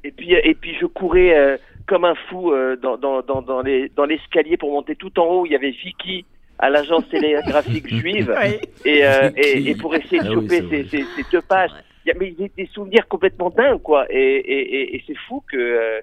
Et 0.03 0.11
puis, 0.11 0.33
et 0.33 0.53
puis 0.55 0.75
je 0.79 0.85
courais 0.85 1.35
euh, 1.37 1.57
comme 1.87 2.05
un 2.05 2.15
fou 2.29 2.51
euh, 2.51 2.75
dans, 2.75 2.97
dans, 2.97 3.21
dans, 3.21 3.41
dans 3.41 3.61
les 3.61 3.89
dans 3.95 4.05
l'escalier 4.05 4.55
pour 4.57 4.71
monter 4.71 4.95
tout 4.95 5.19
en 5.19 5.25
haut. 5.25 5.45
Il 5.45 5.51
y 5.51 5.55
avait 5.55 5.71
Vicky 5.71 6.25
à 6.59 6.69
l'agence 6.69 7.07
télégraphique 7.09 7.87
juive 8.01 8.35
et, 8.85 9.05
euh, 9.05 9.29
et, 9.35 9.69
et 9.71 9.75
pour 9.75 9.95
essayer 9.95 10.19
de 10.19 10.25
Ah 10.27 10.29
oui, 10.29 10.35
choper 10.35 10.57
ces, 10.61 10.83
vrai. 10.83 10.85
ces, 10.91 11.03
ces 11.15 11.23
deux 11.31 11.41
pages. 11.41 11.71
Il 12.05 12.09
y 12.09 12.11
a 12.11 12.15
mais 12.19 12.31
des, 12.31 12.51
des 12.55 12.67
souvenirs 12.67 13.07
complètement 13.07 13.49
dingues 13.49 13.81
quoi. 13.81 14.05
Et, 14.11 14.17
et, 14.17 14.75
et, 14.81 14.95
et 14.95 15.03
c'est 15.07 15.17
fou 15.27 15.43
que 15.51 15.57
euh, 15.57 16.01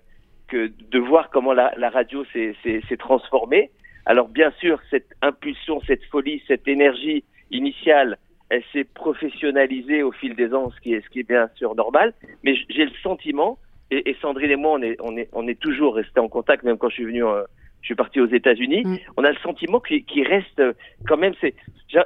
que 0.52 0.70
de 0.94 0.98
voir 0.98 1.30
comment 1.30 1.54
la, 1.54 1.72
la 1.78 1.88
radio 1.88 2.24
s'est 2.32 3.00
transformée. 3.06 3.70
Alors 4.04 4.28
bien 4.28 4.52
sûr 4.60 4.74
cette 4.90 5.10
impulsion, 5.22 5.80
cette 5.86 6.04
folie, 6.12 6.42
cette 6.46 6.68
énergie 6.68 7.24
initiale, 7.50 8.18
elle 8.50 8.64
s'est 8.72 8.88
professionnalisée 9.02 10.02
au 10.02 10.12
fil 10.12 10.34
des 10.36 10.52
ans, 10.52 10.70
ce 10.74 10.80
qui 10.82 10.92
est 10.94 11.00
ce 11.04 11.08
qui 11.08 11.20
est 11.20 11.28
bien 11.34 11.48
sûr 11.54 11.74
normal. 11.74 12.12
Mais 12.44 12.54
j'ai 12.68 12.84
le 12.84 12.96
sentiment 13.02 13.58
et, 13.90 14.10
et 14.10 14.16
Sandrine 14.20 14.50
et 14.50 14.56
moi, 14.56 14.72
on 14.78 14.82
est, 14.82 14.96
on 15.00 15.16
est, 15.16 15.28
on 15.32 15.48
est 15.48 15.58
toujours 15.58 15.94
restés 15.94 16.20
en 16.20 16.28
contact, 16.28 16.64
même 16.64 16.76
quand 16.78 16.90
je 16.90 16.96
suis 17.00 17.04
venu, 17.04 17.24
euh, 17.24 17.44
je 17.80 17.86
suis 17.86 17.94
parti 17.94 18.20
aux 18.20 18.32
États-Unis. 18.40 18.82
Mm. 18.84 18.96
On 19.16 19.24
a 19.24 19.30
le 19.30 19.38
sentiment 19.38 19.80
qu'il 19.80 20.26
reste 20.26 20.60
euh, 20.60 20.72
quand 21.08 21.16
même, 21.16 21.34
c'est, 21.40 21.54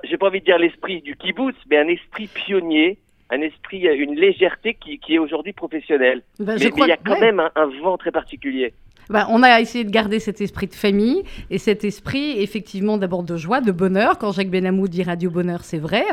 j'ai 0.04 0.16
pas 0.18 0.28
envie 0.28 0.40
de 0.40 0.44
dire 0.44 0.58
l'esprit 0.58 1.00
du 1.02 1.16
kibbutz, 1.16 1.56
mais 1.68 1.78
un 1.78 1.88
esprit 1.88 2.28
pionnier, 2.28 2.98
un 3.30 3.40
esprit, 3.40 3.80
une 3.80 4.14
légèreté 4.14 4.74
qui, 4.74 4.98
qui 4.98 5.14
est 5.14 5.18
aujourd'hui 5.18 5.52
professionnelle. 5.52 6.22
Bah, 6.38 6.54
mais 6.58 6.70
il 6.76 6.86
y 6.86 6.92
a 6.92 6.96
quand 6.96 7.14
ouais. 7.14 7.20
même 7.20 7.40
un, 7.40 7.50
un 7.56 7.66
vent 7.82 7.96
très 7.96 8.12
particulier. 8.12 8.72
Bah, 9.08 9.26
on 9.30 9.42
a 9.42 9.60
essayé 9.60 9.84
de 9.84 9.90
garder 9.90 10.18
cet 10.18 10.40
esprit 10.40 10.66
de 10.66 10.74
famille 10.74 11.22
et 11.50 11.58
cet 11.58 11.84
esprit, 11.84 12.40
effectivement, 12.40 12.98
d'abord 12.98 13.22
de 13.22 13.36
joie, 13.36 13.60
de 13.60 13.72
bonheur. 13.72 14.18
Quand 14.18 14.32
Jacques 14.32 14.50
Benamou 14.50 14.88
dit 14.88 15.02
Radio 15.02 15.30
Bonheur, 15.30 15.60
c'est 15.62 15.78
vrai. 15.78 16.04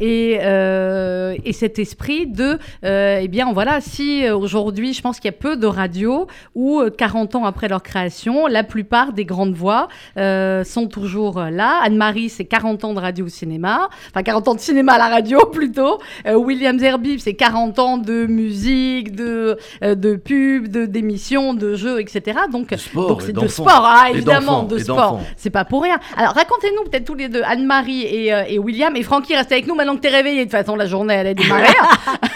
Et, 0.00 0.38
euh, 0.42 1.34
et 1.44 1.52
cet 1.52 1.78
esprit 1.78 2.26
de, 2.26 2.58
euh, 2.84 3.20
eh 3.22 3.28
bien, 3.28 3.52
voilà, 3.52 3.80
si 3.80 4.26
euh, 4.26 4.36
aujourd'hui, 4.36 4.92
je 4.92 5.00
pense 5.00 5.18
qu'il 5.18 5.30
y 5.30 5.34
a 5.34 5.38
peu 5.38 5.56
de 5.56 5.66
radios 5.66 6.26
où, 6.54 6.80
euh, 6.80 6.90
40 6.90 7.36
ans 7.36 7.44
après 7.44 7.68
leur 7.68 7.82
création, 7.82 8.46
la 8.46 8.64
plupart 8.64 9.12
des 9.12 9.24
grandes 9.24 9.54
voix 9.54 9.88
sont 10.16 10.88
toujours 10.88 11.40
là. 11.40 11.80
Anne-Marie, 11.82 12.28
c'est 12.28 12.44
40 12.44 12.84
ans 12.84 12.94
de 12.94 13.00
radio 13.00 13.26
au 13.26 13.28
cinéma, 13.28 13.88
enfin 14.10 14.22
40 14.22 14.48
ans 14.48 14.54
de 14.54 14.60
cinéma 14.60 14.94
à 14.94 14.98
la 14.98 15.08
radio 15.08 15.46
plutôt. 15.52 15.98
William 16.26 16.78
Zerbib, 16.78 17.18
c'est 17.18 17.34
40 17.34 17.78
ans 17.78 17.98
de 17.98 18.26
musique, 18.26 19.14
de, 19.14 19.56
de 19.82 20.16
pub, 20.16 20.68
de 20.68 20.86
d'émissions, 20.86 21.54
de 21.54 21.74
jeux, 21.74 22.00
etc. 22.00 22.41
Donc, 22.50 22.74
sport, 22.76 23.20
c'est 23.22 23.32
de 23.32 23.46
sport, 23.46 23.84
ah, 23.86 24.10
évidemment, 24.10 24.62
de 24.62 24.78
sport. 24.78 25.20
C'est 25.36 25.50
pas 25.50 25.64
pour 25.64 25.82
rien. 25.82 25.98
Alors 26.16 26.34
racontez-nous 26.34 26.84
peut-être 26.84 27.04
tous 27.04 27.14
les 27.14 27.28
deux, 27.28 27.42
Anne-Marie 27.42 28.02
et, 28.02 28.32
euh, 28.32 28.44
et 28.48 28.58
William, 28.58 28.94
et 28.96 29.02
Francky 29.02 29.34
reste 29.34 29.52
avec 29.52 29.66
nous 29.66 29.74
maintenant 29.74 29.96
que 29.96 30.00
t'es 30.00 30.08
réveillée. 30.08 30.44
De 30.46 30.50
toute 30.50 30.52
façon, 30.52 30.76
la 30.76 30.86
journée, 30.86 31.14
elle 31.14 31.28
a 31.28 31.34
démarré. 31.34 31.68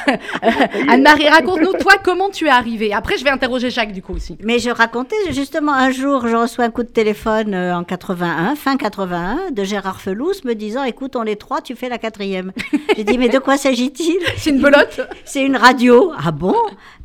Euh, 0.09 0.49
Anne-Marie, 0.89 1.29
raconte-nous, 1.29 1.73
toi, 1.81 1.95
comment 2.03 2.31
tu 2.31 2.47
es 2.47 2.51
arrivée? 2.51 2.93
Après, 2.93 3.19
je 3.19 3.25
vais 3.25 3.31
interroger 3.31 3.71
Jacques, 3.71 3.93
du 3.93 4.03
coup, 4.03 4.15
aussi. 4.15 4.39
Mais 4.43 4.61
je 4.61 4.71
racontais 4.71 5.17
justement 5.31 5.73
un 5.73 5.91
jour, 5.91 6.29
je 6.29 6.37
reçois 6.37 6.65
un 6.65 6.71
coup 6.71 6.85
de 6.85 6.89
téléphone 6.89 7.55
euh, 7.55 7.77
en 7.77 7.83
81, 7.85 8.55
fin 8.55 8.77
81, 8.77 9.51
de 9.51 9.65
Gérard 9.65 10.01
Felous 10.01 10.33
me 10.45 10.55
disant 10.55 10.85
Écoute, 10.85 11.17
on 11.17 11.25
est 11.25 11.37
trois, 11.37 11.61
tu 11.61 11.75
fais 11.75 11.89
la 11.89 11.99
quatrième. 11.99 12.53
J'ai 12.97 13.05
dit 13.05 13.19
Mais 13.19 13.29
de 13.29 13.39
quoi 13.39 13.57
s'agit-il? 13.57 14.19
C'est 14.37 14.51
une 14.51 14.61
belote 14.61 15.01
C'est 15.25 15.43
une 15.43 15.57
radio. 15.57 16.13
Ah 16.25 16.31
bon? 16.31 16.55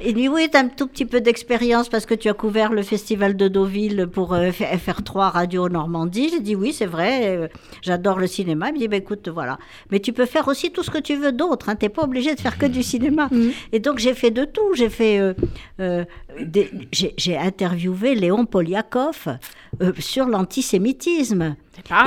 Il 0.04 0.14
dit 0.14 0.30
Oui, 0.30 0.48
tu 0.52 0.58
as 0.58 0.62
un 0.62 0.68
tout 0.68 0.88
petit 0.88 1.06
peu 1.06 1.22
d'expérience 1.22 1.90
parce 1.90 2.06
que 2.06 2.14
tu 2.14 2.30
as 2.30 2.34
couvert 2.34 2.72
le 2.72 2.84
festival 2.96 3.38
de 3.38 3.48
Deauville 3.48 4.08
pour 4.12 4.34
euh, 4.34 4.50
F- 4.50 4.78
FR3 4.86 5.32
Radio 5.32 5.70
Normandie. 5.70 6.28
J'ai 6.30 6.42
dit 6.42 6.56
Oui, 6.58 6.74
c'est 6.74 6.86
vrai, 6.86 7.38
euh, 7.38 7.48
j'adore 7.82 8.20
le 8.20 8.28
cinéma. 8.28 8.68
Il 8.70 8.74
me 8.74 8.80
dit 8.80 8.88
bah, 8.90 8.98
Écoute, 8.98 9.30
voilà. 9.30 9.58
Mais 9.92 10.00
tu 10.02 10.12
peux 10.12 10.26
faire 10.26 10.48
aussi 10.50 10.72
tout 10.72 10.84
ce 10.84 10.92
que 10.92 10.98
tu 10.98 11.16
veux 11.16 11.32
d'autre. 11.32 11.70
Hein. 11.70 11.76
Tu 11.78 11.86
n'es 11.86 11.90
pas 11.90 12.04
obligé 12.04 12.36
de 12.36 12.40
faire 12.42 12.58
que 12.58 12.66
du 12.66 12.84
cinéma. 12.84 13.30
Et 13.72 13.80
donc, 13.80 13.98
j'ai 14.00 14.14
fait 14.14 14.32
de 14.32 14.44
tout. 14.46 14.74
J'ai 14.76 14.90
fait. 14.90 15.20
euh, 15.20 15.34
euh, 15.80 16.04
j'ai 17.18 17.38
interviewé 17.38 18.16
Léon 18.16 18.46
Poliakov 18.46 19.28
euh, 19.82 19.92
sur 20.00 20.26
l'antisémitisme. 20.28 21.56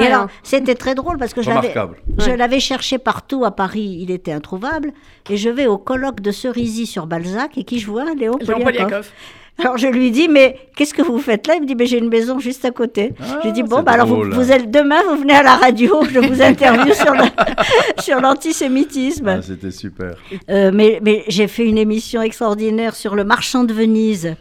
Et 0.01 0.07
alors, 0.07 0.29
c'était 0.43 0.75
très 0.75 0.95
drôle 0.95 1.17
parce 1.17 1.33
que 1.35 1.41
je 1.43 1.49
l'avais- 1.49 1.73
Remarquable. 1.73 1.97
je 2.19 2.31
Ouais. 2.31 2.37
l'avais 2.37 2.61
cherché 2.61 2.99
partout 2.99 3.45
à 3.45 3.51
Paris, 3.51 3.99
il 4.03 4.11
était 4.11 4.33
introuvable. 4.33 4.93
Et 5.31 5.37
je 5.39 5.49
vais 5.49 5.67
au 5.67 5.79
colloque 5.79 6.21
de 6.21 6.31
Cerisy 6.31 6.87
sur 6.87 7.07
Balzac 7.07 7.57
et 7.57 7.65
qui 7.65 7.79
je 7.79 7.87
vois 7.91 8.15
Léon 8.15 8.37
Jean 8.43 8.61
Poliakov. 8.61 9.11
Alors 9.59 9.77
je 9.79 9.87
lui 9.87 10.11
dis, 10.11 10.29
mais 10.29 10.59
qu'est-ce 10.75 10.93
que 10.95 11.03
vous 11.03 11.19
faites 11.19 11.47
là? 11.47 11.55
Il 11.55 11.63
me 11.63 11.67
dit, 11.67 11.75
mais 11.77 11.87
j'ai 11.87 11.99
une 11.99 12.09
maison 12.09 12.39
juste 12.41 12.65
à 12.65 12.71
côté. 12.71 13.15
J'ai 13.43 13.53
dit, 13.53 13.63
bon, 13.63 13.83
bah, 13.83 13.93
alors 13.93 14.07
vous, 14.07 14.31
vous 14.31 14.51
êtes, 14.51 14.71
demain, 14.71 15.01
vous 15.09 15.17
venez 15.17 15.35
à 15.35 15.43
la 15.43 15.55
radio, 15.55 16.03
je 16.11 16.19
vous 16.19 16.43
interviewe 16.43 16.93
sur 18.01 18.21
l'antisémitisme. 18.21 19.29
Ah, 19.29 19.43
C'était 19.43 19.71
super. 19.71 20.15
Euh, 20.51 20.71
mais 20.75 20.99
mais 21.03 21.25
j'ai 21.29 21.47
fait 21.47 21.67
une 21.67 21.79
émission 21.79 22.23
extraordinaire 22.23 22.95
sur 22.95 23.15
le 23.15 23.25
marchand 23.25 23.65
de 23.65 23.73
Venise 23.73 24.35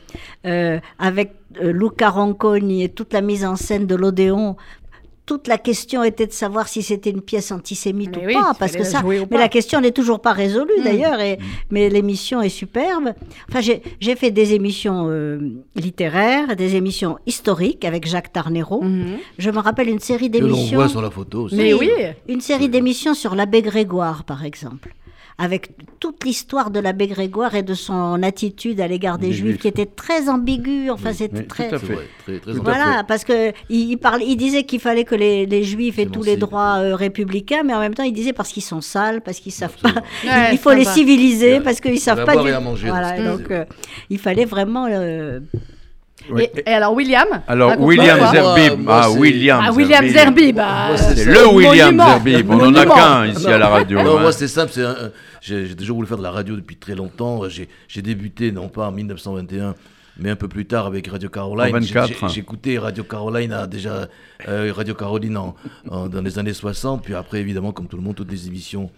euh, 0.46 0.80
avec 1.00 1.34
euh, 1.62 1.72
Luca 1.72 2.10
Ronconi 2.10 2.84
et 2.84 2.90
toute 2.90 3.14
la 3.14 3.22
mise 3.22 3.46
en 3.46 3.56
scène 3.56 3.86
de 3.86 3.96
l'Odéon. 3.96 4.56
Toute 5.26 5.48
la 5.48 5.58
question 5.58 6.04
était 6.04 6.28
de 6.28 6.34
savoir 6.34 6.68
si 6.68 6.84
c'était 6.84 7.10
une 7.10 7.22
pièce 7.22 7.52
antisémite 7.54 8.18
Mais 8.18 8.24
ou 8.24 8.28
oui, 8.28 8.34
pas, 8.34 8.54
parce 8.60 8.74
que 8.74 8.80
la 8.80 8.84
ça. 8.84 9.02
Mais 9.04 9.26
pas. 9.26 9.38
la 9.38 9.48
question 9.48 9.80
n'est 9.80 9.92
toujours 9.92 10.20
pas 10.22 10.34
résolue 10.34 10.74
Mm. 10.80 10.84
d'ailleurs. 10.84 11.20
Et 11.22 11.38
mais 11.72 11.88
l'émission 11.90 12.42
est 12.42 12.50
superbe. 12.50 13.14
Enfin, 13.50 13.62
j'ai 13.62 14.16
fait 14.18 14.32
des 14.32 14.54
émissions 14.54 15.06
euh, 15.10 15.40
littéraires, 15.76 16.56
des 16.58 16.76
émissions 16.76 17.18
historiques 17.26 17.86
avec 17.86 18.06
Jacques 18.06 18.34
Tarnero. 18.34 18.82
Mhm. 18.84 19.18
Je 19.38 19.50
me 19.50 19.60
rappelle 19.60 19.88
une 19.90 20.00
série 20.00 20.30
Que 20.30 20.40
l'on 20.40 20.48
d'émissions. 20.48 20.78
voit 20.80 20.90
sur 20.90 21.02
la 21.02 21.10
photo 21.10 21.44
aussi. 21.44 21.56
Mais 21.56 21.74
oui. 21.74 21.90
Une 22.28 22.42
série 22.42 22.68
d'émissions 22.68 23.14
sur 23.14 23.34
l'abbé 23.36 23.62
Grégoire, 23.62 24.26
par 24.26 24.44
exemple. 24.44 24.94
Avec 25.40 25.72
toute 26.00 26.24
l'histoire 26.26 26.70
de 26.70 26.80
l'abbé 26.80 27.08
Grégoire 27.08 27.56
et 27.56 27.64
de 27.64 27.74
son 27.74 28.22
attitude 28.22 28.80
à 28.80 28.88
l'égard 28.88 29.18
des, 29.18 29.28
Des 29.28 29.34
Juifs, 29.34 29.46
Juifs. 29.54 29.62
qui 29.62 29.68
était 29.68 29.88
très 29.88 30.30
ambiguë. 30.30 30.92
Enfin, 30.92 31.10
Oui, 31.10 31.16
c'était 31.16 31.44
très. 31.44 31.70
tout 31.70 31.76
à 31.76 31.80
C'est 31.80 31.86
fait. 31.88 31.96
très, 32.26 32.40
très. 32.40 32.52
Voilà, 32.54 33.04
parce 33.08 33.24
que 33.24 33.52
il, 33.70 33.98
parlait, 33.98 34.26
il 34.28 34.36
disait 34.38 34.64
qu'il 34.64 34.80
fallait 34.80 35.06
que 35.06 35.16
les, 35.16 35.46
les 35.48 35.64
Juifs 35.64 35.98
aient 35.98 36.06
tous 36.06 36.22
les 36.24 36.38
droits 36.38 36.78
euh, 36.78 36.96
républicains, 36.96 37.64
mais 37.64 37.74
en 37.74 37.80
même 37.80 37.96
temps, 37.96 38.04
il 38.04 38.14
disait 38.14 38.34
parce 38.34 38.50
qu'ils 38.52 38.64
sont 38.64 38.82
sales, 38.82 39.22
parce 39.22 39.40
qu'ils 39.40 39.52
savent 39.52 39.76
pas. 39.82 39.90
Absolument. 39.90 40.08
Il- 40.24 40.30
Ouais, 40.30 40.50
il 40.54 40.58
faut 40.60 40.72
les 40.74 40.86
civiliser 40.86 41.54
Ouais. 41.54 41.62
parce 41.62 41.80
qu'ils 41.82 41.94
Il 41.96 42.00
savent 42.00 42.26
pas 42.26 42.34
boire 42.34 42.46
du. 42.46 42.52
et 42.52 42.54
à 42.54 42.60
manger 42.60 42.88
dans 42.90 42.94
Voilà, 42.94 43.36
donc 43.36 43.50
euh, 43.50 43.66
il 44.12 44.20
fallait 44.20 44.46
vraiment. 44.46 44.86
euh, 44.90 45.40
Oui. 46.32 46.48
Et, 46.56 46.70
et 46.70 46.74
alors, 46.74 46.94
William? 46.94 47.28
Alors, 47.48 47.80
William. 47.80 48.18
Zerbib. 48.32 48.88
Ah, 48.90 49.10
William 49.12 49.62
Ah, 49.64 49.72
William 49.72 50.08
Zerbib. 50.08 50.58
ah, 50.60 50.92
C'est 50.98 51.26
le 51.26 51.48
William 51.48 51.96
monument. 51.96 52.08
Zerbib. 52.08 52.50
On 52.52 52.56
n'en 52.58 52.76
a 52.76 52.86
qu'un 52.86 53.26
ici 53.28 53.48
à 53.48 53.58
la 53.58 53.68
radio. 53.68 54.02
Non, 54.04 54.18
hein. 54.18 54.22
moi 54.22 54.32
c'est 54.32 54.48
simple, 54.48 54.72
un- 54.80 55.12
j'ai 55.42 55.76
toujours 55.76 55.98
voulu 55.98 56.08
faire 56.08 56.18
de 56.18 56.24
la 56.24 56.32
radio 56.32 56.56
depuis 56.56 56.78
très 56.78 56.96
longtemps. 56.96 57.42
J'ai 57.50 58.02
débuté 58.02 58.52
non 58.52 58.70
pas 58.70 58.88
en 58.88 58.92
1921, 58.92 59.76
mais 60.18 60.30
un 60.30 60.36
peu 60.36 60.48
plus 60.48 60.66
tard 60.66 60.86
avec 60.86 61.08
Radio 61.08 61.28
Caroline. 61.30 61.76
En 61.76 61.80
J'ai- 61.82 61.94
24, 61.94 62.08
j'ai- 62.08 62.16
hein. 62.26 62.28
J'écoutais 62.30 62.78
Radio 62.78 63.04
Caroline 63.04 63.52
ah, 63.52 63.68
déjà, 63.68 64.08
euh, 64.48 64.72
Radio 64.76 64.94
Caroline 64.94 65.36
en- 65.38 65.56
en- 65.90 66.08
dans 66.08 66.22
les 66.22 66.40
années 66.40 66.54
60, 66.54 67.04
puis 67.04 67.16
après 67.16 67.40
évidemment 67.40 67.72
comme 67.74 67.88
tout 67.88 67.98
le 67.98 68.04
monde, 68.04 68.16
toutes 68.16 68.32
les 68.32 68.48
émissions. 68.48 68.90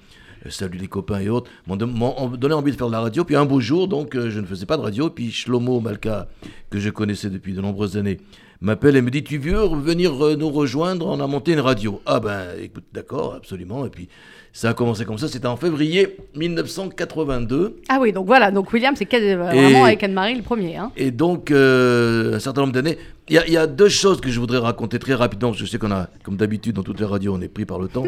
Euh, 0.46 0.50
Salut 0.50 0.78
les 0.78 0.88
copains 0.88 1.20
et 1.20 1.30
autres, 1.30 1.50
m'ont 1.68 1.76
don- 1.76 1.88
m'ont 1.88 2.28
donné 2.30 2.54
envie 2.54 2.72
de 2.72 2.78
faire 2.78 2.88
de 2.88 2.92
la 2.92 3.02
radio. 3.02 3.24
Puis 3.24 3.36
un 3.36 3.46
beau 3.46 3.60
jour, 3.60 3.88
donc, 3.88 4.16
euh, 4.16 4.30
je 4.30 4.40
ne 4.40 4.46
faisais 4.46 4.66
pas 4.66 4.78
de 4.78 4.82
radio. 4.82 5.10
Puis 5.10 5.32
Shlomo 5.32 5.80
Malka, 5.80 6.28
que 6.70 6.80
je 6.80 6.90
connaissais 6.90 7.30
depuis 7.30 7.54
de 7.54 7.62
nombreuses 7.62 7.98
années, 7.98 8.20
m'appelle 8.62 8.96
et 8.96 9.02
me 9.02 9.10
dit 9.10 9.24
Tu 9.24 9.38
veux 9.38 9.66
venir 9.68 10.24
euh, 10.26 10.36
nous 10.36 10.50
rejoindre? 10.50 11.08
On 11.08 11.20
a 11.20 11.28
monté 11.28 11.54
une 11.54 11.60
radio. 11.60 12.02
Ah 12.06 12.20
ben, 12.20 12.42
écoute, 12.62 12.86
d'accord, 12.94 13.34
absolument. 13.36 13.86
Et 13.86 13.90
puis 13.90 14.08
ça 14.54 14.70
a 14.70 14.74
commencé 14.74 15.04
comme 15.04 15.18
ça. 15.18 15.28
C'était 15.28 15.48
en 15.48 15.58
février 15.58 16.16
1982. 16.36 17.82
Ah 17.90 17.98
oui, 18.02 18.14
donc 18.14 18.26
voilà, 18.26 18.52
donc 18.52 18.72
William, 18.72 18.96
c'est 18.96 19.12
Et- 19.14 19.36
vraiment 19.36 19.84
avec 19.84 20.02
Anne-Marie 20.04 20.36
le 20.36 20.44
premier. 20.44 20.78
Hein. 20.78 20.92
Et 20.96 21.12
donc, 21.12 21.52
euh, 21.52 22.36
un 22.36 22.40
certain 22.40 22.62
nombre 22.62 22.74
d'années. 22.74 22.98
Il 23.28 23.42
y, 23.48 23.52
y 23.52 23.58
a 23.58 23.68
deux 23.68 23.90
choses 23.90 24.22
que 24.22 24.30
je 24.30 24.40
voudrais 24.40 24.60
raconter 24.60 25.00
très 25.00 25.14
rapidement, 25.16 25.50
parce 25.50 25.60
que 25.60 25.66
je 25.66 25.72
sais 25.72 25.80
qu'on 25.80 25.92
a, 25.92 26.10
comme 26.24 26.38
d'habitude, 26.38 26.76
dans 26.76 26.84
toutes 26.84 27.00
les 27.00 27.06
radios, 27.06 27.34
on 27.36 27.42
est 27.42 27.48
pris 27.48 27.66
par 27.66 27.80
le 27.80 27.88
temps. 27.88 28.06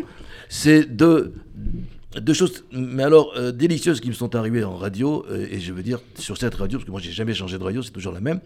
C'est 0.47 0.83
deux, 0.85 1.33
deux 2.19 2.33
choses, 2.33 2.63
mais 2.71 3.03
alors, 3.03 3.33
euh, 3.37 3.51
délicieuses 3.51 3.99
qui 4.01 4.09
me 4.09 4.13
sont 4.13 4.35
arrivées 4.35 4.63
en 4.63 4.75
radio, 4.75 5.25
euh, 5.29 5.47
et 5.51 5.59
je 5.59 5.73
veux 5.73 5.83
dire, 5.83 5.99
sur 6.15 6.37
cette 6.37 6.55
radio, 6.55 6.77
parce 6.79 6.85
que 6.85 6.91
moi, 6.91 6.99
j'ai 7.01 7.11
jamais 7.11 7.33
changé 7.33 7.57
de 7.57 7.63
radio, 7.63 7.81
c'est 7.81 7.91
toujours 7.91 8.13
la 8.13 8.19
même. 8.21 8.39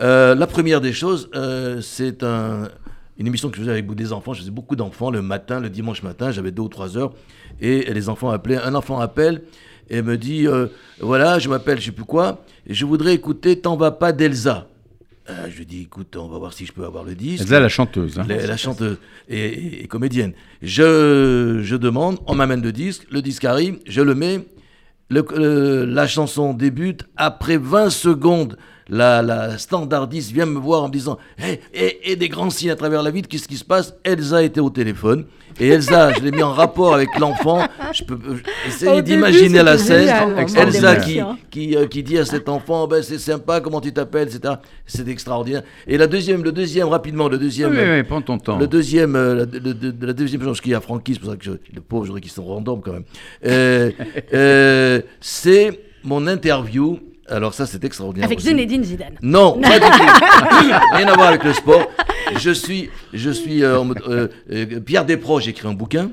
Euh, 0.00 0.34
la 0.34 0.46
première 0.46 0.80
des 0.80 0.92
choses, 0.92 1.28
c'est 1.82 2.22
un- 2.22 2.68
une 3.18 3.26
émission 3.26 3.50
que 3.50 3.56
je 3.56 3.60
faisais 3.60 3.72
avec 3.72 3.92
des 3.94 4.12
enfants. 4.14 4.32
Je 4.32 4.40
faisais 4.40 4.50
beaucoup 4.50 4.76
d'enfants 4.76 5.10
le 5.10 5.20
matin, 5.20 5.60
le 5.60 5.68
dimanche 5.68 6.02
matin. 6.02 6.30
J'avais 6.30 6.52
deux 6.52 6.62
ou 6.62 6.68
trois 6.68 6.96
heures. 6.96 7.12
Et 7.60 7.92
les 7.92 8.08
enfants 8.08 8.30
appelaient. 8.30 8.56
Un 8.56 8.74
enfant 8.74 8.98
appelle 8.98 9.42
et 9.90 10.00
me 10.00 10.16
dit 10.16 10.46
Voilà, 11.00 11.38
je 11.38 11.50
m'appelle 11.50 11.78
je 11.80 11.86
sais 11.86 11.92
plus 11.92 12.04
quoi. 12.06 12.42
Et 12.66 12.72
je 12.72 12.86
voudrais 12.86 13.12
écouter 13.12 13.60
T'en 13.60 13.76
vas 13.76 13.90
pas 13.90 14.12
d'Elsa. 14.12 14.68
Euh, 15.30 15.46
je 15.50 15.58
lui 15.58 15.66
dis 15.66 15.82
Écoute, 15.82 16.16
on 16.16 16.26
va 16.28 16.38
voir 16.38 16.52
si 16.52 16.66
je 16.66 16.72
peux 16.72 16.84
avoir 16.84 17.04
le 17.04 17.14
disque. 17.14 17.42
Elsa, 17.42 17.60
la 17.60 17.68
chanteuse. 17.68 18.18
hein. 18.18 18.24
La, 18.28 18.46
la 18.46 18.56
chanteuse 18.56 18.98
et, 19.28 19.38
et- 19.38 19.84
et 19.84 19.86
comédienne. 19.86 20.32
Je, 20.62 21.60
je 21.62 21.76
demande, 21.76 22.18
on 22.26 22.34
m'amène 22.34 22.62
le 22.62 22.72
disque, 22.72 23.06
le 23.10 23.22
disque 23.22 23.44
arrive, 23.44 23.78
je 23.86 24.00
le 24.00 24.14
mets, 24.14 24.40
le- 25.08 25.84
la 25.84 26.06
chanson 26.06 26.52
débute, 26.54 27.04
après 27.16 27.56
20 27.58 27.90
secondes, 27.90 28.56
la, 28.90 29.22
la 29.22 29.56
standardiste 29.58 30.32
vient 30.32 30.46
me 30.46 30.58
voir 30.58 30.82
en 30.82 30.88
me 30.88 30.92
disant 30.92 31.16
Hey, 31.38 31.60
et, 31.72 32.12
et 32.12 32.16
des 32.16 32.28
grands 32.28 32.50
signes 32.50 32.70
à 32.70 32.76
travers 32.76 33.02
la 33.02 33.10
vitre, 33.10 33.28
qu'est-ce 33.28 33.48
qui 33.48 33.56
se 33.56 33.64
passe? 33.64 33.94
Elsa 34.04 34.42
était 34.42 34.60
au 34.60 34.70
téléphone. 34.70 35.24
Et 35.58 35.68
Elsa, 35.68 36.12
je 36.16 36.20
l'ai 36.20 36.30
mis 36.30 36.42
en 36.42 36.52
rapport 36.52 36.94
avec 36.94 37.08
l'enfant. 37.18 37.66
Je 37.92 38.04
peux 38.04 38.18
je- 38.24 38.30
Au 38.30 38.68
essayer 38.68 39.02
d'imaginer 39.02 39.62
la 39.62 39.78
scène. 39.78 40.00
génial. 40.46 40.68
Elsa 40.68 40.96
qui, 40.96 41.20
qui, 41.50 41.76
euh, 41.76 41.86
qui 41.86 42.02
dit 42.02 42.18
à 42.18 42.24
cet 42.24 42.48
enfant 42.48 42.86
ben, 42.86 43.02
C'est 43.02 43.18
sympa, 43.18 43.60
comment 43.60 43.80
tu 43.80 43.92
t'appelles, 43.92 44.28
etc. 44.28 44.54
C'est 44.86 45.08
extraordinaire. 45.08 45.62
Et 45.86 45.98
la 45.98 46.06
deuxième, 46.06 46.42
le 46.44 46.52
deuxième, 46.52 46.88
rapidement, 46.88 47.28
le 47.28 47.38
deuxième. 47.38 47.72
oui, 47.72 47.78
oui, 47.96 48.02
prends 48.04 48.22
ton 48.22 48.38
temps. 48.38 48.58
Le 48.58 48.66
deuxième, 48.66 49.16
euh, 49.16 49.34
la, 49.34 49.44
le- 49.44 49.76
le- 49.80 50.06
la 50.06 50.12
deuxième 50.12 50.42
chose 50.42 50.60
qui 50.60 50.72
est 50.72 50.74
à 50.76 50.80
Francky, 50.80 51.14
c'est 51.14 51.20
pour 51.20 51.30
ça 51.30 51.36
que 51.36 51.44
je, 51.44 51.52
le 51.52 51.80
pauvre, 51.80 52.06
j'aurais 52.06 52.20
qu'ils 52.20 52.30
sont 52.30 52.44
random 52.44 52.80
quand 52.80 52.92
même. 52.92 53.04
Euh, 53.44 53.90
euh, 54.32 55.00
c'est 55.20 55.80
mon 56.04 56.26
interview. 56.26 56.98
Alors 57.30 57.54
ça, 57.54 57.66
c'est 57.66 57.82
extraordinaire. 57.84 58.26
Avec 58.26 58.38
aussi. 58.38 58.48
Zinedine 58.48 58.84
Zidane. 58.84 59.14
Non, 59.22 59.58
pas 59.60 59.78
du 59.78 59.86
tout. 59.86 60.72
Rien 60.94 61.06
à 61.08 61.14
voir 61.14 61.28
avec 61.28 61.44
le 61.44 61.52
sport. 61.52 61.90
Je 62.38 62.50
suis, 62.50 62.90
je 63.12 63.30
suis 63.30 63.62
euh, 63.64 63.82
euh, 64.08 64.28
euh, 64.52 64.80
Pierre 64.80 65.04
Desproges, 65.04 65.48
écrit 65.48 65.66
un 65.68 65.74
bouquin. 65.74 66.10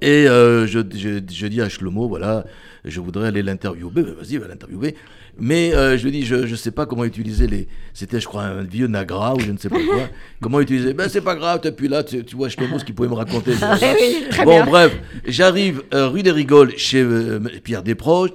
Et 0.00 0.26
euh, 0.28 0.66
je, 0.66 0.80
je- 0.94 1.20
je 1.32 1.46
dis 1.46 1.60
à 1.60 1.68
Shlomo, 1.68 2.08
voilà, 2.08 2.44
je 2.84 2.98
voudrais 3.00 3.28
aller 3.28 3.42
l'interviewer. 3.42 3.90
Ben, 3.92 4.04
Vas-y, 4.04 4.36
va 4.36 4.48
l'interviewer. 4.48 4.96
Mais 5.38 5.72
euh, 5.74 5.96
je 5.96 6.04
lui 6.04 6.10
dis, 6.10 6.24
je 6.26 6.34
ne 6.34 6.56
sais 6.56 6.72
pas 6.72 6.84
comment 6.86 7.04
utiliser 7.04 7.46
les. 7.46 7.66
C'était, 7.94 8.20
je 8.20 8.26
crois, 8.26 8.42
un 8.42 8.64
vieux 8.64 8.86
Nagra 8.88 9.34
ou 9.34 9.40
je 9.40 9.50
ne 9.52 9.56
sais 9.56 9.68
pas 9.70 9.78
quoi. 9.78 10.08
comment 10.42 10.60
utiliser? 10.60 10.92
Ben, 10.92 11.08
c'est 11.08 11.20
pas 11.22 11.36
grave, 11.36 11.60
puis 11.76 11.88
là, 11.88 12.02
tu, 12.02 12.22
tu 12.24 12.36
vois 12.36 12.48
Shlomo, 12.48 12.78
ce 12.80 12.84
qu'il 12.84 12.94
pouvait 12.94 13.08
me 13.08 13.14
raconter. 13.14 13.52
Oui, 13.62 14.26
bon, 14.44 14.56
bien. 14.56 14.66
bref, 14.66 14.98
j'arrive 15.26 15.82
euh, 15.94 16.08
rue 16.08 16.22
des 16.24 16.32
Rigoles 16.32 16.76
chez 16.76 17.00
euh, 17.00 17.38
Pierre 17.62 17.82
Desproges. 17.82 18.30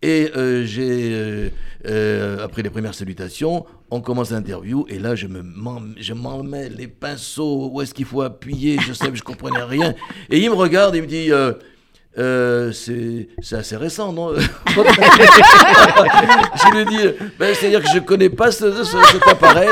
Et 0.00 0.30
euh, 0.36 0.64
j'ai, 0.64 1.10
euh, 1.12 1.48
euh, 1.86 2.44
après 2.44 2.62
les 2.62 2.70
premières 2.70 2.94
salutations, 2.94 3.66
on 3.90 4.00
commence 4.00 4.30
l'interview 4.30 4.86
et 4.88 4.98
là 5.00 5.16
je 5.16 5.26
me 5.26 5.42
m'en, 5.42 5.80
je 5.98 6.12
m'en 6.14 6.44
mets 6.44 6.68
les 6.68 6.86
pinceaux, 6.86 7.68
où 7.72 7.82
est-ce 7.82 7.92
qu'il 7.94 8.04
faut 8.04 8.22
appuyer, 8.22 8.78
je 8.80 8.92
sais, 8.92 9.06
je 9.12 9.22
comprenais 9.22 9.62
rien. 9.62 9.94
Et 10.30 10.38
il 10.38 10.48
me 10.50 10.54
regarde 10.54 10.94
et 10.94 10.98
il 10.98 11.02
me 11.02 11.08
dit, 11.08 11.32
euh, 11.32 11.52
c'est, 12.72 13.28
c'est 13.42 13.56
assez 13.56 13.76
récent, 13.76 14.12
non? 14.12 14.34
Je 14.68 16.76
lui 16.76 16.84
dis, 16.86 17.08
ben, 17.38 17.54
c'est-à-dire 17.54 17.82
que 17.82 17.88
je 17.92 17.98
connais 18.00 18.28
pas 18.30 18.50
ce, 18.50 18.72
ce- 18.84 18.96
cet 19.12 19.26
appareil. 19.28 19.68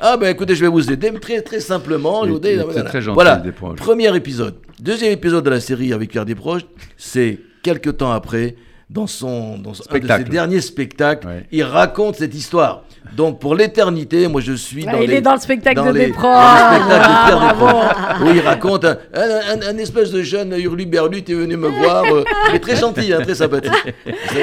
Ah 0.00 0.16
ben 0.16 0.28
écoutez, 0.28 0.54
je 0.54 0.60
vais 0.60 0.68
vous 0.70 0.90
aider 0.90 1.12
très 1.20 1.40
très 1.40 1.60
simplement. 1.60 2.26
je 2.26 2.32
dis, 2.38 2.56
voilà. 2.56 2.82
très 2.82 3.00
gentil, 3.00 3.14
Voilà, 3.14 3.42
premier 3.76 4.14
épisode. 4.16 4.56
Deuxième 4.80 5.12
épisode 5.12 5.44
de 5.44 5.50
la 5.50 5.60
série 5.60 5.92
avec 5.92 6.10
Pierre 6.10 6.26
Desproges, 6.26 6.66
c'est 6.96 7.38
quelques 7.62 7.96
temps 7.98 8.12
après, 8.12 8.56
dans 8.90 9.06
son 9.06 9.58
dans 9.58 9.70
un 9.70 9.72
de 9.72 9.76
ses 9.76 9.82
Spectacle. 9.84 10.30
derniers 10.30 10.60
spectacles, 10.60 11.26
Ouais. 11.26 11.46
il 11.52 11.62
raconte 11.64 12.16
cette 12.16 12.34
histoire. 12.34 12.82
Donc 13.16 13.38
pour 13.40 13.54
l'éternité, 13.54 14.28
moi 14.28 14.40
je 14.40 14.52
suis 14.52 14.84
Ah, 14.88 14.92
dans 14.92 15.00
il 15.00 15.10
les- 15.10 15.16
est 15.16 15.20
dans 15.20 15.34
le 15.34 15.40
spectacle 15.40 15.76
dans 15.76 15.86
de 15.86 15.92
les- 15.98 16.06
Desproges. 16.06 16.24
dans 16.34 16.70
le 16.70 16.76
spectacle 16.76 16.88
de 16.88 17.24
Pierre 17.24 17.38
Ah, 17.40 17.48
Desproges. 17.48 18.22
Où 18.22 18.34
il 18.34 18.40
raconte 18.40 18.84
un, 18.84 18.98
un- 19.14 19.58
un- 19.62 19.74
un 19.74 19.78
espèce 19.78 20.10
de 20.10 20.22
jeune 20.22 20.54
hurluberlu 20.58 21.22
qui 21.22 21.32
est 21.32 21.34
venu 21.34 21.56
me 21.56 21.68
voir, 21.68 22.04
euh, 22.04 22.24
mais 22.52 22.58
très 22.58 22.76
gentil, 22.76 23.12
hein, 23.12 23.20
très 23.22 23.34
sympathique. 23.34 23.72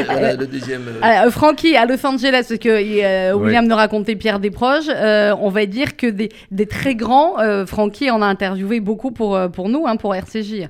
Voilà, 0.06 0.36
le 0.36 0.48
deuxième. 0.48 0.84
euh, 0.88 1.26
Euh, 1.28 1.32
Francky 1.32 1.76
à 1.76 1.86
Los 1.86 2.06
Angeles, 2.06 2.46
parce 2.48 2.60
que 2.60 2.70
euh, 2.70 3.34
Ouais. 3.34 3.46
William 3.46 3.66
nous 3.68 3.76
racontait 3.76 4.16
Pierre 4.16 4.40
Desproges, 4.40 4.90
euh, 4.90 5.34
on 5.40 5.50
va 5.50 5.66
dire 5.66 5.96
que 5.98 6.08
des, 6.08 6.30
des 6.52 6.66
très 6.66 6.96
grands, 6.96 7.40
euh, 7.40 7.66
Francky 7.66 8.10
en 8.12 8.22
a 8.22 8.26
interviewé 8.28 8.80
beaucoup 8.80 9.12
pour, 9.12 9.36
euh, 9.36 9.48
pour 9.48 9.70
nous, 9.70 9.86
hein, 9.88 9.96
pour 9.96 10.14
RCJ. 10.16 10.70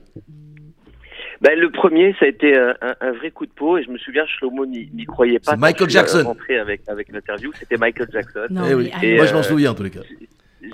Ben, 1.41 1.57
le 1.59 1.71
premier, 1.71 2.13
ça 2.19 2.25
a 2.25 2.27
été 2.27 2.55
un, 2.55 2.75
un- 2.81 2.95
un 3.01 3.11
vrai 3.13 3.31
coup 3.31 3.45
de 3.47 3.51
peau 3.51 3.77
et 3.77 3.83
je 3.83 3.89
me 3.89 3.97
souviens, 3.97 4.25
Shlomo 4.27 4.65
n'y 4.67 5.05
croyait 5.05 5.39
pas. 5.39 5.51
C'est 5.51 5.57
Michael 5.59 5.79
quand 5.79 5.85
je 5.85 5.89
suis, 5.89 5.97
euh, 5.97 6.01
Jackson. 6.01 6.23
rentré 6.27 6.59
avec, 6.59 6.81
avec 6.87 7.09
l'interview, 7.11 7.51
c'était 7.57 7.77
Michael 7.77 8.07
Jackson. 8.13 8.45
Non, 8.51 8.63
eh 8.69 8.73
oui. 8.75 8.91
Et, 9.01 9.15
Moi 9.15 9.25
je 9.25 9.33
m'en 9.33 9.39
euh, 9.39 9.43
souviens 9.43 9.71
en 9.71 9.73
tous 9.73 9.83
les 9.83 9.89
cas. 9.89 10.01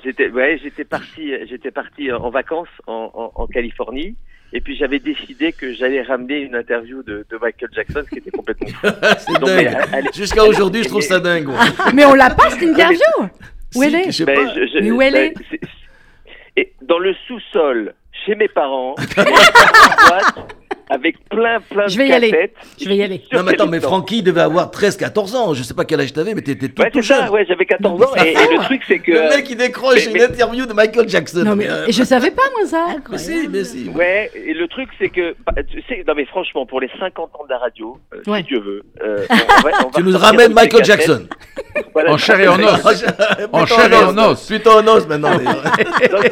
J'étais, 0.03 0.29
ouais, 0.29 0.59
j'étais 0.61 0.83
parti, 0.83 1.31
j'étais 1.49 1.71
parti 1.71 2.11
en 2.11 2.29
vacances 2.29 2.67
en, 2.87 3.09
en, 3.13 3.41
en 3.41 3.47
Californie. 3.47 4.15
Et 4.53 4.59
puis 4.61 4.75
j'avais 4.77 4.99
décidé 4.99 5.51
que 5.53 5.73
j'allais 5.73 6.01
ramener 6.01 6.39
une 6.41 6.55
interview 6.55 7.01
de, 7.03 7.25
de 7.29 7.37
Michael 7.41 7.69
Jackson, 7.73 8.01
ce 8.05 8.09
qui 8.09 8.17
était 8.19 8.31
complètement 8.31 8.67
fou. 8.81 8.91
Jusqu'à 10.15 10.43
aujourd'hui, 10.45 10.83
je 10.83 10.89
trouve 10.89 11.01
ça 11.01 11.19
dingue. 11.19 11.45
moi. 11.47 11.59
Mais 11.93 12.05
on 12.05 12.13
l'a 12.13 12.29
pas 12.29 12.49
cette 12.49 12.61
interview? 12.61 12.99
Où 13.75 13.83
Si, 13.83 13.87
elle 13.87 13.95
est? 13.95 14.05
je 14.05 14.11
sais 14.11 14.25
Ben, 14.25 14.47
je- 14.55 14.79
Mais 14.81 14.91
où 14.91 15.01
elle 15.01 15.13
ben, 15.13 15.33
est? 15.53 15.59
et 16.57 16.73
Dans 16.81 16.99
le 16.99 17.13
sous-sol, 17.27 17.93
chez 18.27 18.35
mes 18.35 18.49
parents, 18.49 18.95
avec 20.89 21.17
plein, 21.29 21.59
plein 21.69 21.87
Je 21.87 21.97
vais 21.97 22.05
de 22.05 22.09
y 22.09 22.13
aller. 22.13 22.53
Je 22.79 22.87
vais 22.87 22.95
y 22.97 23.03
aller. 23.03 23.21
Non, 23.33 23.43
mais 23.43 23.53
attends, 23.53 23.67
mais 23.67 23.79
Franck 23.79 24.07
Francky 24.07 24.23
devait 24.23 24.41
avoir 24.41 24.69
13-14 24.71 25.35
ans. 25.35 25.53
Je 25.53 25.63
sais 25.63 25.73
pas 25.73 25.85
quel 25.85 25.99
âge 26.01 26.13
t'avais, 26.13 26.33
mais 26.33 26.41
t'étais 26.41 26.69
tout, 26.69 26.81
Ouais, 26.81 26.89
tout 26.91 27.01
c'est 27.01 27.13
ça, 27.13 27.21
jeune. 27.25 27.29
ouais, 27.33 27.45
j'avais 27.47 27.65
14 27.65 28.01
ans. 28.01 28.11
Et, 28.23 28.29
et 28.29 28.33
le 28.35 28.63
truc, 28.63 28.81
c'est 28.87 28.99
que. 28.99 29.11
Le 29.11 29.29
mec, 29.35 29.49
il 29.49 29.57
décroche 29.57 30.07
mais- 30.07 30.13
une 30.19 30.21
interview 30.31 30.65
de 30.65 30.73
Michael 30.73 31.09
Jackson. 31.09 31.43
Non, 31.45 31.55
mais 31.55 31.69
euh, 31.69 31.87
et 31.87 31.91
je 31.91 32.03
savais 32.03 32.31
pas, 32.31 32.43
moi, 32.55 32.65
ça. 32.67 32.85
mais 33.11 33.17
si, 33.17 33.47
mais 33.49 33.63
si. 33.63 33.89
Ouais, 33.89 34.31
et 34.35 34.53
le 34.53 34.67
truc, 34.67 34.89
c'est 34.99 35.09
que. 35.09 35.35
bah, 35.45 35.53
tu 35.69 35.81
sais, 35.89 36.03
non, 36.07 36.13
mais 36.15 36.25
franchement, 36.25 36.65
pour 36.65 36.79
les 36.79 36.89
50 36.99 37.31
ans 37.35 37.43
de 37.45 37.49
la 37.49 37.57
radio, 37.57 37.97
euh, 38.13 38.21
Ouais. 38.31 38.39
si 38.39 38.45
Dieu 38.45 38.59
veut. 38.59 38.83
euh, 39.03 39.25
on 39.29 39.35
va- 39.35 39.69
on 39.79 39.83
va 39.85 39.89
Tu 39.95 40.03
nous 40.03 40.17
ramènes 40.17 40.53
Michael. 40.53 40.85
Jackson. 40.85 41.27
Voilà, 41.93 42.11
En 42.13 42.17
chair 42.17 42.39
et 42.39 42.47
en 42.47 42.59
os. 42.59 42.85
En 43.51 43.65
chair 43.65 43.91
et 43.91 43.95
en 44.05 44.17
os. 44.17 44.45
Plutôt 44.47 44.71
en 44.71 44.87
os 44.87 45.07
maintenant. 45.07 45.31
mais- 45.37 45.43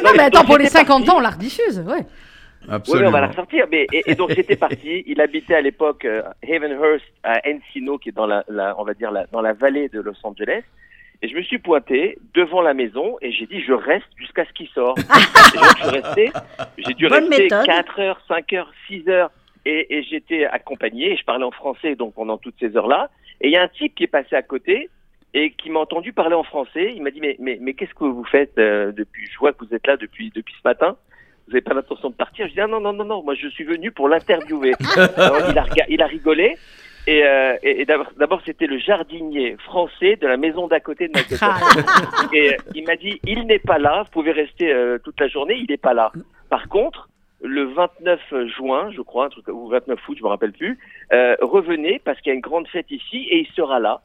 Non, 0.04 0.12
mais 0.16 0.24
attends, 0.24 0.46
pour 0.46 0.58
les 0.58 0.66
j'étais 0.66 0.78
50 0.80 1.00
parti. 1.06 1.10
ans, 1.12 1.18
on 1.18 1.22
la 1.22 1.30
rediffuse, 1.30 1.80
ouais. 1.88 2.06
Oui, 2.68 2.72
on 2.72 2.76
Absolument. 2.76 3.12
va 3.12 3.22
la 3.22 3.28
ressortir. 3.28 3.66
Mais, 3.72 3.88
et, 3.92 4.04
et 4.08 4.16
donc 4.16 4.32
j'étais 4.32 4.56
parti. 4.56 5.04
Il 5.08 5.22
habitait 5.22 5.56
à 5.56 5.62
l'époque 5.62 6.06
euh, 6.06 6.22
Havenhurst 6.44 7.06
à 7.24 7.40
Encino, 7.48 7.98
qui 7.98 8.10
est 8.10 8.12
dans 8.12 8.28
la, 8.28 8.44
la- 8.48 8.76
on 8.80 8.84
va 8.84 8.94
dire 8.94 9.12
la, 9.12 9.26
dans 9.28 9.42
la 9.42 9.54
vallée 9.54 9.90
de 9.90 10.02
Los 10.02 10.16
Angeles. 10.24 10.64
Et 11.22 11.28
je 11.30 11.36
me 11.36 11.42
suis 11.44 11.60
pointé 11.60 12.18
devant 12.34 12.62
la 12.62 12.74
maison 12.74 13.18
et 13.22 13.32
j'ai 13.32 13.46
dit 13.46 13.62
je 13.62 13.72
reste 13.74 14.06
jusqu'à 14.18 14.46
ce 14.46 14.52
qu'il 14.54 14.68
sorte. 14.70 15.00
et 15.00 15.58
donc 15.58 15.66
je 15.78 15.84
suis 15.88 16.00
resté. 16.02 16.32
J'ai 16.78 16.94
dû 16.94 17.08
Bonne 17.08 17.26
rester 17.30 17.44
méthode. 17.44 17.66
4 17.66 18.00
heures, 18.00 18.22
5 18.28 18.54
heures, 18.54 18.72
6 18.88 19.08
heures. 19.10 19.32
Et, 19.66 19.98
et 19.98 20.04
j'étais 20.04 20.46
accompagné. 20.46 21.14
Et 21.14 21.18
je 21.18 21.24
parlais 21.26 21.46
en 21.46 21.52
français 21.52 21.96
donc 21.96 22.14
pendant 22.14 22.38
toutes 22.38 22.56
ces 22.60 22.76
heures-là. 22.78 23.10
Et 23.42 23.48
il 23.48 23.52
y 23.54 23.58
a 23.58 23.64
un 23.64 23.68
type 23.68 23.96
qui 23.96 24.04
est 24.04 24.08
passé 24.08 24.36
à 24.36 24.42
côté 24.42 24.90
et 25.34 25.52
qui 25.52 25.70
m'a 25.70 25.80
entendu 25.80 26.14
parler 26.14 26.36
en 26.36 26.44
français. 26.44 26.94
Il 26.96 27.02
m'a 27.02 27.12
dit 27.12 27.20
mais 27.22 27.36
mais, 27.40 27.58
mais 27.62 27.74
qu'est-ce 27.74 27.94
que 27.94 28.04
vous 28.06 28.24
faites 28.26 28.58
euh, 28.58 28.92
depuis? 28.92 29.26
Je 29.32 29.38
vois 29.40 29.54
que 29.54 29.66
vous 29.66 29.74
êtes 29.74 29.88
là 29.88 29.98
depuis 29.98 30.32
depuis 30.36 30.54
ce 30.54 30.68
matin 30.68 30.96
vous 31.48 31.54
n'avez 31.54 31.62
pas 31.62 31.74
l'intention 31.74 32.10
de 32.10 32.16
partir 32.16 32.48
Je 32.48 32.54
dis 32.54 32.62
ah 32.62 32.68
non 32.68 32.80
non 32.80 32.94
non 32.94 33.06
non, 33.06 33.24
moi 33.24 33.36
je 33.36 33.48
suis 33.48 33.64
venu 33.64 33.92
pour 33.92 34.10
l'interviewer. 34.10 34.74
Il 35.50 35.58
a 35.58 35.66
il 35.90 36.02
a 36.02 36.08
rigolé. 36.08 36.58
Et, 37.08 37.24
euh, 37.24 37.56
et, 37.62 37.82
et 37.82 37.86
d'abord, 37.86 38.08
d'abord, 38.18 38.42
c'était 38.48 38.66
le 38.66 38.80
jardinier 38.80 39.58
français 39.64 40.16
de 40.16 40.26
la 40.26 40.38
maison 40.38 40.68
d'à 40.68 40.80
côté 40.80 41.08
de 41.08 41.14
Michael 41.14 41.38
Ah. 41.40 41.60
Et 42.34 42.50
euh, 42.50 42.58
il 42.74 42.84
m'a 42.84 42.96
dit, 42.96 43.20
il 43.26 43.46
n'est 43.46 43.60
pas 43.60 43.78
là, 43.78 44.02
vous 44.04 44.12
pouvez 44.12 44.32
rester 44.32 44.74
euh, 44.74 44.98
toute 44.98 45.20
la 45.20 45.28
journée, 45.28 45.54
il 45.56 45.68
n'est 45.70 45.78
pas 45.78 45.94
là. 45.94 46.12
Par 46.50 46.68
contre, 46.68 47.08
le 47.44 47.66
29 47.66 48.48
juin, 48.58 48.90
je 48.92 49.02
crois, 49.02 49.26
un 49.26 49.30
truc, 49.30 49.48
ou 49.50 49.68
29 49.68 50.00
août, 50.08 50.18
je 50.18 50.24
me 50.24 50.30
rappelle 50.30 50.52
plus, 50.52 50.80
euh, 51.14 51.36
revenez 51.42 52.02
parce 52.04 52.20
qu'il 52.22 52.32
y 52.32 52.34
a 52.34 52.36
une 52.36 52.42
grande 52.42 52.68
fête 52.68 52.90
ici 52.90 53.28
et 53.30 53.40
il 53.40 53.48
sera 53.56 53.80
là. 53.80 54.02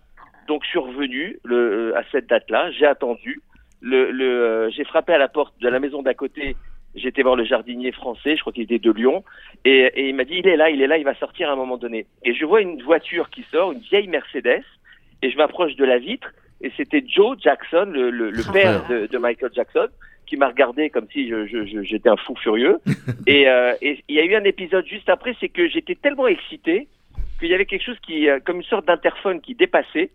Donc 0.47 0.65
je 0.65 0.69
suis 0.69 0.79
revenu 0.79 1.39
le, 1.45 1.57
euh, 1.93 1.99
à 1.99 2.03
cette 2.11 2.29
date-là, 2.29 2.71
j'ai 2.73 2.87
attendu, 2.87 3.41
le, 3.81 4.11
le, 4.11 4.25
euh, 4.25 4.71
j'ai 4.71 4.85
frappé 4.85 5.15
à 5.15 5.19
la 5.19 5.29
porte 5.29 5.55
de 5.61 5.69
la 5.69 5.81
maison 5.81 6.03
d'à 6.03 6.15
côté. 6.15 6.57
J'étais 6.95 7.23
voir 7.23 7.37
le 7.37 7.45
jardinier 7.45 7.93
français, 7.93 8.35
je 8.37 8.41
crois 8.41 8.53
qu'il 8.53 8.65
était 8.65 8.79
de 8.81 8.91
Lyon, 8.91 9.23
et, 9.65 9.91
et 9.95 10.09
il 10.09 10.15
m'a 10.15 10.25
dit 10.25 10.35
il 10.39 10.49
est 10.49 10.57
là, 10.57 10.71
il 10.71 10.83
est 10.83 10.87
là, 10.89 10.99
il 10.99 11.05
va 11.05 11.15
sortir 11.15 11.49
à 11.49 11.53
un 11.53 11.57
moment 11.57 11.77
donné. 11.77 12.07
Et 12.25 12.35
je 12.35 12.45
vois 12.45 12.61
une 12.63 12.83
voiture 12.83 13.31
qui 13.31 13.45
sort, 13.53 13.73
une 13.73 13.79
vieille 13.81 14.09
Mercedes, 14.09 14.65
et 15.23 15.31
je 15.31 15.37
m'approche 15.37 15.77
de 15.77 15.85
la 15.85 15.99
vitre, 15.99 16.29
et 16.63 16.73
c'était 16.77 17.05
Joe 17.07 17.39
Jackson, 17.41 17.89
le, 17.93 18.11
le, 18.11 18.31
le 18.31 18.43
père 18.53 18.87
de, 18.89 19.07
de 19.07 19.19
Michael 19.19 19.51
Jackson, 19.55 19.87
qui 20.27 20.37
m'a 20.37 20.49
regardé 20.49 20.91
comme 20.91 21.07
si 21.13 21.29
je, 21.29 21.47
je- 21.47 21.65
je- 21.67 21.83
j'étais 21.83 22.09
un 22.09 22.17
fou 22.17 22.35
furieux. 22.37 22.79
et 23.27 23.49
euh, 23.49 23.75
et 23.83 23.99
il 24.09 24.15
y 24.17 24.21
a 24.21 24.25
eu 24.25 24.35
un 24.35 24.45
épisode 24.45 24.87
juste 24.87 25.09
après, 25.09 25.35
c'est 25.41 25.49
que 25.49 25.69
j'étais 25.69 25.95
tellement 25.95 26.27
excité 26.27 26.89
qu'il 27.39 27.49
y 27.49 27.55
avait 27.55 27.67
quelque 27.67 27.85
chose 27.85 27.99
qui, 28.07 28.29
euh, 28.29 28.39
comme 28.45 28.57
une 28.59 28.65
sorte 28.65 28.87
d'interphone 28.87 29.41
qui 29.41 29.55
dépassait. 29.55 30.11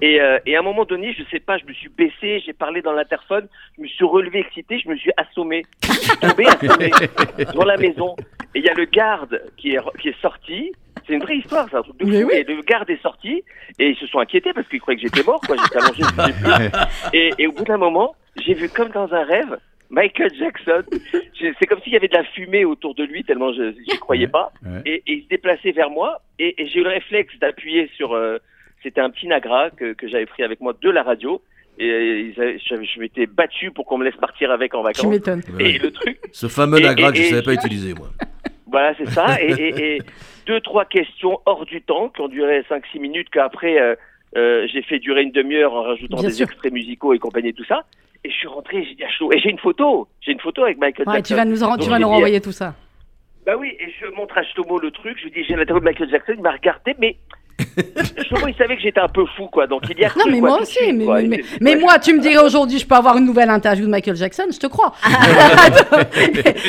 Et, 0.00 0.20
euh, 0.20 0.38
et 0.46 0.56
à 0.56 0.60
un 0.60 0.62
moment 0.62 0.84
donné, 0.84 1.12
je 1.12 1.22
sais 1.30 1.40
pas, 1.40 1.58
je 1.58 1.64
me 1.66 1.72
suis 1.72 1.88
baissé, 1.88 2.40
j'ai 2.44 2.52
parlé 2.52 2.82
dans 2.82 2.92
l'interphone, 2.92 3.48
je 3.76 3.82
me 3.82 3.86
suis 3.88 4.04
relevé 4.04 4.40
excité, 4.40 4.78
je 4.78 4.88
me 4.88 4.96
suis 4.96 5.12
assommé. 5.16 5.64
Je 5.84 5.92
suis 5.92 6.16
tombé 6.18 6.46
assommé 6.46 6.90
dans 7.54 7.64
la 7.64 7.76
maison. 7.76 8.16
Et 8.54 8.58
il 8.60 8.64
y 8.64 8.68
a 8.68 8.74
le 8.74 8.84
garde 8.86 9.42
qui 9.56 9.74
est, 9.74 9.78
qui 10.00 10.08
est 10.08 10.20
sorti. 10.20 10.72
C'est 11.06 11.14
une 11.14 11.22
vraie 11.22 11.36
histoire, 11.38 11.66
c'est 11.70 11.76
un 11.76 11.82
truc 11.82 11.98
de 11.98 12.04
Mais 12.06 12.20
fou. 12.22 12.28
oui. 12.28 12.34
Et 12.36 12.44
le 12.44 12.62
garde 12.62 12.88
est 12.90 13.02
sorti 13.02 13.42
et 13.78 13.88
ils 13.90 13.96
se 13.96 14.06
sont 14.06 14.18
inquiétés 14.20 14.52
parce 14.52 14.68
qu'ils 14.68 14.80
croyaient 14.80 15.00
que 15.00 15.08
j'étais 15.08 15.24
mort, 15.24 15.40
quoi. 15.40 15.56
J'étais 15.56 15.78
allongé. 15.78 16.70
Et, 17.12 17.30
et 17.38 17.46
au 17.46 17.52
bout 17.52 17.64
d'un 17.64 17.78
moment, 17.78 18.14
j'ai 18.44 18.54
vu 18.54 18.68
comme 18.68 18.90
dans 18.90 19.12
un 19.12 19.24
rêve 19.24 19.58
Michael 19.90 20.30
Jackson. 20.38 20.82
C'est 21.60 21.66
comme 21.66 21.80
s'il 21.82 21.92
y 21.92 21.96
avait 21.96 22.08
de 22.08 22.14
la 22.16 22.24
fumée 22.24 22.64
autour 22.64 22.94
de 22.94 23.04
lui, 23.04 23.24
tellement 23.24 23.52
je 23.52 23.62
n'y 23.78 23.98
croyais 23.98 24.28
pas. 24.28 24.52
Ouais. 24.64 24.80
Et, 24.86 24.94
et 25.06 25.12
il 25.14 25.22
se 25.24 25.28
déplaçait 25.28 25.72
vers 25.72 25.90
moi. 25.90 26.20
Et, 26.38 26.62
et 26.62 26.66
j'ai 26.68 26.80
eu 26.80 26.84
le 26.84 26.90
réflexe 26.90 27.36
d'appuyer 27.40 27.90
sur. 27.96 28.12
euh, 28.14 28.38
C'était 28.82 29.00
un 29.00 29.10
petit 29.10 29.26
Nagra 29.26 29.70
que, 29.70 29.92
que 29.92 30.08
j'avais 30.08 30.26
pris 30.26 30.42
avec 30.42 30.60
moi 30.60 30.74
de 30.80 30.90
la 30.90 31.02
radio. 31.02 31.42
Et 31.78 32.34
je, 32.36 32.58
je 32.84 33.00
m'étais 33.00 33.26
battu 33.26 33.70
pour 33.70 33.86
qu'on 33.86 33.96
me 33.98 34.04
laisse 34.04 34.16
partir 34.16 34.50
avec 34.50 34.74
en 34.74 34.80
Tu 34.80 34.84
vacances. 34.86 35.06
m'étonnes. 35.06 35.42
Et 35.58 35.78
le 35.78 35.90
truc, 35.90 36.18
Ce 36.32 36.46
fameux 36.48 36.78
Et- 36.78 36.82
Nagra 36.82 37.10
que 37.12 37.16
je 37.18 37.22
et- 37.22 37.26
savais 37.26 37.40
et- 37.40 37.44
pas 37.44 37.54
utiliser, 37.54 37.94
moi. 37.94 38.08
voilà, 38.66 38.94
c'est 38.98 39.08
ça. 39.08 39.40
Et, 39.42 39.52
et, 39.52 39.94
et 39.96 40.02
deux, 40.46 40.60
trois 40.60 40.84
questions 40.84 41.38
hors 41.46 41.64
du 41.64 41.80
temps 41.80 42.08
qui 42.10 42.20
ont 42.20 42.28
duré 42.28 42.60
5-6 42.68 43.00
minutes 43.00 43.28
qu'après 43.30 43.80
euh, 43.80 43.94
euh, 44.36 44.66
j'ai 44.72 44.82
fait 44.82 44.98
durer 44.98 45.22
une 45.22 45.30
demi-heure 45.32 45.72
en 45.72 45.82
rajoutant 45.82 46.18
Bien 46.18 46.28
des 46.28 46.34
sûr. 46.34 46.46
extraits 46.46 46.72
musicaux 46.72 47.14
et 47.14 47.18
compagnie 47.18 47.48
et 47.50 47.52
tout 47.54 47.64
ça. 47.64 47.84
Et 48.24 48.30
je 48.30 48.34
suis 48.34 48.48
rentré, 48.48 48.84
j'ai 48.84 48.94
dit 48.94 49.04
à 49.04 49.10
chaud. 49.10 49.32
Et 49.32 49.38
j'ai 49.40 49.50
une 49.50 49.58
photo. 49.58 50.08
J'ai 50.20 50.32
une 50.32 50.40
photo 50.40 50.62
avec 50.64 50.78
Michael 50.78 51.08
Ouais, 51.08 51.14
Jackson. 51.16 51.34
tu 51.34 51.38
vas 51.38 51.44
nous, 51.46 51.62
en- 51.64 51.76
tu 51.78 51.88
vas 51.88 51.98
nous 51.98 52.08
renvoyer 52.08 52.40
tout 52.40 52.52
ça. 52.52 52.74
Bah 53.46 53.54
oui, 53.58 53.74
et 53.80 53.88
je 54.00 54.06
montre 54.14 54.36
à 54.38 54.42
Shlomo 54.44 54.78
le 54.78 54.90
truc. 54.92 55.16
Je 55.18 55.24
lui 55.24 55.30
dis, 55.32 55.42
j'ai 55.44 55.56
l'interview 55.56 55.80
de 55.80 55.84
Michael 55.86 56.10
Jackson. 56.10 56.34
Il 56.36 56.42
m'a 56.42 56.52
regardé, 56.52 56.94
mais 57.00 57.16
Justement, 58.18 58.46
il 58.46 58.54
savait 58.56 58.76
que 58.76 58.82
j'étais 58.82 59.00
un 59.00 59.08
peu 59.08 59.24
fou, 59.36 59.46
quoi. 59.46 59.66
Donc 59.66 59.82
il 59.90 59.98
y 59.98 60.04
a 60.04 60.08
Non, 60.16 60.24
mais 60.30 60.40
quoi, 60.40 60.48
moi 60.50 60.60
aussi. 60.62 60.72
suite, 60.74 60.94
Mais, 61.60 61.76
moi, 61.76 61.98
tu 61.98 62.14
me 62.14 62.20
dirais 62.20 62.42
aujourd'hui, 62.44 62.78
je 62.78 62.86
peux 62.86 62.94
avoir 62.94 63.16
une 63.16 63.24
nouvelle 63.26 63.50
interview 63.50 63.84
de 63.86 63.90
Michael 63.90 64.16
Jackson, 64.16 64.44
je 64.52 64.58
te 64.58 64.66
crois. 64.66 64.92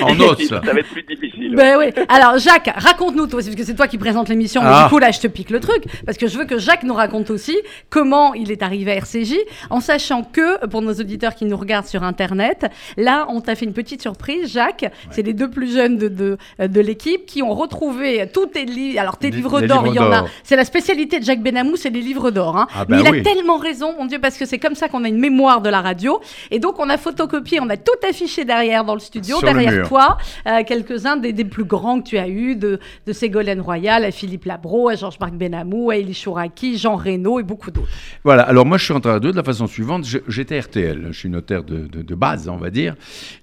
En 0.01 0.19
os. 0.19 0.47
Ça 0.47 0.59
va 0.59 0.79
être 0.79 0.89
plus 0.91 1.03
difficile. 1.03 1.55
Ben 1.55 1.77
oui. 1.77 1.85
Alors 2.09 2.37
Jacques, 2.37 2.71
raconte-nous 2.75 3.27
toi, 3.27 3.39
aussi, 3.39 3.49
parce 3.49 3.59
que 3.59 3.65
c'est 3.65 3.75
toi 3.75 3.87
qui 3.87 3.97
présente 3.97 4.29
l'émission. 4.29 4.61
Mais 4.61 4.69
Ah. 4.71 4.83
du 4.83 4.89
coup 4.89 4.99
là, 4.99 5.11
je 5.11 5.19
te 5.19 5.27
pique 5.27 5.49
le 5.49 5.59
truc 5.59 5.83
parce 6.05 6.17
que 6.17 6.27
je 6.27 6.37
veux 6.37 6.45
que 6.45 6.57
Jacques 6.57 6.83
nous 6.83 6.93
raconte 6.93 7.29
aussi 7.29 7.57
comment 7.89 8.33
il 8.33 8.51
est 8.51 8.63
arrivé 8.63 8.91
à 8.91 8.95
RCJ, 8.95 9.35
en 9.69 9.79
sachant 9.79 10.23
que 10.23 10.65
pour 10.67 10.81
nos 10.81 10.93
auditeurs 10.93 11.35
qui 11.35 11.45
nous 11.45 11.57
regardent 11.57 11.85
sur 11.87 12.03
Internet, 12.03 12.65
là, 12.97 13.25
on 13.29 13.41
t'a 13.41 13.55
fait 13.55 13.65
une 13.65 13.73
petite 13.73 14.01
surprise, 14.01 14.51
Jacques. 14.51 14.85
C'est 15.11 15.21
les 15.23 15.33
deux 15.33 15.49
plus 15.49 15.73
jeunes 15.73 15.97
de 15.97 16.07
de, 16.07 16.37
de 16.59 16.81
l'équipe 16.81 17.25
qui 17.25 17.41
ont 17.41 17.53
retrouvé 17.53 18.27
tous 18.33 18.45
tes 18.47 18.65
livres. 18.65 18.99
Alors 18.99 19.17
tes 19.17 19.29
Les- 19.31 19.37
livres 19.37 19.61
d'or, 19.61 19.87
il 19.87 19.93
y 19.95 19.99
en 19.99 20.11
a. 20.11 20.25
C'est 20.43 20.55
la 20.55 20.65
spécialité 20.65 20.92
de 20.95 21.23
Jacques 21.23 21.41
Benamou, 21.43 21.75
c'est 21.75 21.89
les 21.89 22.01
livres 22.01 22.31
d'or. 22.31 22.57
hein. 22.57 22.67
Ah 22.73 22.85
Mais 22.87 22.97
bah 22.97 23.03
il 23.07 23.11
oui. 23.11 23.19
a 23.19 23.23
tellement 23.23 23.57
raison, 23.57 23.93
mon 23.97 24.05
Dieu, 24.05 24.19
parce 24.19 24.37
que 24.37 24.45
c'est 24.45 24.59
comme 24.59 24.75
ça 24.75 24.87
qu'on 24.89 25.03
a 25.03 25.07
une 25.09 25.19
mémoire 25.19 25.61
de 25.61 25.69
la 25.69 25.81
radio. 25.81 26.19
Et 26.51 26.59
donc 26.59 26.79
on 26.79 26.89
a 26.89 26.97
photocopié, 26.97 27.59
on 27.61 27.69
a 27.69 27.77
tout 27.77 27.91
affiché 28.07 28.45
derrière 28.45 28.83
dans 28.85 28.93
le 28.93 28.99
studio, 28.99 29.37
Sur 29.39 29.47
derrière 29.47 29.87
toi, 29.87 30.17
euh, 30.47 30.63
quelques-uns 30.65 31.17
des, 31.17 31.33
des 31.33 31.45
plus 31.45 31.65
grands 31.65 32.01
que 32.01 32.07
tu 32.09 32.17
as 32.17 32.27
eu, 32.27 32.55
de, 32.55 32.79
de 33.05 33.13
Ségolène 33.13 33.61
Royal 33.61 34.03
à 34.05 34.11
Philippe 34.11 34.45
Labro, 34.45 34.89
à 34.89 34.95
Georges-Marc 34.95 35.33
Benamou, 35.33 35.89
à 35.91 35.97
Elie 35.97 36.13
Chouraki, 36.13 36.77
Jean 36.77 36.95
Reynaud 36.95 37.39
et 37.39 37.43
beaucoup 37.43 37.71
d'autres. 37.71 37.87
Voilà, 38.23 38.43
alors 38.43 38.65
moi 38.65 38.77
je 38.77 38.85
suis 38.85 38.93
rentré 38.93 39.09
à 39.09 39.13
radio 39.13 39.31
de 39.31 39.35
la 39.37 39.43
façon 39.43 39.67
suivante. 39.67 40.05
J'étais 40.27 40.59
RTL, 40.59 41.07
je 41.11 41.17
suis 41.17 41.29
notaire 41.29 41.63
de, 41.63 41.87
de- 41.87 42.01
de 42.01 42.15
base, 42.15 42.47
on 42.49 42.57
va 42.57 42.69
dire, 42.69 42.95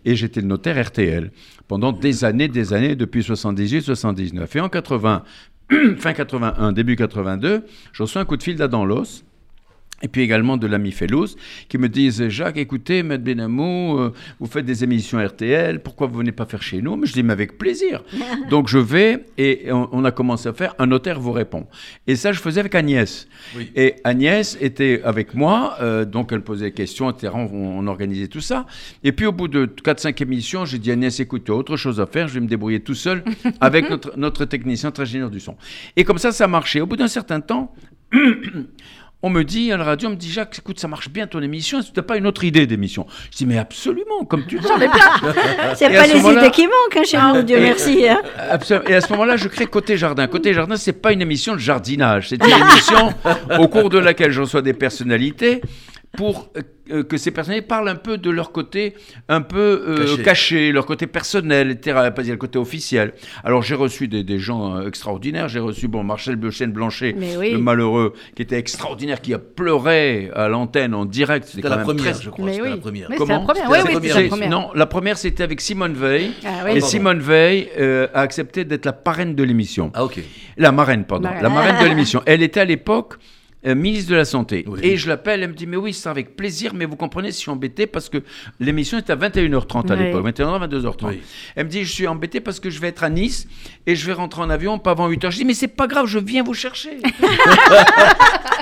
et 0.04 0.14
j'étais 0.16 0.40
le 0.40 0.46
notaire 0.46 0.80
RTL 0.84 1.30
pendant 1.68 1.92
des 1.92 2.24
années, 2.24 2.48
des 2.48 2.72
années, 2.72 2.96
depuis 2.96 3.22
78, 3.22 3.82
79. 3.82 4.56
Et 4.56 4.60
en 4.60 4.68
80, 4.68 5.22
fin 5.98 6.12
81, 6.12 6.72
début 6.72 6.96
82, 6.96 7.62
je 7.92 8.02
reçois 8.02 8.22
un 8.22 8.24
coup 8.24 8.36
de 8.36 8.42
fil 8.42 8.56
d'Adam 8.56 8.84
Los. 8.84 9.24
Et 10.02 10.08
puis 10.08 10.22
également 10.22 10.56
de 10.56 10.66
l'ami 10.66 10.92
Fellouz, 10.92 11.36
qui 11.68 11.76
me 11.76 11.88
disent 11.88 12.28
Jacques, 12.28 12.56
écoutez, 12.56 13.02
Maître 13.02 13.22
Benamou, 13.22 13.98
euh, 13.98 14.12
vous 14.38 14.46
faites 14.46 14.64
des 14.64 14.82
émissions 14.82 15.22
RTL, 15.24 15.82
pourquoi 15.82 16.06
vous 16.06 16.18
venez 16.18 16.32
pas 16.32 16.46
faire 16.46 16.62
chez 16.62 16.80
nous? 16.80 16.96
Mais 16.96 17.06
je 17.06 17.12
dis, 17.12 17.22
mais 17.22 17.32
avec 17.32 17.58
plaisir. 17.58 18.02
Donc 18.50 18.68
je 18.68 18.78
vais, 18.78 19.26
et 19.36 19.70
on, 19.70 19.88
on 19.92 20.04
a 20.04 20.10
commencé 20.10 20.48
à 20.48 20.54
faire 20.54 20.74
Un 20.78 20.86
notaire 20.86 21.20
vous 21.20 21.32
répond. 21.32 21.66
Et 22.06 22.16
ça, 22.16 22.32
je 22.32 22.40
faisais 22.40 22.60
avec 22.60 22.74
Agnès. 22.74 23.28
Oui. 23.56 23.70
Et 23.76 23.96
Agnès 24.04 24.56
était 24.60 25.02
avec 25.04 25.34
moi, 25.34 25.76
euh, 25.80 26.04
donc 26.04 26.32
elle 26.32 26.42
posait 26.42 26.66
des 26.66 26.72
questions, 26.72 27.10
etc. 27.10 27.32
On, 27.34 27.48
on 27.52 27.86
organisait 27.86 28.28
tout 28.28 28.40
ça. 28.40 28.66
Et 29.04 29.12
puis 29.12 29.26
au 29.26 29.32
bout 29.32 29.48
de 29.48 29.66
4-5 29.66 30.22
émissions, 30.22 30.64
j'ai 30.64 30.78
dit 30.78 30.90
Agnès, 30.90 31.20
écoute, 31.20 31.44
tu 31.44 31.52
as 31.52 31.54
autre 31.54 31.76
chose 31.76 32.00
à 32.00 32.06
faire, 32.06 32.26
je 32.28 32.34
vais 32.34 32.40
me 32.40 32.48
débrouiller 32.48 32.80
tout 32.80 32.94
seul 32.94 33.22
avec 33.60 33.90
notre, 33.90 34.16
notre 34.16 34.46
technicien, 34.46 34.88
notre 34.88 35.02
ingénieur 35.02 35.30
du 35.30 35.40
son. 35.40 35.56
Et 35.96 36.04
comme 36.04 36.18
ça, 36.18 36.32
ça 36.32 36.48
marchait. 36.48 36.80
Au 36.80 36.86
bout 36.86 36.96
d'un 36.96 37.08
certain 37.08 37.40
temps, 37.40 37.74
on 39.22 39.30
me 39.30 39.42
dit 39.44 39.70
à 39.70 39.76
la 39.76 39.84
radio, 39.84 40.08
on 40.08 40.12
me 40.12 40.16
dit 40.16 40.30
Jacques, 40.30 40.58
écoute, 40.58 40.78
ça 40.80 40.88
marche 40.88 41.10
bien 41.10 41.26
ton 41.26 41.42
émission, 41.42 41.78
est-ce 41.80 41.88
que 41.88 41.94
tu 41.94 42.00
n'as 42.00 42.04
pas 42.04 42.16
une 42.16 42.26
autre 42.26 42.42
idée 42.44 42.66
d'émission? 42.66 43.06
Je 43.30 43.36
dis 43.36 43.46
mais 43.46 43.58
absolument, 43.58 44.24
comme 44.26 44.46
tu 44.46 44.56
le 44.56 44.62
sais. 44.62 44.68
C'est 45.74 45.90
pas 45.90 46.06
les 46.06 46.18
idées 46.20 46.50
qui 46.50 46.66
manquent 46.66 46.96
hein, 46.96 47.02
chez 47.04 47.18
nous, 47.18 47.42
Dieu 47.42 47.60
merci. 47.60 48.08
hein. 48.08 48.20
Absolument. 48.50 48.88
Et 48.88 48.94
à 48.94 49.00
ce 49.00 49.12
moment-là, 49.12 49.36
je 49.36 49.48
crée 49.48 49.66
Côté 49.66 49.96
Jardin. 49.96 50.26
Côté 50.26 50.54
Jardin, 50.54 50.76
c'est 50.76 50.94
pas 50.94 51.12
une 51.12 51.20
émission 51.22 51.54
de 51.54 51.58
jardinage. 51.58 52.28
C'est 52.30 52.42
une 52.42 52.50
émission 52.50 53.12
au 53.58 53.68
cours 53.68 53.90
de 53.90 53.98
laquelle 53.98 54.30
je 54.32 54.40
reçois 54.40 54.62
des 54.62 54.72
personnalités 54.72 55.60
pour 56.16 56.50
euh, 56.56 56.62
euh, 56.90 57.02
que 57.04 57.16
ces 57.16 57.30
personnalités 57.30 57.66
parlent 57.68 57.88
un 57.88 57.94
peu 57.94 58.18
de 58.18 58.30
leur 58.30 58.50
côté 58.50 58.94
un 59.28 59.42
peu 59.42 59.84
euh, 59.86 59.96
Caché. 60.16 60.22
caché. 60.24 60.72
leur 60.72 60.84
côté 60.86 61.06
personnel, 61.06 61.70
etc. 61.70 62.10
Pas 62.14 62.22
dire 62.24 62.32
le 62.32 62.38
côté 62.38 62.58
officiel. 62.58 63.12
Alors 63.44 63.62
j'ai 63.62 63.76
reçu 63.76 64.08
des, 64.08 64.24
des 64.24 64.38
gens 64.40 64.74
euh, 64.76 64.88
extraordinaires. 64.88 65.48
J'ai 65.48 65.60
reçu 65.60 65.86
bon 65.86 66.02
Marcel 66.02 66.34
Beuchen 66.34 66.72
Blanchet, 66.72 67.14
oui. 67.38 67.52
le 67.52 67.58
malheureux, 67.58 68.12
qui 68.34 68.42
était 68.42 68.58
extraordinaire, 68.58 69.20
qui 69.20 69.32
a 69.34 69.38
pleuré 69.38 70.30
à 70.34 70.48
l'antenne 70.48 70.94
en 70.94 71.04
direct. 71.04 71.46
C'était 71.48 71.68
la 71.68 71.78
première, 71.78 72.12
très- 72.12 72.22
je 72.24 72.30
crois. 72.30 72.50
C'était 72.50 72.62
oui. 72.62 72.70
la 72.70 72.76
première. 72.78 73.10
Mais 73.10 73.16
Comment 73.16 73.38
la 73.46 73.54
première. 73.54 73.66
C'était 73.66 73.70
Oui, 73.70 73.78
la 73.78 73.84
oui, 73.84 73.92
première 73.92 74.10
c'était 74.12 74.22
la 74.24 74.28
première. 74.28 74.50
Non, 74.50 74.70
la 74.74 74.86
première 74.86 75.16
c'était 75.18 75.42
avec 75.44 75.60
Simone 75.60 75.94
Veil. 75.94 76.32
Ah 76.44 76.62
Et 76.62 76.72
pardon. 76.72 76.86
Simone 76.86 77.20
Veil 77.20 77.68
euh, 77.78 78.08
a 78.14 78.22
accepté 78.22 78.64
d'être 78.64 78.84
la 78.84 78.92
parraine 78.92 79.36
de 79.36 79.42
l'émission. 79.44 79.92
Ah, 79.94 80.04
ok. 80.04 80.18
La 80.56 80.72
marraine, 80.72 81.04
pardon. 81.04 81.28
Marraine. 81.28 81.42
La 81.44 81.48
marraine 81.50 81.84
de 81.84 81.88
l'émission. 81.88 82.20
Elle 82.26 82.42
était 82.42 82.60
à 82.60 82.64
l'époque 82.64 83.14
euh, 83.66 83.74
ministre 83.74 84.10
de 84.10 84.16
la 84.16 84.24
Santé. 84.24 84.64
Oui. 84.66 84.80
Et 84.82 84.96
je 84.96 85.08
l'appelle, 85.08 85.42
elle 85.42 85.50
me 85.50 85.54
dit, 85.54 85.66
mais 85.66 85.76
oui, 85.76 85.92
c'est 85.92 86.08
avec 86.08 86.34
plaisir, 86.36 86.72
mais 86.74 86.84
vous 86.86 86.96
comprenez, 86.96 87.28
je 87.28 87.34
suis 87.36 87.50
embêté 87.50 87.86
parce 87.86 88.08
que 88.08 88.18
l'émission 88.58 88.96
est 88.98 89.10
à 89.10 89.16
21h30 89.16 89.92
à 89.92 89.96
l'époque, 89.96 90.26
21h, 90.26 90.68
22h30. 90.68 90.94
Oui. 91.08 91.20
Elle 91.56 91.66
me 91.66 91.70
dit, 91.70 91.84
je 91.84 91.92
suis 91.92 92.06
embêté 92.06 92.40
parce 92.40 92.58
que 92.60 92.70
je 92.70 92.80
vais 92.80 92.88
être 92.88 93.04
à 93.04 93.10
Nice 93.10 93.46
et 93.86 93.94
je 93.96 94.06
vais 94.06 94.12
rentrer 94.14 94.42
en 94.42 94.50
avion 94.50 94.78
pas 94.78 94.92
avant 94.92 95.08
8h. 95.10 95.30
Je 95.30 95.36
dis, 95.36 95.44
mais 95.44 95.54
c'est 95.54 95.68
pas 95.68 95.86
grave, 95.86 96.06
je 96.06 96.18
viens 96.18 96.42
vous 96.42 96.54
chercher. 96.54 96.98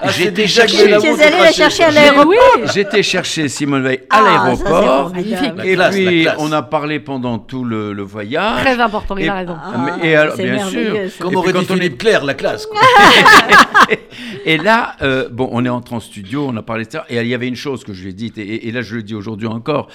Ah, 0.01 0.13
du 0.13 0.47
Jacques 0.47 0.69
chercher. 0.69 1.81
La 1.81 1.87
à 1.89 1.91
l'aéroport. 1.91 2.35
J'étais 2.73 3.03
chercher 3.03 3.49
Simone 3.49 3.83
Veil 3.83 4.03
à 4.11 4.19
Ah, 4.21 4.55
ça, 4.55 4.63
l'aéroport. 4.65 5.13
Et 5.17 5.75
classe, 5.75 5.77
la 5.77 5.89
puis, 5.91 6.23
classe. 6.23 6.37
on 6.39 6.53
a 6.53 6.63
parlé 6.63 7.01
pendant 7.01 7.41
tout 7.41 7.65
le, 7.65 7.93
le 7.93 8.03
voyage. 8.05 8.61
Très 8.61 8.79
important, 8.81 9.17
il 9.17 9.29
a 9.29 9.35
raison. 9.35 9.57
Ah, 9.61 9.97
Mais- 10.01 10.09
et 10.09 10.15
alors, 10.15 10.35
c'est 10.37 10.45
bien 10.49 10.65
sûr. 10.69 10.95
ça. 11.11 11.25
Comme 11.25 11.35
aurait 11.35 11.53
dit 11.53 11.59
quand 11.67 11.73
on 11.73 11.75
est- 11.75 11.79
Philippe 11.79 11.99
Claire, 11.99 12.25
la 12.25 12.35
classe. 12.35 12.69
Et 14.45 14.57
là, 14.57 14.88
euh, 15.03 15.29
bon, 15.29 15.49
on 15.53 15.65
est 15.65 15.69
entré 15.69 15.95
en 15.95 16.01
studio, 16.01 16.47
on 16.49 16.57
a 16.57 16.63
parlé 16.63 16.85
de 16.85 16.91
ça, 16.91 17.07
et 17.09 17.17
il 17.17 17.27
y 17.27 17.35
avait 17.35 17.49
une 17.49 17.57
chose 17.57 17.85
que 17.85 17.93
je 17.93 18.03
lui 18.03 18.11
ai 18.11 18.13
dite, 18.13 18.39
et 18.39 18.71
là 18.71 18.83
je 18.83 18.97
le 18.97 19.03
dis 19.03 19.15
aujourd'hui 19.15 19.47
encore. 19.47 19.89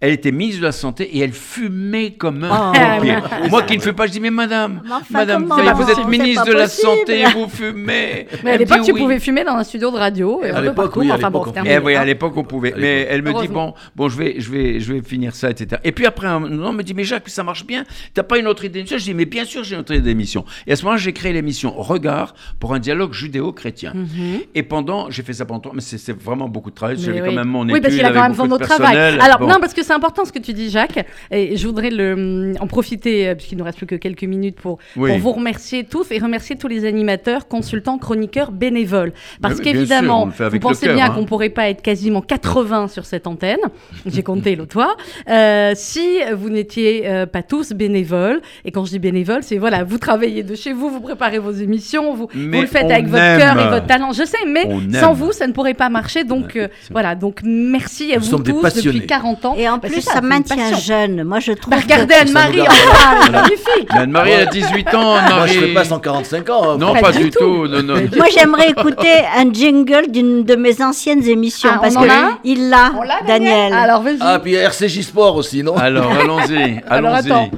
Elle 0.00 0.12
était 0.12 0.32
ministre 0.32 0.60
de 0.60 0.66
la 0.66 0.72
Santé 0.72 1.04
et 1.16 1.20
elle 1.20 1.32
fumait 1.32 2.12
comme 2.12 2.42
un 2.44 2.72
Oh. 2.72 2.72
pompier. 2.96 3.16
Moi 3.50 3.62
qui 3.64 3.76
ne 3.76 3.82
fais 3.82 3.92
pas, 3.92 4.06
je 4.06 4.12
dis 4.12 4.20
mais 4.20 4.30
madame, 4.30 4.80
enfin, 4.90 5.02
madame, 5.10 5.46
comment 5.46 5.74
vous 5.74 5.82
êtes 5.82 5.88
possible, 5.88 6.10
ministre 6.10 6.46
de 6.46 6.52
la. 6.52 6.68
Santé, 6.68 7.24
vous 7.34 7.48
fumez. 7.48 8.26
Mais 8.44 8.52
à 8.52 8.56
l'époque, 8.56 8.82
tu 8.84 8.92
oui. 8.92 9.00
pouvais 9.00 9.18
fumer 9.18 9.44
dans 9.44 9.52
un 9.54 9.64
studio 9.64 9.90
de 9.90 9.96
radio. 9.96 10.40
Et 10.44 10.50
À 10.50 10.60
l'époque, 10.60 10.96
oui, 10.96 11.10
enfin 11.12 11.30
bon. 11.30 11.44
Eh 11.66 11.78
oui, 11.78 11.94
à 11.94 12.04
l'époque 12.04 12.32
on 12.36 12.44
pouvait. 12.44 12.74
Mais 12.76 13.06
elle 13.10 13.22
me 13.22 13.38
dit 13.40 13.48
bon, 13.48 13.74
bon, 13.94 14.08
je 14.08 14.16
vais, 14.16 14.36
je 14.38 14.50
vais, 14.50 14.80
je 14.80 14.92
vais 14.94 15.02
finir 15.02 15.34
ça, 15.34 15.50
etc. 15.50 15.80
Et 15.84 15.92
puis 15.92 16.06
après, 16.06 16.26
un 16.28 16.40
moment, 16.40 16.72
me 16.72 16.82
dit 16.82 16.94
mais 16.94 17.04
Jacques, 17.04 17.28
ça 17.28 17.42
marche 17.42 17.66
bien. 17.66 17.84
T'as 18.14 18.22
pas 18.22 18.38
une 18.38 18.46
autre 18.46 18.64
idée 18.64 18.78
d'émission 18.80 18.98
Je 18.98 19.04
dis 19.04 19.14
mais 19.14 19.26
bien 19.26 19.44
sûr, 19.44 19.64
j'ai 19.64 19.74
une 19.74 19.80
autre 19.82 19.92
idée 19.92 20.02
d'émission. 20.02 20.44
Et 20.66 20.72
à 20.72 20.76
ce 20.76 20.82
moment-là, 20.84 20.98
j'ai 21.00 21.12
créé 21.12 21.32
l'émission 21.32 21.72
Regard 21.76 22.34
pour 22.58 22.72
un 22.74 22.78
dialogue 22.78 23.12
judéo-chrétien. 23.12 23.92
Mhm. 23.94 24.40
Et 24.54 24.62
pendant, 24.62 25.10
j'ai 25.10 25.22
fait 25.22 25.34
ça 25.34 25.44
pendant, 25.44 25.72
mais 25.74 25.80
c'est 25.82 26.16
vraiment 26.18 26.48
beaucoup 26.48 26.70
de 26.70 26.74
travail. 26.74 26.96
J'avais 26.98 27.20
oui. 27.20 27.28
quand 27.28 27.34
même 27.34 27.48
mon 27.48 27.68
Oui, 27.68 27.80
parce 27.80 27.94
qu'il 27.94 28.04
a 28.04 28.12
quand 28.12 28.22
même 28.22 28.34
son 28.34 28.50
autre 28.50 28.66
travail. 28.66 28.96
Alors, 29.20 29.40
non, 29.40 29.56
parce 29.60 29.74
que 29.74 29.82
c'est 29.90 29.96
important 29.96 30.24
ce 30.24 30.30
que 30.30 30.38
tu 30.38 30.52
dis, 30.52 30.70
Jacques. 30.70 31.04
Et 31.32 31.56
je 31.56 31.66
voudrais 31.66 31.90
le, 31.90 32.12
hum, 32.12 32.54
en 32.60 32.68
profiter, 32.68 33.26
euh, 33.28 33.34
puisqu'il 33.34 33.56
ne 33.56 33.58
nous 33.60 33.64
reste 33.64 33.78
plus 33.78 33.86
que 33.88 33.96
quelques 33.96 34.22
minutes, 34.22 34.54
pour, 34.60 34.78
Oui. 34.96 35.10
pour 35.10 35.18
vous 35.18 35.32
remercier 35.32 35.82
tous 35.82 36.12
et 36.12 36.18
remercier 36.20 36.54
tous 36.54 36.68
les 36.68 36.84
animateurs, 36.84 37.48
consultants, 37.48 37.98
chroniqueurs, 37.98 38.52
bénévoles. 38.52 39.12
Parce 39.42 39.60
qu'évidemment, 39.60 40.26
vous 40.26 40.58
pensez 40.60 40.86
cœur, 40.86 40.94
bien 40.94 41.06
hein. 41.06 41.10
qu'on 41.10 41.22
ne 41.22 41.26
pourrait 41.26 41.48
pas 41.48 41.68
être 41.70 41.82
quasiment 41.82 42.22
80 42.22 42.86
sur 42.86 43.04
cette 43.04 43.26
antenne. 43.26 43.58
J'ai 44.06 44.22
compté 44.22 44.54
l'autre 44.54 44.74
fois. 44.74 44.96
euh, 45.28 45.72
si 45.74 46.06
vous 46.36 46.50
n'étiez 46.50 47.08
euh, 47.08 47.26
pas 47.26 47.42
tous 47.42 47.72
bénévoles. 47.72 48.40
Et 48.64 48.70
quand 48.70 48.84
je 48.84 48.90
dis 48.90 48.98
bénévoles, 49.00 49.42
c'est 49.42 49.58
voilà, 49.58 49.82
vous 49.82 49.98
travaillez 49.98 50.44
de 50.44 50.54
chez 50.54 50.72
vous, 50.72 50.88
vous 50.88 51.00
préparez 51.00 51.40
vos 51.40 51.50
émissions, 51.50 52.14
vous, 52.14 52.28
le 52.34 52.66
faites 52.66 52.90
avec 52.90 53.06
votre 53.08 53.38
cœur 53.38 53.58
et 53.58 53.68
votre 53.70 53.86
talent. 53.86 54.12
Je 54.12 54.24
sais, 54.24 54.38
mais 54.46 54.66
On 54.68 54.80
sans 54.92 55.10
aime. 55.10 55.16
vous, 55.16 55.32
ça 55.32 55.48
ne 55.48 55.52
pourrait 55.52 55.74
pas 55.74 55.88
marcher. 55.88 56.22
Donc 56.22 56.54
euh, 56.54 56.68
voilà, 56.92 57.16
donc 57.16 57.40
merci 57.44 58.12
à 58.12 58.18
Nous 58.18 58.24
vous 58.26 58.38
tous 58.38 58.82
depuis 58.84 59.06
40 59.06 59.44
ans. 59.46 59.54
Et 59.58 59.68
en 59.68 59.79
plus, 59.80 60.00
ça, 60.02 60.20
une 60.20 60.26
maintient 60.28 60.76
jeune. 60.78 61.24
Moi, 61.24 61.40
je 61.40 61.52
trouve. 61.52 61.72
Bah, 61.72 61.80
regardez 61.82 62.14
Anne-Marie, 62.14 62.60
enfin, 62.62 63.16
elle 63.22 63.28
est 63.28 63.32
magnifique. 63.32 63.88
Anne-Marie, 63.90 64.30
elle 64.32 64.48
a 64.48 64.50
18 64.50 64.94
ans. 64.94 65.16
Moi, 65.28 65.46
je 65.46 65.52
fais 65.60 65.74
pas 65.74 65.84
145 65.84 66.50
ans. 66.50 66.70
hein. 66.72 66.76
Non, 66.78 66.92
Pas 66.94 67.00
pas, 67.00 67.12
du 67.12 67.24
du 67.24 67.30
tout. 67.30 67.38
tout. 67.40 67.66
Non, 67.68 67.82
non. 67.82 67.94
Moi, 68.16 68.26
j'aimerais 68.32 68.70
écouter 68.70 69.14
un 69.36 69.52
jingle 69.52 70.10
d'une 70.10 70.44
de 70.44 70.54
mes 70.56 70.80
anciennes 70.82 71.26
émissions 71.26 71.70
Ah, 71.74 71.78
parce 71.80 71.96
on 71.96 72.00
en 72.00 72.02
que 72.02 72.08
il 72.44 72.68
l'a, 72.70 72.92
On 72.96 73.02
l'a, 73.02 73.20
Daniel. 73.26 73.72
Alors 73.72 74.02
vas-y. 74.02 74.18
Ah, 74.20 74.38
puis 74.42 74.52
il 74.52 74.54
y 74.54 74.58
a 74.58 74.62
RCJ 74.68 75.02
Sport 75.02 75.36
aussi, 75.36 75.62
non? 75.62 75.76
Alors, 75.76 76.10
allons-y. 76.12 76.80
Allons-y. 76.88 77.50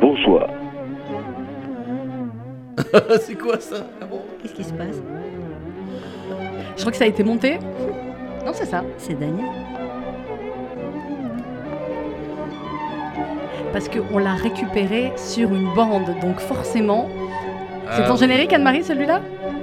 Bonsoir. 0.00 0.48
C'est 3.20 3.34
quoi 3.34 3.60
ça 3.60 3.86
Ah 4.00 4.04
bon 4.06 4.22
Qu'est-ce 4.42 4.54
qui 4.54 4.64
se 4.64 4.72
passe 4.72 4.96
Je 6.76 6.80
crois 6.80 6.92
que 6.92 6.98
ça 6.98 7.04
a 7.04 7.08
été 7.08 7.22
monté. 7.24 7.58
Non, 8.44 8.52
c'est 8.52 8.66
ça. 8.66 8.82
C'est 8.98 9.18
Daniel. 9.18 9.46
Parce 13.72 13.88
qu'on 13.88 14.18
l'a 14.18 14.34
récupéré 14.34 15.12
sur 15.16 15.52
une 15.52 15.72
bande. 15.74 16.14
Donc 16.20 16.38
forcément. 16.40 17.08
C'est 17.92 18.04
ton 18.06 18.12
oui. 18.14 18.18
générique, 18.20 18.52
Anne-Marie, 18.52 18.82
celui-là 18.84 19.20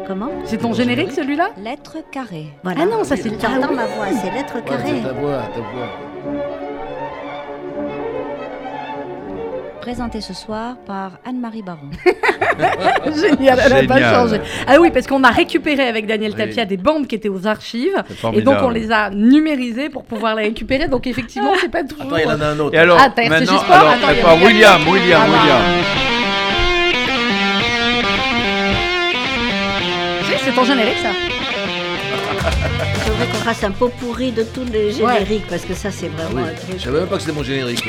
Comment 0.08 0.30
C'est 0.46 0.58
ton 0.58 0.74
générique, 0.74 1.12
celui-là 1.12 1.50
Lettre 1.58 1.98
carrée. 2.12 2.48
Voilà. 2.64 2.82
Ah 2.84 2.86
non, 2.86 3.04
ça 3.04 3.16
c'est 3.16 3.30
Tu 3.38 3.46
entends 3.46 3.74
ma 3.74 3.86
voix, 3.86 4.08
c'est 4.22 4.32
lettre 4.32 4.56
Ouais, 4.56 4.62
carrée. 4.64 5.02
c'est 5.02 5.08
ta 5.08 5.14
voix, 5.14 5.42
ta 5.54 5.60
voix. 5.60 6.71
Présenté 9.82 10.22
ce 10.22 10.34
soir 10.34 10.76
par 10.86 11.14
Anne-Marie 11.28 11.64
Baron. 11.64 11.90
Génial, 13.16 13.60
elle 13.66 13.74
n'a 13.74 13.84
pas 13.96 14.00
changé. 14.14 14.40
Ah 14.68 14.76
oui, 14.80 14.92
parce 14.92 15.08
qu'on 15.08 15.24
a 15.24 15.32
récupéré 15.32 15.88
avec 15.88 16.06
Daniel 16.06 16.32
Oui. 16.32 16.38
Tapia 16.38 16.66
des 16.66 16.78
bandes 16.78 17.08
qui 17.08 17.16
étaient 17.16 17.30
aux 17.30 17.48
archives. 17.48 18.02
Et 18.34 18.42
donc 18.42 18.58
on 18.62 18.70
les 18.70 18.92
a 18.92 19.10
numérisées 19.10 19.90
pour 19.90 20.04
pouvoir 20.06 20.36
les 20.36 20.44
récupérer. 20.44 20.88
Donc 20.88 21.08
effectivement, 21.08 21.54
c'est 21.60 21.70
pas 21.72 21.84
toujours. 21.84 22.06
Attends, 22.06 22.18
il 22.18 22.24
y 22.24 22.28
en 22.32 22.42
a 22.42 22.46
un 22.46 22.60
autre. 22.60 22.76
Et 22.76 22.78
alors, 22.80 22.98
Ah, 23.02 23.10
t'as 23.14 23.24
RCG 23.24 23.40
maintenant, 23.40 23.58
Sport 23.60 23.76
alors, 23.76 23.90
Attends, 23.92 24.08
il 24.12 24.18
y 24.18 24.22
a 24.22 24.28
attends, 24.30 24.46
William. 24.46 24.82
William, 24.88 24.94
William, 24.94 25.22
Ah 25.24 25.28
bah. 25.28 25.38
William. 25.42 25.62
Tu 30.20 30.32
sais, 30.32 30.38
C'est 30.46 30.52
ton 30.54 30.64
générique 30.64 30.98
ça 31.02 31.10
Je 33.22 33.26
voudrais 33.28 33.40
qu'on 33.40 33.46
fasse 33.46 33.64
un 33.64 33.72
pot 33.72 33.92
pourri 34.00 34.32
de 34.32 34.42
tous 34.42 34.64
les 34.74 34.92
génériques 34.92 35.46
parce 35.48 35.64
que 35.64 35.76
ça 35.76 35.92
c'est 35.92 36.08
vraiment 36.08 36.42
Oui. 36.42 36.50
un 36.50 36.56
truc. 36.56 36.76
Je 36.80 36.84
savais 36.84 37.00
même 37.02 37.08
pas 37.08 37.18
que 37.18 37.22
c'était 37.22 37.36
mon 37.36 37.44
générique. 37.44 37.84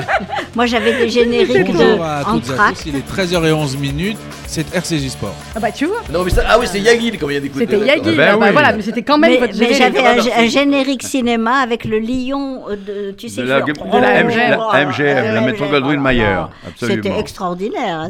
Moi 0.54 0.66
j'avais 0.66 0.96
des 0.96 1.08
génériques 1.08 1.72
Bonjour 1.72 1.96
de 1.96 2.00
à 2.02 2.22
toutes 2.24 2.48
et 2.48 2.52
à 2.52 2.68
tous, 2.70 2.86
il 2.86 2.94
est 2.96 3.08
13h11 3.10 3.78
minutes, 3.78 4.16
c'est 4.46 4.72
RCJ 4.72 5.08
Sport. 5.08 5.34
Ah 5.56 5.60
bah 5.60 5.72
tu 5.72 5.86
vois, 5.86 6.02
non, 6.12 6.22
mais 6.22 6.30
ça, 6.30 6.44
ah 6.48 6.56
oui, 6.60 6.66
c'est 6.70 6.78
Yagil 6.78 7.18
qu'on 7.18 7.26
vient 7.26 7.40
d'écouter. 7.40 7.66
c'était 7.68 7.78
d'accord. 7.84 8.04
Yagi. 8.06 8.16
Ben 8.16 8.24
là, 8.26 8.36
bah 8.36 8.46
oui. 8.46 8.52
voilà, 8.52 8.72
mais 8.76 8.82
c'était 8.82 9.02
quand 9.02 9.18
même 9.18 9.32
Mais, 9.32 9.38
votre 9.38 9.58
mais 9.58 9.74
générique. 9.74 9.78
j'avais 9.96 9.98
un, 10.06 10.14
Merci. 10.14 10.30
un 10.36 10.46
générique 10.46 11.02
cinéma 11.02 11.56
avec 11.56 11.84
le 11.84 11.98
lion 11.98 12.62
euh, 12.70 12.76
de, 12.76 13.10
tu 13.10 13.28
sais, 13.28 13.42
De 13.42 13.48
la, 13.48 13.62
de 13.62 13.72
la 14.00 14.22
MG, 14.24 14.36
la 14.36 14.58
Oh, 14.60 14.86
MGM, 14.88 15.04
la 15.04 15.42
euh, 15.42 15.46
Metro 15.46 15.64
voilà. 15.64 15.80
Goldwyn 15.80 16.00
Mayer. 16.00 16.42
C'était 16.76 17.18
extraordinaire. 17.18 18.08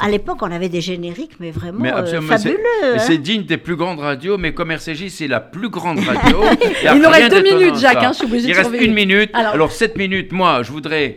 À 0.00 0.08
l'époque, 0.08 0.38
on 0.42 0.52
avait 0.52 0.68
des 0.68 0.80
génériques, 0.80 1.32
mais 1.40 1.50
vraiment 1.50 1.84
euh, 1.84 2.20
fabuleux. 2.20 2.56
hein. 2.84 2.98
c'est 2.98 3.18
digne 3.18 3.42
des 3.42 3.56
plus 3.56 3.74
grandes 3.74 3.98
radios, 3.98 4.38
mais 4.38 4.54
comme 4.54 4.70
RCJ, 4.70 5.08
c'est 5.08 5.26
la 5.26 5.40
plus 5.40 5.68
grande 5.70 5.87
radio. 5.96 6.42
y 6.82 6.86
a 6.86 6.94
Il 6.94 7.00
nous 7.02 7.08
reste 7.08 7.30
deux 7.30 7.42
minutes, 7.42 7.78
Jacques, 7.78 8.02
hein, 8.02 8.10
je 8.12 8.16
suis 8.18 8.26
obligée 8.26 8.44
Il 8.48 8.50
de 8.52 8.56
reste 8.56 8.70
surveiller. 8.70 8.86
une 8.88 8.94
minute. 8.94 9.30
Alors- 9.32 9.52
Alors, 9.54 9.72
sept 9.72 9.96
minutes, 9.96 10.32
moi, 10.32 10.62
je 10.62 10.70
voudrais 10.72 11.16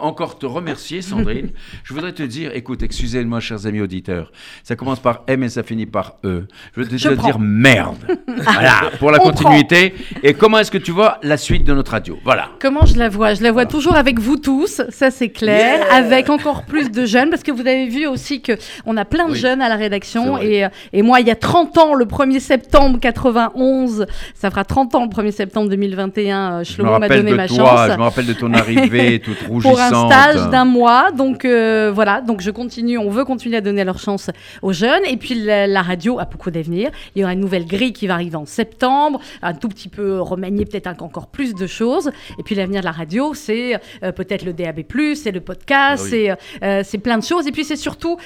encore 0.00 0.38
te 0.38 0.46
remercier, 0.46 1.02
Sandrine. 1.02 1.50
je 1.84 1.94
voudrais 1.94 2.12
te 2.12 2.22
dire, 2.22 2.50
écoute, 2.54 2.82
excusez-moi, 2.82 3.40
chers 3.40 3.66
amis 3.66 3.80
auditeurs, 3.80 4.32
ça 4.62 4.76
commence 4.76 5.00
par 5.00 5.22
M 5.26 5.42
et 5.42 5.48
ça 5.48 5.62
finit 5.62 5.86
par 5.86 6.14
E. 6.24 6.46
Je 6.74 6.80
veux 6.80 6.86
te, 6.88 6.96
te 6.96 7.14
dire 7.22 7.38
merde. 7.38 7.96
voilà, 8.26 8.90
pour 8.98 9.10
la 9.10 9.18
On 9.20 9.24
continuité. 9.30 9.94
Et 10.22 10.34
comment 10.34 10.58
est-ce 10.58 10.70
que 10.70 10.78
tu 10.78 10.90
vois 10.92 11.18
la 11.22 11.36
suite 11.36 11.64
de 11.64 11.72
notre 11.74 11.92
radio? 11.92 12.18
Voilà. 12.24 12.48
Comment 12.60 12.86
je 12.86 12.96
la 12.96 13.08
vois? 13.08 13.34
Je 13.34 13.42
la 13.42 13.52
vois 13.52 13.66
toujours 13.66 13.94
avec 13.96 14.18
vous 14.18 14.36
tous, 14.36 14.82
ça 14.88 15.10
c'est 15.10 15.28
clair, 15.30 15.84
avec 15.92 16.30
encore 16.30 16.64
plus 16.64 16.90
de 16.90 17.04
jeunes, 17.06 17.30
parce 17.30 17.42
que 17.42 17.52
vous 17.52 17.60
avez 17.60 17.86
vu 17.88 18.06
aussi 18.06 18.40
que 18.42 18.52
on 18.86 18.96
a 18.96 19.04
plein 19.04 19.26
de 19.26 19.32
Oui. 19.32 19.38
jeunes 19.38 19.62
à 19.62 19.68
la 19.68 19.76
rédaction. 19.76 20.38
Et, 20.38 20.64
euh, 20.64 20.68
et 20.92 21.02
moi, 21.02 21.20
il 21.20 21.26
y 21.26 21.30
a 21.30 21.36
30 21.36 21.78
ans, 21.78 21.94
le 21.94 22.04
1er 22.04 22.40
septembre 22.40 22.98
91, 23.00 24.06
ça 24.34 24.50
fera 24.50 24.64
30 24.64 24.94
ans 24.94 25.04
le 25.04 25.10
1er 25.10 25.30
septembre 25.32 25.68
2021, 25.70 26.52
euh, 26.52 26.52
Je 26.52 26.58
me 26.58 26.64
Shlomo 26.74 26.90
m'a 26.90 26.98
rappelle 26.98 27.18
donné 27.18 27.30
de 27.32 27.36
ma 27.36 27.48
toi, 27.48 27.56
chance. 27.56 27.90
je 27.92 27.96
me 27.98 28.02
rappelle 28.02 28.26
de 28.26 28.32
ton 28.32 28.52
arrivée 28.54 29.18
toute 29.24 29.38
Pour 29.38 29.48
rougissante. 29.54 29.78
Un 29.82 30.06
stage 30.08 30.50
d'un 30.50 30.64
mois, 30.64 31.10
donc 31.12 31.44
euh, 31.44 31.90
voilà, 31.94 32.20
donc 32.20 32.40
je 32.40 32.50
continue, 32.50 32.98
on 32.98 33.10
veut 33.10 33.24
continuer 33.24 33.56
à 33.56 33.60
donner 33.60 33.84
leur 33.84 33.98
chance 33.98 34.30
aux 34.62 34.72
jeunes, 34.72 35.02
et 35.06 35.16
puis 35.16 35.34
la, 35.34 35.66
la 35.66 35.82
radio 35.82 36.18
a 36.18 36.24
beaucoup 36.24 36.50
d'avenir. 36.50 36.90
Il 37.14 37.20
y 37.20 37.24
aura 37.24 37.32
une 37.32 37.40
nouvelle 37.40 37.66
grille 37.66 37.92
qui 37.92 38.06
va 38.06 38.14
arriver 38.14 38.36
en 38.36 38.46
septembre, 38.46 39.20
un 39.42 39.54
tout 39.54 39.68
petit 39.68 39.88
peu 39.88 40.20
remanier 40.20 40.64
peut-être 40.64 41.02
encore 41.02 41.26
plus 41.28 41.54
de 41.54 41.66
choses, 41.66 42.10
et 42.38 42.42
puis 42.42 42.54
l'avenir 42.54 42.80
de 42.80 42.86
la 42.86 42.92
radio, 42.92 43.34
c'est 43.34 43.78
euh, 44.02 44.12
peut-être 44.12 44.44
le 44.44 44.52
DAB+, 44.52 44.80
c'est 45.14 45.30
le 45.32 45.40
podcast, 45.40 46.04
oui. 46.04 46.10
c'est 46.10 46.30
euh, 46.64 46.82
c'est 46.84 46.98
plein 46.98 47.18
de 47.18 47.24
choses, 47.24 47.46
et 47.46 47.52
puis 47.52 47.64
c'est 47.64 47.76
surtout, 47.76 48.16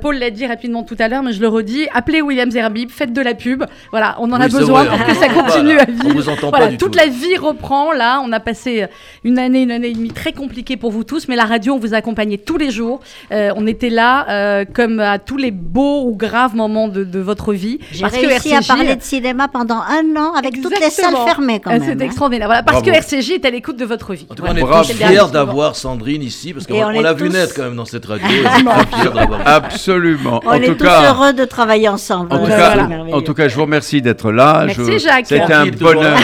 Paul 0.00 0.16
l'a 0.18 0.30
dit 0.30 0.46
rapidement 0.46 0.82
tout 0.82 0.96
à 0.98 1.08
l'heure, 1.08 1.22
mais 1.22 1.32
je 1.32 1.40
le 1.40 1.48
redis, 1.48 1.86
appelez 1.94 2.22
William 2.22 2.50
Zerbib, 2.50 2.90
faites 2.90 3.12
de 3.12 3.20
la 3.22 3.34
pub, 3.34 3.64
voilà, 3.90 4.16
on 4.20 4.30
en 4.32 4.40
a 4.40 4.46
Oui, 4.46 4.52
besoin 4.52 4.84
vrai, 4.84 4.96
pour 4.96 5.06
on- 5.06 5.12
que 5.12 5.16
ça 5.18 5.28
continue 5.28 5.78
à 5.78 5.84
vivre. 5.84 6.04
On 6.06 6.12
vous 6.12 6.28
entend 6.28 6.48
Voilà, 6.50 6.66
pas 6.66 6.70
du 6.72 6.76
toute 6.76 6.92
tout. 6.92 6.98
la 6.98 7.06
vie 7.06 7.36
reprend 7.36 7.92
là. 7.92 8.20
On 8.24 8.32
a 8.32 8.40
passé 8.40 8.86
une 9.24 9.38
année, 9.38 9.62
une 9.62 9.70
année 9.70 9.88
et 9.88 9.92
demie 9.94 10.10
très 10.10 10.32
compliquée 10.32 10.76
pour 10.76 10.89
vous 10.90 11.04
tous, 11.04 11.28
mais 11.28 11.36
la 11.36 11.44
radio, 11.44 11.74
on 11.74 11.78
vous 11.78 11.94
accompagnait 11.94 12.38
tous 12.38 12.56
les 12.58 12.70
jours. 12.70 13.00
Euh, 13.32 13.50
on 13.56 13.66
était 13.66 13.90
là 13.90 14.26
euh, 14.28 14.64
comme 14.72 15.00
à 15.00 15.18
tous 15.18 15.36
les 15.36 15.50
beaux 15.50 16.02
ou 16.04 16.14
graves 16.16 16.54
moments 16.54 16.88
de, 16.88 17.04
de 17.04 17.18
votre 17.20 17.52
vie. 17.52 17.78
J'ai 17.92 18.02
Parce 18.02 18.16
que 18.16 18.26
réussi 18.26 18.52
à 18.52 18.58
RCJ 18.58 18.68
parler 18.68 18.96
de 18.96 19.02
cinéma 19.02 19.48
pendant 19.48 19.80
un 19.80 20.16
an 20.20 20.32
avec 20.34 20.60
toutes 20.60 20.78
les 20.80 20.90
salles 20.90 21.14
fermées 21.26 21.60
quand 21.60 21.70
Ah, 21.72 21.78
même. 21.78 21.84
C'est 21.84 21.92
hein. 22.02 22.06
extraordinaire. 22.06 22.48
Voilà, 22.48 22.62
parce 22.62 22.82
Bravo. 22.82 22.90
que 22.92 22.96
RCJ 23.16 23.30
est 23.32 23.44
à 23.44 23.50
l'écoute 23.50 23.76
de 23.76 23.84
votre 23.84 24.12
vie. 24.14 24.26
En 24.30 24.34
tout 24.34 24.42
cas, 24.42 24.50
on 24.52 24.56
est 24.56 24.60
tous 24.60 24.92
fiers 24.92 25.30
d'avoir 25.32 25.76
Sandrine 25.76 26.22
ici, 26.22 26.52
parce 26.52 26.66
qu'on 26.66 26.74
on 26.74 26.86
on 26.96 27.00
l'a 27.00 27.10
est 27.10 27.14
vu 27.14 27.28
tous- 27.28 27.32
naître 27.32 27.54
quand 27.54 27.62
même 27.64 27.76
dans 27.76 27.84
cette 27.84 28.06
radio. 28.06 28.26
Absolument. 29.46 30.40
On 30.44 30.48
en 30.50 30.52
est 30.54 30.66
tout 30.66 30.74
tous 30.74 30.84
cas, 30.84 31.12
heureux 31.12 31.32
de 31.32 31.44
travailler 31.44 31.88
ensemble. 31.88 32.32
En 32.32 32.38
tout, 32.38 32.46
cas, 32.46 32.86
merveilleux. 32.86 33.16
en 33.16 33.20
tout 33.22 33.34
cas, 33.34 33.48
je 33.48 33.54
vous 33.54 33.62
remercie 33.62 34.02
d'être 34.02 34.30
là. 34.32 34.64
Merci, 34.66 34.92
Je- 34.92 34.98
Jacques. 34.98 35.26
C'était 35.26 35.52
un 35.52 35.66
bonheur. 35.66 36.16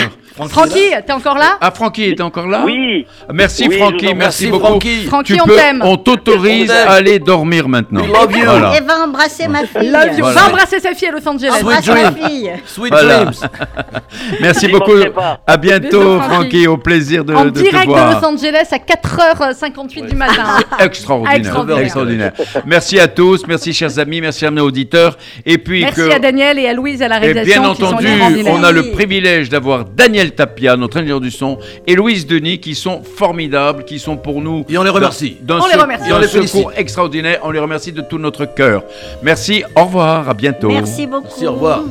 Francky, 0.49 0.91
t'es 1.05 1.13
encore 1.13 1.37
là? 1.39 1.57
Ah, 1.61 1.71
Francky 1.71 2.03
est 2.03 2.21
encore 2.21 2.45
là? 2.47 2.61
Oui, 2.63 3.07
Merci, 3.33 3.65
Oui, 3.67 3.77
Francky. 3.79 4.13
Merci, 4.13 4.47
beaucoup. 4.47 4.56
Francky. 4.59 5.03
Francky, 5.05 5.33
Tu 5.33 5.41
on 5.41 5.45
t'aime. 5.45 5.81
on 5.83 5.97
t'autorise 5.97 6.71
à 6.71 6.91
aller 6.91 7.19
dormir 7.19 7.67
maintenant. 7.67 8.01
We 8.01 8.07
love 8.11 8.31
you. 8.37 8.45
Voilà. 8.45 8.77
Et 8.77 8.81
va 8.81 9.03
embrasser 9.05 9.47
ma 9.47 9.65
fille. 9.65 9.89
Love 9.89 10.07
you. 10.17 10.19
Voilà. 10.19 10.41
Va 10.41 10.47
embrasser 10.47 10.79
sa 10.79 10.93
fille 10.93 11.07
à 11.07 11.11
Los 11.11 11.27
Angeles. 11.27 11.49
Sweet 11.51 11.61
Embrasse 11.63 11.87
ma 11.87 12.11
dream. 12.11 12.27
fille. 12.29 12.51
Sweet 12.65 12.91
Voilà. 12.93 13.15
dreams. 13.25 13.33
Merci 14.41 14.67
beaucoup. 14.67 14.91
À 15.45 15.57
bientôt, 15.57 16.19
Francky. 16.21 16.67
Au 16.67 16.77
plaisir 16.77 17.23
de, 17.23 17.33
en 17.33 17.45
de 17.45 17.49
te 17.51 17.59
direct 17.59 17.85
de 17.85 17.91
voir. 17.91 18.19
Los 18.21 18.27
Angeles 18.27 18.67
à 18.71 18.77
4h58 18.77 20.09
du 20.09 20.15
matin. 20.15 20.43
Extraordinaire. 20.79 21.37
Extraordinaire. 21.37 21.81
Extraordinaire. 21.83 22.31
Merci 22.65 22.99
à 22.99 23.07
tous. 23.07 23.45
Merci, 23.47 23.73
chers 23.73 23.97
amis. 23.99 24.21
Merci 24.21 24.45
à 24.45 24.51
nos 24.51 24.65
auditeurs. 24.65 25.17
Et 25.45 25.57
puis 25.57 25.81
Merci 25.81 26.01
que. 26.01 26.11
à 26.11 26.19
Daniel 26.19 26.59
et 26.59 26.67
à 26.67 26.73
Louise 26.73 27.01
à 27.01 27.07
la 27.07 27.17
Et 27.17 27.31
réalisation. 27.31 27.61
bien 27.61 27.73
qui 27.73 27.81
sont 27.81 27.85
entendu, 27.87 28.07
on 28.47 28.63
a 28.63 28.71
le 28.71 28.91
privilège 28.91 29.49
d'avoir 29.49 29.85
Daniel 29.85 30.31
Tapia, 30.31 30.75
notre 30.77 30.97
ingénieur 30.97 31.19
du 31.21 31.31
son, 31.31 31.57
et 31.85 31.95
Louise 31.95 32.25
Denis, 32.27 32.59
qui 32.59 32.75
sont 32.75 33.01
formidables, 33.03 33.83
qui 33.85 33.99
sont 33.99 34.17
pour 34.17 34.36
nous. 34.41 34.65
Et 34.69 34.77
on 34.77 34.83
les 34.83 34.89
remercie. 34.89 35.37
D'un 35.41 35.55
On 35.55 35.65
les 35.65 35.71
secours- 35.73 35.81
remercie. 35.83 36.05
les 36.05 36.27
secours 36.27 36.49
félicite. 36.49 36.67
extraordinaire. 36.75 37.39
On 37.43 37.51
les 37.51 37.59
remercie 37.59 37.91
de 37.91 38.01
tout 38.01 38.17
notre 38.17 38.45
cœur. 38.45 38.83
Merci. 39.21 39.63
Au 39.75 39.85
revoir. 39.85 40.29
À 40.29 40.33
bientôt. 40.33 40.67
Merci 40.69 41.07
beaucoup. 41.07 41.23
Merci, 41.27 41.47
au 41.47 41.53
revoir. 41.53 41.81